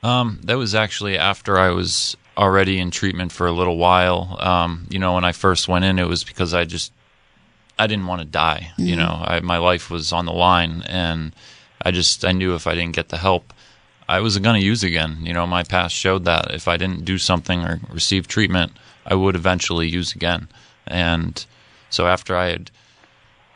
Um, 0.03 0.41
that 0.43 0.59
was 0.59 0.75
actually 0.75 1.17
after 1.17 1.59
I 1.59 1.71
was 1.71 2.17
already 2.37 2.81
in 2.81 2.91
treatment 2.91 3.31
for 3.31 3.47
a 3.47 3.53
little 3.53 3.77
while. 3.77 4.37
Um, 4.41 4.89
you 4.91 4.99
know, 4.99 5.15
when 5.15 5.25
I 5.25 5.31
first 5.31 5.69
went 5.69 5.85
in, 5.85 6.01
it 6.01 6.09
was 6.09 6.25
because 6.25 6.53
I 6.53 6.65
just 6.65 6.91
I 7.79 7.87
didn't 7.87 8.09
want 8.09 8.23
to 8.23 8.27
die. 8.27 8.73
You 8.77 8.97
know, 8.97 9.23
I, 9.25 9.39
my 9.39 9.59
life 9.59 9.89
was 9.89 10.13
on 10.13 10.27
the 10.27 10.33
line, 10.33 10.83
and 10.89 11.33
I 11.87 11.91
just 11.91 12.25
I 12.25 12.33
knew 12.33 12.55
if 12.55 12.67
I 12.67 12.75
didn't 12.75 12.97
get 12.97 13.09
the 13.09 13.19
help, 13.29 13.53
I 14.09 14.21
was 14.21 14.39
going 14.39 14.61
to 14.61 14.67
use 14.67 14.83
again. 14.83 15.19
You 15.23 15.33
know, 15.33 15.47
my 15.47 15.63
past 15.63 15.95
showed 15.95 16.25
that 16.25 16.53
if 16.53 16.69
I 16.69 16.77
didn't 16.77 17.05
do 17.05 17.19
something 17.19 17.65
or 17.65 17.81
receive 17.91 18.27
treatment, 18.27 18.73
I 19.05 19.15
would 19.15 19.37
eventually 19.37 19.89
use 19.89 20.15
again. 20.15 20.49
And 20.87 21.45
so 21.91 22.07
after 22.07 22.37
I 22.37 22.47
had 22.47 22.71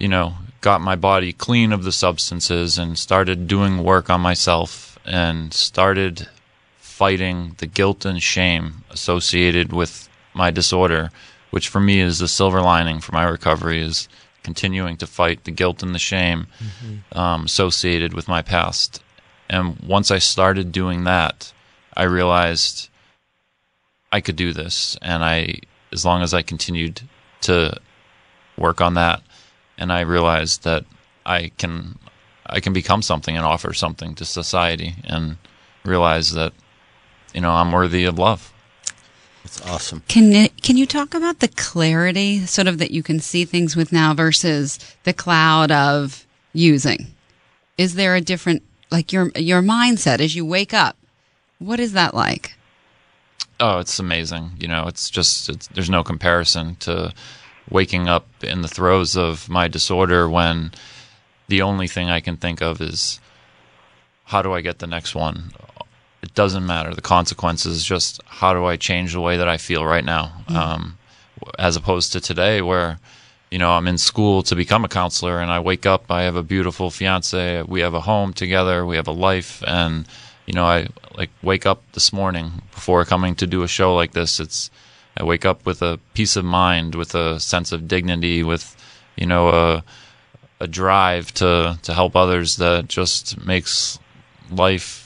you 0.00 0.08
know, 0.08 0.34
got 0.62 0.80
my 0.80 0.96
body 0.96 1.32
clean 1.32 1.72
of 1.72 1.84
the 1.84 1.92
substances 1.92 2.78
and 2.78 2.98
started 2.98 3.46
doing 3.46 3.84
work 3.84 4.08
on 4.10 4.20
myself 4.20 4.98
and 5.04 5.52
started 5.52 6.26
fighting 6.78 7.54
the 7.58 7.66
guilt 7.66 8.04
and 8.04 8.22
shame 8.22 8.82
associated 8.90 9.72
with 9.72 10.08
my 10.32 10.50
disorder, 10.50 11.10
which 11.50 11.68
for 11.68 11.80
me 11.80 12.00
is 12.00 12.18
the 12.18 12.28
silver 12.28 12.62
lining 12.62 12.98
for 13.00 13.12
my 13.12 13.24
recovery 13.24 13.82
is 13.82 14.08
continuing 14.42 14.96
to 14.98 15.06
fight 15.06 15.44
the 15.44 15.50
guilt 15.50 15.82
and 15.82 15.94
the 15.94 15.98
shame 15.98 16.46
um, 17.12 17.44
associated 17.44 18.14
with 18.14 18.28
my 18.28 18.42
past. 18.42 19.02
And 19.48 19.78
once 19.80 20.10
I 20.10 20.18
started 20.18 20.72
doing 20.72 21.04
that, 21.04 21.52
I 21.96 22.04
realized 22.04 22.88
I 24.12 24.20
could 24.20 24.36
do 24.36 24.52
this, 24.52 24.96
and 25.02 25.24
I, 25.24 25.60
as 25.92 26.04
long 26.04 26.22
as 26.22 26.34
I 26.34 26.42
continued 26.42 27.02
to 27.42 27.76
work 28.56 28.80
on 28.80 28.94
that, 28.94 29.22
and 29.78 29.92
I 29.92 30.00
realized 30.00 30.64
that 30.64 30.84
I 31.24 31.50
can 31.58 31.98
I 32.46 32.60
can 32.60 32.72
become 32.72 33.02
something 33.02 33.36
and 33.36 33.46
offer 33.46 33.72
something 33.72 34.14
to 34.16 34.24
society 34.24 34.96
and 35.04 35.36
realize 35.84 36.32
that 36.32 36.52
you 37.32 37.40
know 37.40 37.52
I'm 37.52 37.72
worthy 37.72 38.04
of 38.04 38.18
love. 38.18 38.52
It's 39.44 39.60
awesome. 39.62 40.02
Can 40.08 40.32
it, 40.32 40.62
can 40.62 40.76
you 40.76 40.86
talk 40.86 41.14
about 41.14 41.40
the 41.40 41.48
clarity 41.48 42.44
sort 42.46 42.68
of 42.68 42.78
that 42.78 42.90
you 42.90 43.02
can 43.02 43.20
see 43.20 43.44
things 43.44 43.74
with 43.74 43.92
now 43.92 44.14
versus 44.14 44.78
the 45.04 45.12
cloud 45.12 45.70
of 45.70 46.26
using? 46.52 47.06
Is 47.78 47.94
there 47.94 48.14
a 48.14 48.20
different 48.20 48.62
like 48.90 49.12
your 49.12 49.30
your 49.36 49.62
mindset 49.62 50.20
as 50.20 50.34
you 50.34 50.44
wake 50.44 50.74
up? 50.74 50.96
What 51.58 51.80
is 51.80 51.92
that 51.92 52.14
like? 52.14 52.54
Oh, 53.58 53.78
it's 53.78 53.98
amazing. 53.98 54.52
You 54.58 54.68
know, 54.68 54.86
it's 54.86 55.10
just 55.10 55.48
it's, 55.48 55.66
there's 55.68 55.90
no 55.90 56.02
comparison 56.02 56.76
to 56.80 57.12
waking 57.70 58.08
up 58.08 58.26
in 58.42 58.62
the 58.62 58.68
throes 58.68 59.16
of 59.16 59.48
my 59.48 59.68
disorder 59.68 60.28
when 60.28 60.72
the 61.48 61.62
only 61.62 61.86
thing 61.86 62.10
I 62.10 62.20
can 62.20 62.36
think 62.36 62.60
of 62.60 62.80
is 62.80 63.20
how 64.24 64.42
do 64.42 64.52
I 64.52 64.60
get 64.60 64.78
the 64.78 64.86
next 64.86 65.14
one? 65.14 65.52
It 66.22 66.34
doesn't 66.34 66.66
matter. 66.66 66.94
The 66.94 67.00
consequences 67.00 67.84
just 67.84 68.20
how 68.26 68.52
do 68.52 68.64
I 68.64 68.76
change 68.76 69.12
the 69.12 69.20
way 69.20 69.36
that 69.38 69.48
I 69.48 69.56
feel 69.56 69.84
right 69.84 70.04
now? 70.04 70.32
Um, 70.48 70.98
as 71.58 71.76
opposed 71.76 72.12
to 72.12 72.20
today 72.20 72.60
where 72.62 72.98
you 73.50 73.58
know 73.58 73.70
I'm 73.70 73.88
in 73.88 73.98
school 73.98 74.42
to 74.44 74.54
become 74.54 74.84
a 74.84 74.88
counselor 74.88 75.40
and 75.40 75.50
I 75.50 75.60
wake 75.60 75.86
up 75.86 76.10
I 76.10 76.22
have 76.22 76.36
a 76.36 76.42
beautiful 76.42 76.90
fiance 76.90 77.62
we 77.62 77.80
have 77.80 77.94
a 77.94 78.00
home 78.00 78.32
together 78.32 78.84
we 78.86 78.96
have 78.96 79.08
a 79.08 79.12
life 79.12 79.62
and 79.66 80.06
you 80.46 80.54
know 80.54 80.64
I 80.64 80.88
like 81.16 81.30
wake 81.42 81.66
up 81.66 81.82
this 81.92 82.12
morning 82.12 82.62
before 82.72 83.04
coming 83.04 83.34
to 83.36 83.46
do 83.46 83.62
a 83.62 83.68
show 83.68 83.94
like 83.94 84.12
this 84.12 84.40
it's 84.40 84.70
I 85.16 85.24
wake 85.24 85.44
up 85.44 85.66
with 85.66 85.82
a 85.82 85.98
peace 86.14 86.36
of 86.36 86.44
mind 86.44 86.94
with 86.94 87.14
a 87.14 87.40
sense 87.40 87.72
of 87.72 87.88
dignity 87.88 88.42
with 88.42 88.76
you 89.16 89.26
know 89.26 89.48
a 89.48 89.84
a 90.60 90.68
drive 90.68 91.32
to 91.34 91.78
to 91.82 91.94
help 91.94 92.14
others 92.14 92.56
that 92.56 92.88
just 92.88 93.44
makes 93.44 93.98
life 94.50 94.99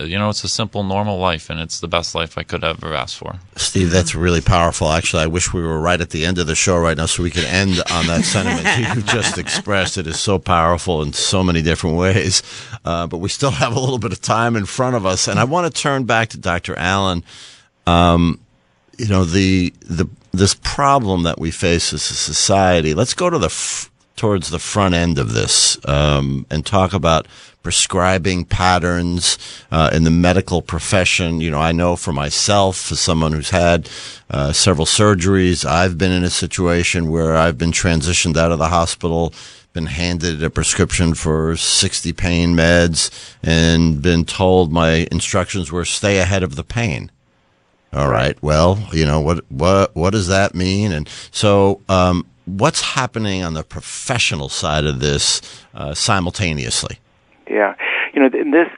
you 0.00 0.18
know 0.18 0.28
it's 0.28 0.44
a 0.44 0.48
simple 0.48 0.82
normal 0.82 1.18
life 1.18 1.50
and 1.50 1.60
it's 1.60 1.80
the 1.80 1.88
best 1.88 2.14
life 2.14 2.36
I 2.36 2.42
could 2.42 2.64
ever 2.64 2.94
ask 2.94 3.16
for 3.16 3.38
Steve, 3.56 3.90
that's 3.90 4.14
really 4.14 4.40
powerful. 4.40 4.90
Actually, 4.90 5.24
I 5.24 5.26
wish 5.26 5.52
we 5.52 5.62
were 5.62 5.80
right 5.80 6.00
at 6.00 6.10
the 6.10 6.24
end 6.24 6.38
of 6.38 6.46
the 6.46 6.54
show 6.54 6.78
right 6.78 6.96
now 6.96 7.06
so 7.06 7.22
we 7.22 7.30
could 7.30 7.44
end 7.44 7.80
on 7.90 8.06
that 8.06 8.24
sentiment 8.24 8.64
you 8.96 9.02
just 9.02 9.38
expressed. 9.38 9.98
It 9.98 10.06
is 10.06 10.18
so 10.18 10.38
powerful 10.38 11.02
in 11.02 11.12
so 11.12 11.42
many 11.42 11.62
different 11.62 11.96
ways. 11.96 12.42
Uh, 12.84 13.06
but 13.06 13.18
we 13.18 13.28
still 13.28 13.50
have 13.50 13.74
a 13.74 13.80
little 13.80 13.98
bit 13.98 14.12
of 14.12 14.20
time 14.20 14.56
in 14.56 14.66
front 14.66 14.96
of 14.96 15.06
us. 15.06 15.28
And 15.28 15.38
I 15.38 15.44
want 15.44 15.72
to 15.72 15.82
turn 15.82 16.04
back 16.04 16.28
to 16.30 16.38
Dr. 16.38 16.76
Allen. 16.78 17.24
Um, 17.86 18.40
you 18.98 19.08
know, 19.08 19.24
the, 19.24 19.72
the, 19.80 20.08
this 20.32 20.54
problem 20.54 21.24
that 21.24 21.38
we 21.38 21.50
face 21.50 21.92
as 21.92 22.10
a 22.10 22.14
society, 22.14 22.94
let's 22.94 23.14
go 23.14 23.30
to 23.30 23.38
the, 23.38 23.46
f- 23.46 23.90
towards 24.16 24.50
the 24.50 24.58
front 24.58 24.94
end 24.94 25.18
of 25.18 25.32
this, 25.32 25.76
um, 25.88 26.46
and 26.50 26.64
talk 26.64 26.92
about 26.92 27.26
prescribing 27.64 28.44
patterns 28.44 29.38
uh, 29.72 29.90
in 29.92 30.04
the 30.04 30.10
medical 30.10 30.62
profession. 30.62 31.40
You 31.40 31.50
know, 31.50 31.58
I 31.58 31.72
know 31.72 31.96
for 31.96 32.12
myself, 32.12 32.92
as 32.92 33.00
someone 33.00 33.32
who's 33.32 33.50
had 33.50 33.88
uh, 34.30 34.52
several 34.52 34.86
surgeries, 34.86 35.64
I've 35.64 35.98
been 35.98 36.12
in 36.12 36.22
a 36.22 36.30
situation 36.30 37.10
where 37.10 37.34
I've 37.34 37.58
been 37.58 37.72
transitioned 37.72 38.36
out 38.36 38.52
of 38.52 38.58
the 38.58 38.68
hospital, 38.68 39.34
been 39.72 39.86
handed 39.86 40.44
a 40.44 40.50
prescription 40.50 41.14
for 41.14 41.56
60 41.56 42.12
pain 42.12 42.54
meds, 42.54 43.10
and 43.42 44.00
been 44.00 44.24
told 44.24 44.70
my 44.70 45.08
instructions 45.10 45.72
were 45.72 45.84
stay 45.84 46.18
ahead 46.18 46.44
of 46.44 46.54
the 46.54 46.62
pain. 46.62 47.10
All 47.94 48.10
right. 48.10 48.40
Well, 48.42 48.88
you 48.92 49.06
know 49.06 49.20
what 49.20 49.44
what 49.50 49.94
what 49.94 50.10
does 50.10 50.26
that 50.26 50.54
mean? 50.54 50.90
And 50.90 51.08
so, 51.30 51.80
um, 51.88 52.26
what's 52.44 52.80
happening 52.80 53.44
on 53.44 53.54
the 53.54 53.62
professional 53.62 54.48
side 54.48 54.84
of 54.84 54.98
this 54.98 55.40
uh, 55.74 55.94
simultaneously? 55.94 56.98
Yeah, 57.48 57.74
you 58.12 58.20
know, 58.20 58.28
this 58.28 58.68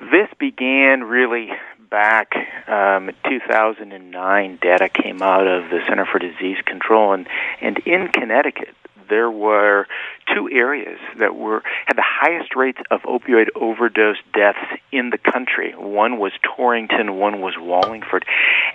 this 0.00 0.28
began 0.38 1.04
really 1.04 1.50
back 1.90 2.32
um, 2.68 3.08
in 3.08 3.14
2009. 3.28 4.58
Data 4.60 4.88
came 4.88 5.22
out 5.22 5.46
of 5.46 5.70
the 5.70 5.80
Center 5.88 6.06
for 6.06 6.18
Disease 6.18 6.58
Control, 6.64 7.12
and 7.12 7.26
and 7.60 7.78
in 7.86 8.08
Connecticut 8.08 8.74
there 9.08 9.30
were 9.30 9.86
two 10.34 10.48
areas 10.50 10.98
that 11.18 11.36
were 11.36 11.62
had 11.86 11.96
the 11.96 12.04
highest 12.04 12.54
rates 12.56 12.78
of 12.90 13.02
opioid 13.02 13.48
overdose 13.54 14.16
deaths 14.32 14.80
in 14.92 15.10
the 15.10 15.18
country. 15.18 15.72
One 15.76 16.18
was 16.18 16.32
Torrington, 16.56 17.16
one 17.16 17.40
was 17.40 17.54
Wallingford, 17.58 18.24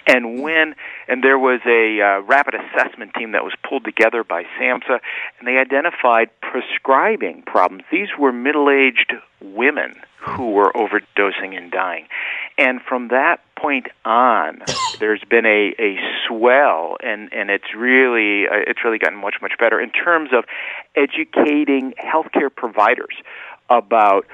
and 0.07 0.41
when 0.41 0.75
and 1.07 1.23
there 1.23 1.39
was 1.39 1.61
a 1.65 2.01
uh, 2.01 2.21
rapid 2.21 2.55
assessment 2.55 3.13
team 3.15 3.32
that 3.32 3.43
was 3.43 3.53
pulled 3.67 3.86
together 3.86 4.23
by 4.23 4.43
SAMHSA, 4.59 4.99
and 5.39 5.47
they 5.47 5.57
identified 5.57 6.30
prescribing 6.41 7.43
problems. 7.45 7.84
These 7.91 8.09
were 8.17 8.32
middle-aged 8.32 9.13
women 9.41 9.95
who 10.19 10.51
were 10.51 10.71
overdosing 10.73 11.57
and 11.57 11.71
dying, 11.71 12.07
and 12.60 12.82
from 12.82 13.07
that 13.07 13.39
point 13.55 13.88
on, 14.05 14.62
there's 14.99 15.24
been 15.30 15.45
a, 15.45 15.74
a 15.80 15.97
swell, 16.28 16.97
and, 17.01 17.34
and 17.34 17.49
it's 17.49 17.74
really 17.76 18.47
uh, 18.47 18.68
it's 18.68 18.84
really 18.84 18.99
gotten 18.99 19.18
much 19.18 19.36
much 19.41 19.53
better 19.57 19.80
in 19.80 19.91
terms 19.91 20.32
of 20.34 20.43
educating 20.95 21.93
healthcare 21.93 22.53
providers 22.53 23.16
about 23.70 24.26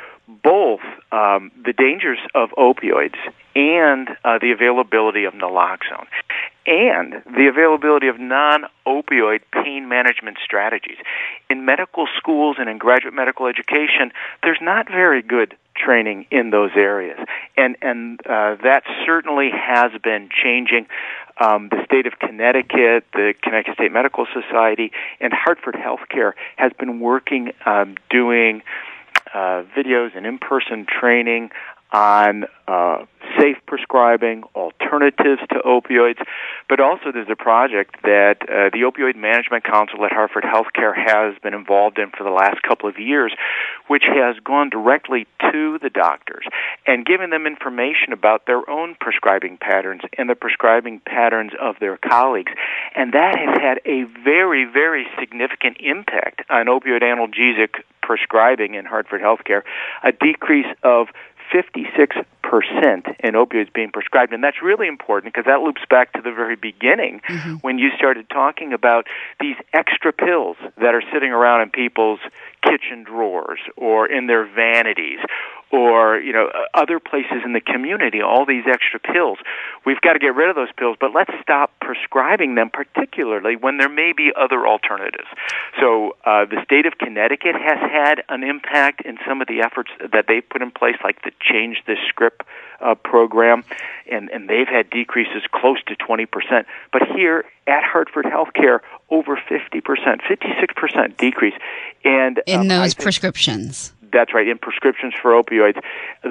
both 0.44 0.82
um, 1.12 1.52
the 1.64 1.74
dangers 1.74 2.18
of 2.34 2.50
opioids 2.58 3.16
and 3.56 4.10
uh, 4.24 4.40
the 4.40 4.52
availability 4.52 5.26
of 5.26 5.34
naloxone 5.34 6.08
and 6.66 7.22
the 7.26 7.48
availability 7.48 8.08
of 8.08 8.20
non-opioid 8.20 9.42
pain 9.52 9.88
management 9.88 10.38
strategies. 10.44 10.98
In 11.48 11.64
medical 11.64 12.08
schools 12.18 12.56
and 12.60 12.68
in 12.68 12.80
graduate 12.80 13.14
medical 13.14 13.46
education, 13.46 14.12
there's 14.42 14.58
not 14.62 14.90
very 14.90 15.22
good 15.22 15.56
training 15.76 16.26
in 16.32 16.50
those 16.50 16.72
areas, 16.76 17.20
and 17.58 17.78
and 17.82 18.20
uh, 18.26 18.56
that 18.64 18.84
certainly 19.06 19.50
has 19.52 19.92
been 20.04 20.30
changing. 20.44 20.88
Um, 21.38 21.68
the 21.68 21.84
state 21.84 22.08
of 22.08 22.18
Connecticut, 22.18 23.04
the 23.12 23.34
Connecticut 23.44 23.76
State 23.76 23.92
Medical 23.92 24.26
Society, 24.34 24.92
and 25.20 25.34
Hartford 25.34 25.76
Healthcare 25.76 26.32
has 26.56 26.72
been 26.80 27.02
working 27.02 27.52
um, 27.66 27.96
doing 28.10 28.62
uh, 29.34 29.64
videos 29.76 30.16
and 30.16 30.26
in-person 30.26 30.86
training 30.88 31.50
on 31.96 32.44
uh, 32.68 33.06
safe 33.40 33.56
prescribing, 33.68 34.44
alternatives 34.54 35.40
to 35.50 35.60
opioids, 35.66 36.22
but 36.68 36.82
also 36.82 37.12
there's 37.14 37.30
a 37.32 37.38
project 37.38 37.96
that 38.04 38.38
uh, 38.42 38.70
the 38.74 38.84
Opioid 38.84 39.16
Management 39.16 39.64
Council 39.64 40.04
at 40.04 40.12
Hartford 40.12 40.44
Healthcare 40.44 40.94
has 40.94 41.36
been 41.42 41.54
involved 41.54 41.98
in 41.98 42.10
for 42.10 42.26
the 42.26 42.32
last 42.32 42.62
couple 42.64 42.90
of 42.90 43.00
years, 43.00 43.34
which 43.88 44.04
has 44.08 44.36
gone 44.44 44.70
directly 44.70 45.26
to 45.52 45.80
the 45.82 45.90
doctors 45.90 46.46
and 46.86 47.06
given 47.06 47.30
them 47.30 47.48
information 47.48 48.12
about 48.12 48.46
their 48.46 48.70
own 48.70 48.96
prescribing 49.00 49.58
patterns 49.58 50.02
and 50.18 50.30
the 50.30 50.36
prescribing 50.36 51.00
patterns 51.00 51.52
of 51.62 51.76
their 51.80 51.98
colleagues. 51.98 52.52
And 52.94 53.14
that 53.14 53.38
has 53.38 53.58
had 53.62 53.80
a 53.86 54.04
very, 54.22 54.66
very 54.66 55.08
significant 55.18 55.78
impact 55.80 56.42
on 56.50 56.66
opioid 56.66 57.04
analgesic 57.04 57.84
prescribing 58.02 58.76
in 58.76 58.86
Hartford 58.86 59.22
Healthcare, 59.22 59.64
a 60.04 60.12
decrease 60.12 60.68
of 60.84 61.08
56% 61.54 62.26
in 63.20 63.34
opioids 63.34 63.74
being 63.74 63.92
prescribed. 63.92 64.34
And 64.34 64.44
that's 64.44 64.62
really 64.62 64.88
important 64.88 65.34
because 65.34 65.46
that 65.46 65.62
loops 65.62 65.82
back 65.90 66.14
to 66.14 66.22
the 66.22 66.32
very 66.32 66.56
beginning 66.56 67.22
mm-hmm. 67.28 67.56
when 67.56 67.78
you 67.78 67.90
started 67.98 68.30
talking 68.30 68.74
about 68.74 69.08
these 69.40 69.56
extra 69.74 70.12
pills 70.14 70.58
that 70.78 70.94
are 70.96 71.04
sitting 71.14 71.32
around 71.32 71.62
in 71.62 71.70
people's 71.70 72.20
kitchen 72.64 73.04
drawers 73.04 73.60
or 73.76 74.08
in 74.08 74.28
their 74.28 74.46
vanities 74.46 75.20
or 75.72 76.18
you 76.18 76.32
know 76.32 76.50
other 76.74 77.00
places 77.00 77.42
in 77.44 77.54
the 77.54 77.62
community 77.62 78.22
all 78.22 78.46
these 78.46 78.64
extra 78.68 79.00
pills. 79.00 79.38
We've 79.86 80.02
got 80.02 80.14
to 80.14 80.20
get 80.20 80.36
rid 80.36 80.50
of 80.50 80.56
those 80.56 80.72
pills 80.78 80.98
but 81.00 81.14
let's 81.14 81.32
stop 81.42 81.72
prescribing 81.82 82.56
them 82.56 82.70
particularly 82.70 83.56
when 83.56 83.78
there 83.78 83.90
may 83.90 84.14
be 84.14 84.32
other 84.36 84.68
alternatives. 84.68 85.28
So 85.80 86.16
uh, 86.26 86.46
the 86.46 86.62
state 86.64 86.86
of 86.86 86.98
connecticut 86.98 87.56
has 87.56 87.80
had 87.80 88.24
an 88.30 88.44
impact 88.44 89.02
in 89.02 89.18
some 89.28 89.42
of 89.42 89.48
the 89.48 89.62
efforts 89.62 89.92
that 90.00 90.26
they've 90.28 90.48
put 90.48 90.62
in 90.62 90.72
place 90.72 90.96
like 91.04 91.22
the 91.24 91.32
change 91.42 91.82
the 91.88 91.96
script 92.08 92.44
uh, 92.82 92.96
program 92.96 93.64
and 94.10 94.30
and 94.30 94.50
they've 94.50 94.68
had 94.68 94.90
decreases 94.90 95.44
close 95.52 95.82
to 95.88 95.96
20% 95.96 96.28
but 96.92 97.02
here 97.16 97.46
at 97.68 97.84
Hartford 97.84 98.26
Healthcare 98.26 98.80
over 99.10 99.36
50% 99.36 99.82
56% 99.82 101.18
decrease. 101.18 101.54
And 102.04 102.42
In 102.46 102.62
um, 102.62 102.68
those 102.68 102.94
prescriptions. 102.94 103.94
That's 104.16 104.34
right, 104.34 104.48
in 104.48 104.58
prescriptions 104.58 105.14
for 105.22 105.32
opioids. 105.32 105.80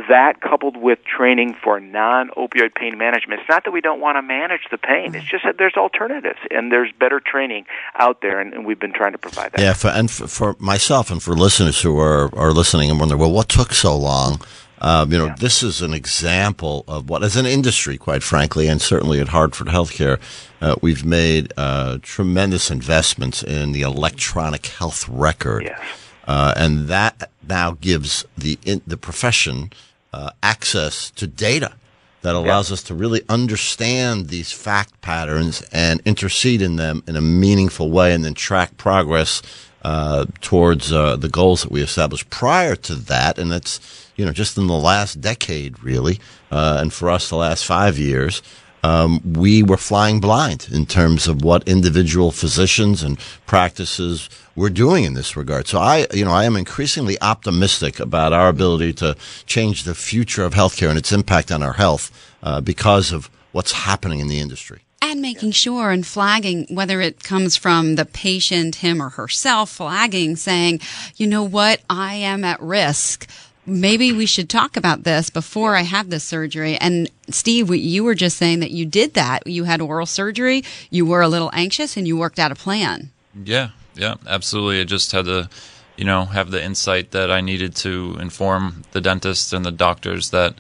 That 0.09 0.41
coupled 0.41 0.76
with 0.76 1.05
training 1.05 1.55
for 1.62 1.78
non 1.78 2.30
opioid 2.30 2.74
pain 2.74 2.99
management. 2.99 3.43
It's 3.43 3.49
not 3.49 3.64
that 3.64 3.70
we 3.70 3.80
don't 3.80 4.01
want 4.01 4.16
to 4.16 4.22
manage 4.22 4.62
the 4.70 4.78
pain, 4.78 5.14
it's 5.14 5.26
just 5.26 5.45
that 5.45 5.59
there's 5.59 5.74
alternatives 5.76 6.39
and 6.51 6.72
there's 6.72 6.91
better 6.99 7.20
training 7.20 7.66
out 7.97 8.20
there, 8.22 8.41
and, 8.41 8.53
and 8.55 8.66
we've 8.66 8.80
been 8.80 8.93
trying 8.93 9.12
to 9.12 9.18
provide 9.18 9.53
that. 9.53 9.61
Yeah, 9.61 9.74
for, 9.74 9.89
and 9.89 10.11
for, 10.11 10.26
for 10.26 10.57
myself 10.59 11.11
and 11.11 11.22
for 11.22 11.35
listeners 11.35 11.80
who 11.82 11.99
are, 11.99 12.35
are 12.35 12.53
listening 12.53 12.91
and 12.91 12.99
wonder, 12.99 13.16
well, 13.16 13.30
what 13.32 13.49
took 13.49 13.72
so 13.72 13.97
long? 13.97 14.41
Um, 14.80 15.12
you 15.12 15.18
know, 15.18 15.26
Yeah. 15.26 15.37
this 15.39 15.62
is 15.62 15.80
an 15.82 15.95
example 15.95 16.85
of 16.89 17.09
what, 17.09 17.22
as 17.22 17.37
an 17.37 17.47
industry, 17.47 17.97
quite 17.97 18.22
frankly, 18.22 18.66
and 18.66 18.82
certainly 18.82 19.20
at 19.20 19.28
Hartford 19.28 19.68
Healthcare, 19.68 20.18
uh, 20.61 20.74
we've 20.82 21.05
made 21.05 21.53
uh, 21.57 21.99
tremendous 22.03 22.70
investments 22.70 23.43
in 23.43 23.72
the 23.72 23.82
electronic 23.82 24.66
health 24.66 25.09
record. 25.09 25.62
Yes. 25.64 25.80
Uh, 26.27 26.55
and 26.57 26.89
that 26.89 27.31
now 27.47 27.72
gives 27.81 28.25
the 28.37 28.59
in, 28.64 28.81
the 28.87 28.97
profession 28.97 29.70
uh, 30.12 30.31
access 30.43 31.11
to 31.11 31.27
data 31.27 31.75
that 32.22 32.35
allows 32.35 32.72
us 32.72 32.83
to 32.83 32.95
really 32.95 33.20
understand 33.29 34.29
these 34.29 34.51
fact 34.51 34.99
patterns 35.03 35.62
and 35.72 36.01
intercede 36.07 36.62
in 36.62 36.77
them 36.77 37.03
in 37.07 37.16
a 37.16 37.20
meaningful 37.20 37.91
way, 37.91 38.14
and 38.14 38.25
then 38.25 38.33
track 38.33 38.79
progress 38.79 39.43
uh, 39.83 40.25
towards 40.41 40.91
uh, 40.91 41.16
the 41.16 41.29
goals 41.29 41.62
that 41.62 41.70
we 41.70 41.83
established. 41.83 42.31
Prior 42.31 42.75
to 42.77 42.95
that, 42.95 43.39
and 43.39 43.53
that's 43.53 44.11
you 44.16 44.25
know 44.25 44.33
just 44.33 44.57
in 44.57 44.66
the 44.66 44.72
last 44.72 45.20
decade, 45.20 45.83
really, 45.83 46.18
uh, 46.51 46.79
and 46.81 46.95
for 46.95 47.11
us 47.11 47.29
the 47.29 47.37
last 47.37 47.66
five 47.66 47.99
years 47.99 48.41
um, 48.85 49.20
we 49.32 49.62
were 49.62 49.78
flying 49.78 50.20
blind 50.20 50.68
in 50.70 50.85
terms 50.85 51.26
of 51.26 51.43
what 51.43 51.66
individual 51.66 52.30
physicians 52.30 53.03
and 53.03 53.18
practices 53.47 54.28
were 54.55 54.68
doing 54.68 55.05
in 55.05 55.14
this 55.14 55.37
regard. 55.37 55.66
So 55.66 55.78
I, 55.78 56.07
you 56.12 56.22
know, 56.22 56.32
I 56.32 56.45
am 56.45 56.55
increasingly 56.55 57.18
optimistic 57.22 57.99
about 57.99 58.35
our 58.35 58.49
ability 58.51 58.93
to 58.95 59.16
change 59.47 59.85
the 59.85 59.95
future 59.95 60.45
of 60.45 60.53
healthcare 60.53 60.91
and 60.91 60.99
its 60.99 61.12
impact 61.12 61.51
on 61.51 61.62
our 61.62 61.72
health 61.72 62.12
uh, 62.43 62.61
because 62.61 63.11
of 63.11 63.30
what's 63.53 63.72
happening 63.72 64.20
in 64.20 64.28
the 64.28 64.39
industry. 64.39 64.82
And 65.01 65.22
making 65.22 65.53
sure 65.53 65.91
and 65.91 66.07
flagging 66.07 66.66
whether 66.68 67.01
it 67.01 67.22
comes 67.22 67.57
from 67.57 67.95
the 67.95 68.05
patient, 68.05 68.76
him 68.76 69.01
or 69.03 69.11
herself, 69.11 69.70
flagging 69.70 70.37
saying, 70.37 70.80
you 71.16 71.26
know 71.26 71.43
what, 71.43 71.80
I 71.89 72.14
am 72.16 72.45
at 72.45 72.61
risk. 72.61 73.26
Maybe 73.67 74.12
we 74.12 74.27
should 74.27 74.51
talk 74.51 74.77
about 74.77 75.05
this 75.05 75.31
before 75.31 75.75
I 75.75 75.83
have 75.83 76.11
this 76.11 76.25
surgery. 76.25 76.77
And 76.77 77.11
Steve, 77.31 77.75
you 77.75 78.05
were 78.05 78.15
just 78.15 78.37
saying 78.37 78.61
that 78.61 78.71
you 78.71 78.85
did 78.85 79.15
that. 79.15 79.47
You 79.47 79.65
had 79.65 79.81
oral 79.81 80.07
surgery, 80.07 80.62
you 80.91 81.07
were 81.07 81.23
a 81.23 81.29
little 81.29 81.51
anxious, 81.55 81.97
and 81.97 82.07
you 82.07 82.17
worked 82.17 82.39
out 82.39 82.53
a 82.53 82.55
plan. 82.55 83.11
Yeah, 83.43 83.71
yeah, 83.95 84.17
absolutely. 84.27 84.81
I 84.81 84.85
just 84.85 85.12
had 85.12 85.25
to, 85.25 85.49
you 85.97 86.05
know, 86.05 86.27
have 86.27 86.51
the 86.51 86.62
insight 86.62 87.12
that 87.12 87.31
I 87.31 87.41
needed 87.41 87.75
to 87.77 88.17
inform 88.21 88.83
the 88.93 89.01
dentist 89.01 89.53
and 89.53 89.65
the 89.65 89.73
doctors 89.73 90.31
that, 90.31 90.55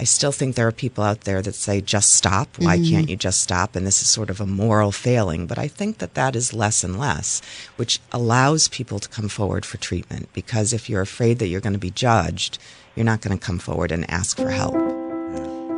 I 0.00 0.04
still 0.04 0.32
think 0.32 0.54
there 0.54 0.66
are 0.66 0.84
people 0.84 1.04
out 1.04 1.22
there 1.22 1.42
that 1.42 1.54
say, 1.54 1.80
just 1.80 2.12
stop. 2.12 2.48
Why 2.58 2.76
mm-hmm. 2.76 2.90
can't 2.90 3.10
you 3.10 3.16
just 3.16 3.40
stop? 3.40 3.74
And 3.74 3.84
this 3.84 4.00
is 4.00 4.08
sort 4.08 4.30
of 4.30 4.40
a 4.40 4.46
moral 4.46 4.92
failing. 4.92 5.48
But 5.48 5.58
I 5.58 5.66
think 5.66 5.98
that 5.98 6.14
that 6.14 6.36
is 6.36 6.54
less 6.54 6.84
and 6.84 6.98
less, 6.98 7.42
which 7.74 7.98
allows 8.12 8.68
people 8.68 9.00
to 9.00 9.08
come 9.08 9.28
forward 9.28 9.64
for 9.66 9.76
treatment. 9.78 10.28
Because 10.32 10.72
if 10.72 10.88
you're 10.88 11.02
afraid 11.02 11.38
that 11.38 11.48
you're 11.48 11.66
going 11.66 11.80
to 11.80 11.90
be 11.90 11.90
judged, 11.90 12.58
you're 12.94 13.10
not 13.12 13.22
going 13.22 13.36
to 13.36 13.44
come 13.44 13.58
forward 13.58 13.90
and 13.90 14.08
ask 14.08 14.36
for 14.36 14.50
help. 14.50 14.97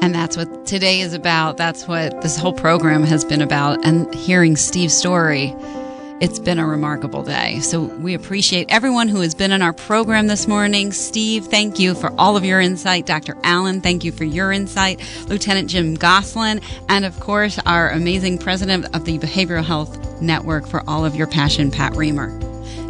And 0.02 0.14
that's 0.14 0.36
what 0.36 0.66
today 0.66 1.00
is 1.00 1.12
about. 1.12 1.56
That's 1.56 1.86
what 1.86 2.22
this 2.22 2.36
whole 2.36 2.52
program 2.52 3.02
has 3.04 3.24
been 3.24 3.42
about. 3.42 3.84
And 3.84 4.12
hearing 4.14 4.56
Steve's 4.56 4.94
story, 4.94 5.54
it's 6.20 6.38
been 6.38 6.58
a 6.58 6.66
remarkable 6.66 7.22
day. 7.22 7.60
So 7.60 7.82
we 7.82 8.12
appreciate 8.12 8.66
everyone 8.70 9.08
who 9.08 9.20
has 9.20 9.34
been 9.34 9.52
in 9.52 9.62
our 9.62 9.72
program 9.72 10.26
this 10.26 10.46
morning. 10.46 10.92
Steve, 10.92 11.46
thank 11.46 11.78
you 11.78 11.94
for 11.94 12.12
all 12.18 12.36
of 12.36 12.44
your 12.44 12.60
insight. 12.60 13.06
Dr. 13.06 13.36
Allen, 13.42 13.80
thank 13.80 14.04
you 14.04 14.12
for 14.12 14.24
your 14.24 14.52
insight. 14.52 15.00
Lieutenant 15.28 15.70
Jim 15.70 15.94
Goslin, 15.94 16.60
and 16.88 17.06
of 17.06 17.18
course, 17.20 17.58
our 17.64 17.90
amazing 17.90 18.36
president 18.36 18.94
of 18.94 19.06
the 19.06 19.18
Behavioral 19.18 19.64
Health 19.64 20.20
network 20.20 20.66
for 20.66 20.82
all 20.86 21.06
of 21.06 21.16
your 21.16 21.26
passion, 21.26 21.70
Pat 21.70 21.92
Rehmer. 21.92 22.30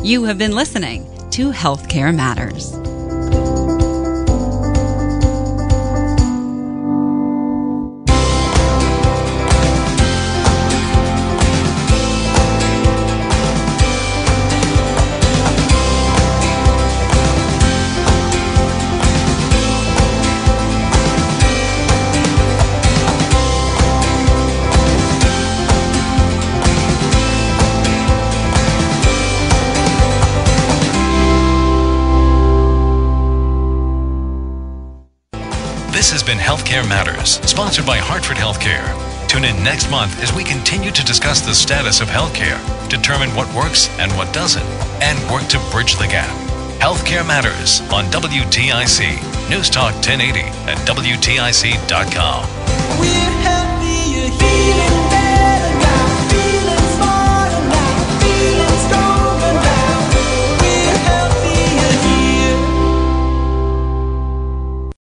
You 0.04 0.24
have 0.24 0.38
been 0.38 0.52
listening 0.52 1.04
to 1.30 1.52
Healthcare 1.52 2.14
Matters. 2.14 2.99
This 36.10 36.22
has 36.22 36.26
been 36.26 36.42
Healthcare 36.42 36.82
Matters, 36.88 37.38
sponsored 37.48 37.86
by 37.86 37.98
Hartford 37.98 38.36
Healthcare. 38.36 38.82
Tune 39.28 39.44
in 39.44 39.62
next 39.62 39.92
month 39.92 40.20
as 40.20 40.32
we 40.32 40.42
continue 40.42 40.90
to 40.90 41.04
discuss 41.04 41.40
the 41.40 41.54
status 41.54 42.00
of 42.00 42.08
healthcare, 42.08 42.58
determine 42.88 43.30
what 43.36 43.46
works 43.54 43.88
and 44.00 44.10
what 44.16 44.34
doesn't, 44.34 44.66
and 45.00 45.16
work 45.30 45.46
to 45.46 45.60
bridge 45.70 45.94
the 45.98 46.08
gap. 46.08 46.36
Healthcare 46.80 47.24
Matters 47.24 47.80
on 47.92 48.06
WTIC, 48.06 49.48
News 49.48 49.70
Talk 49.70 49.94
1080 50.02 50.40
at 50.68 50.78
WTIC.com. 50.78 53.59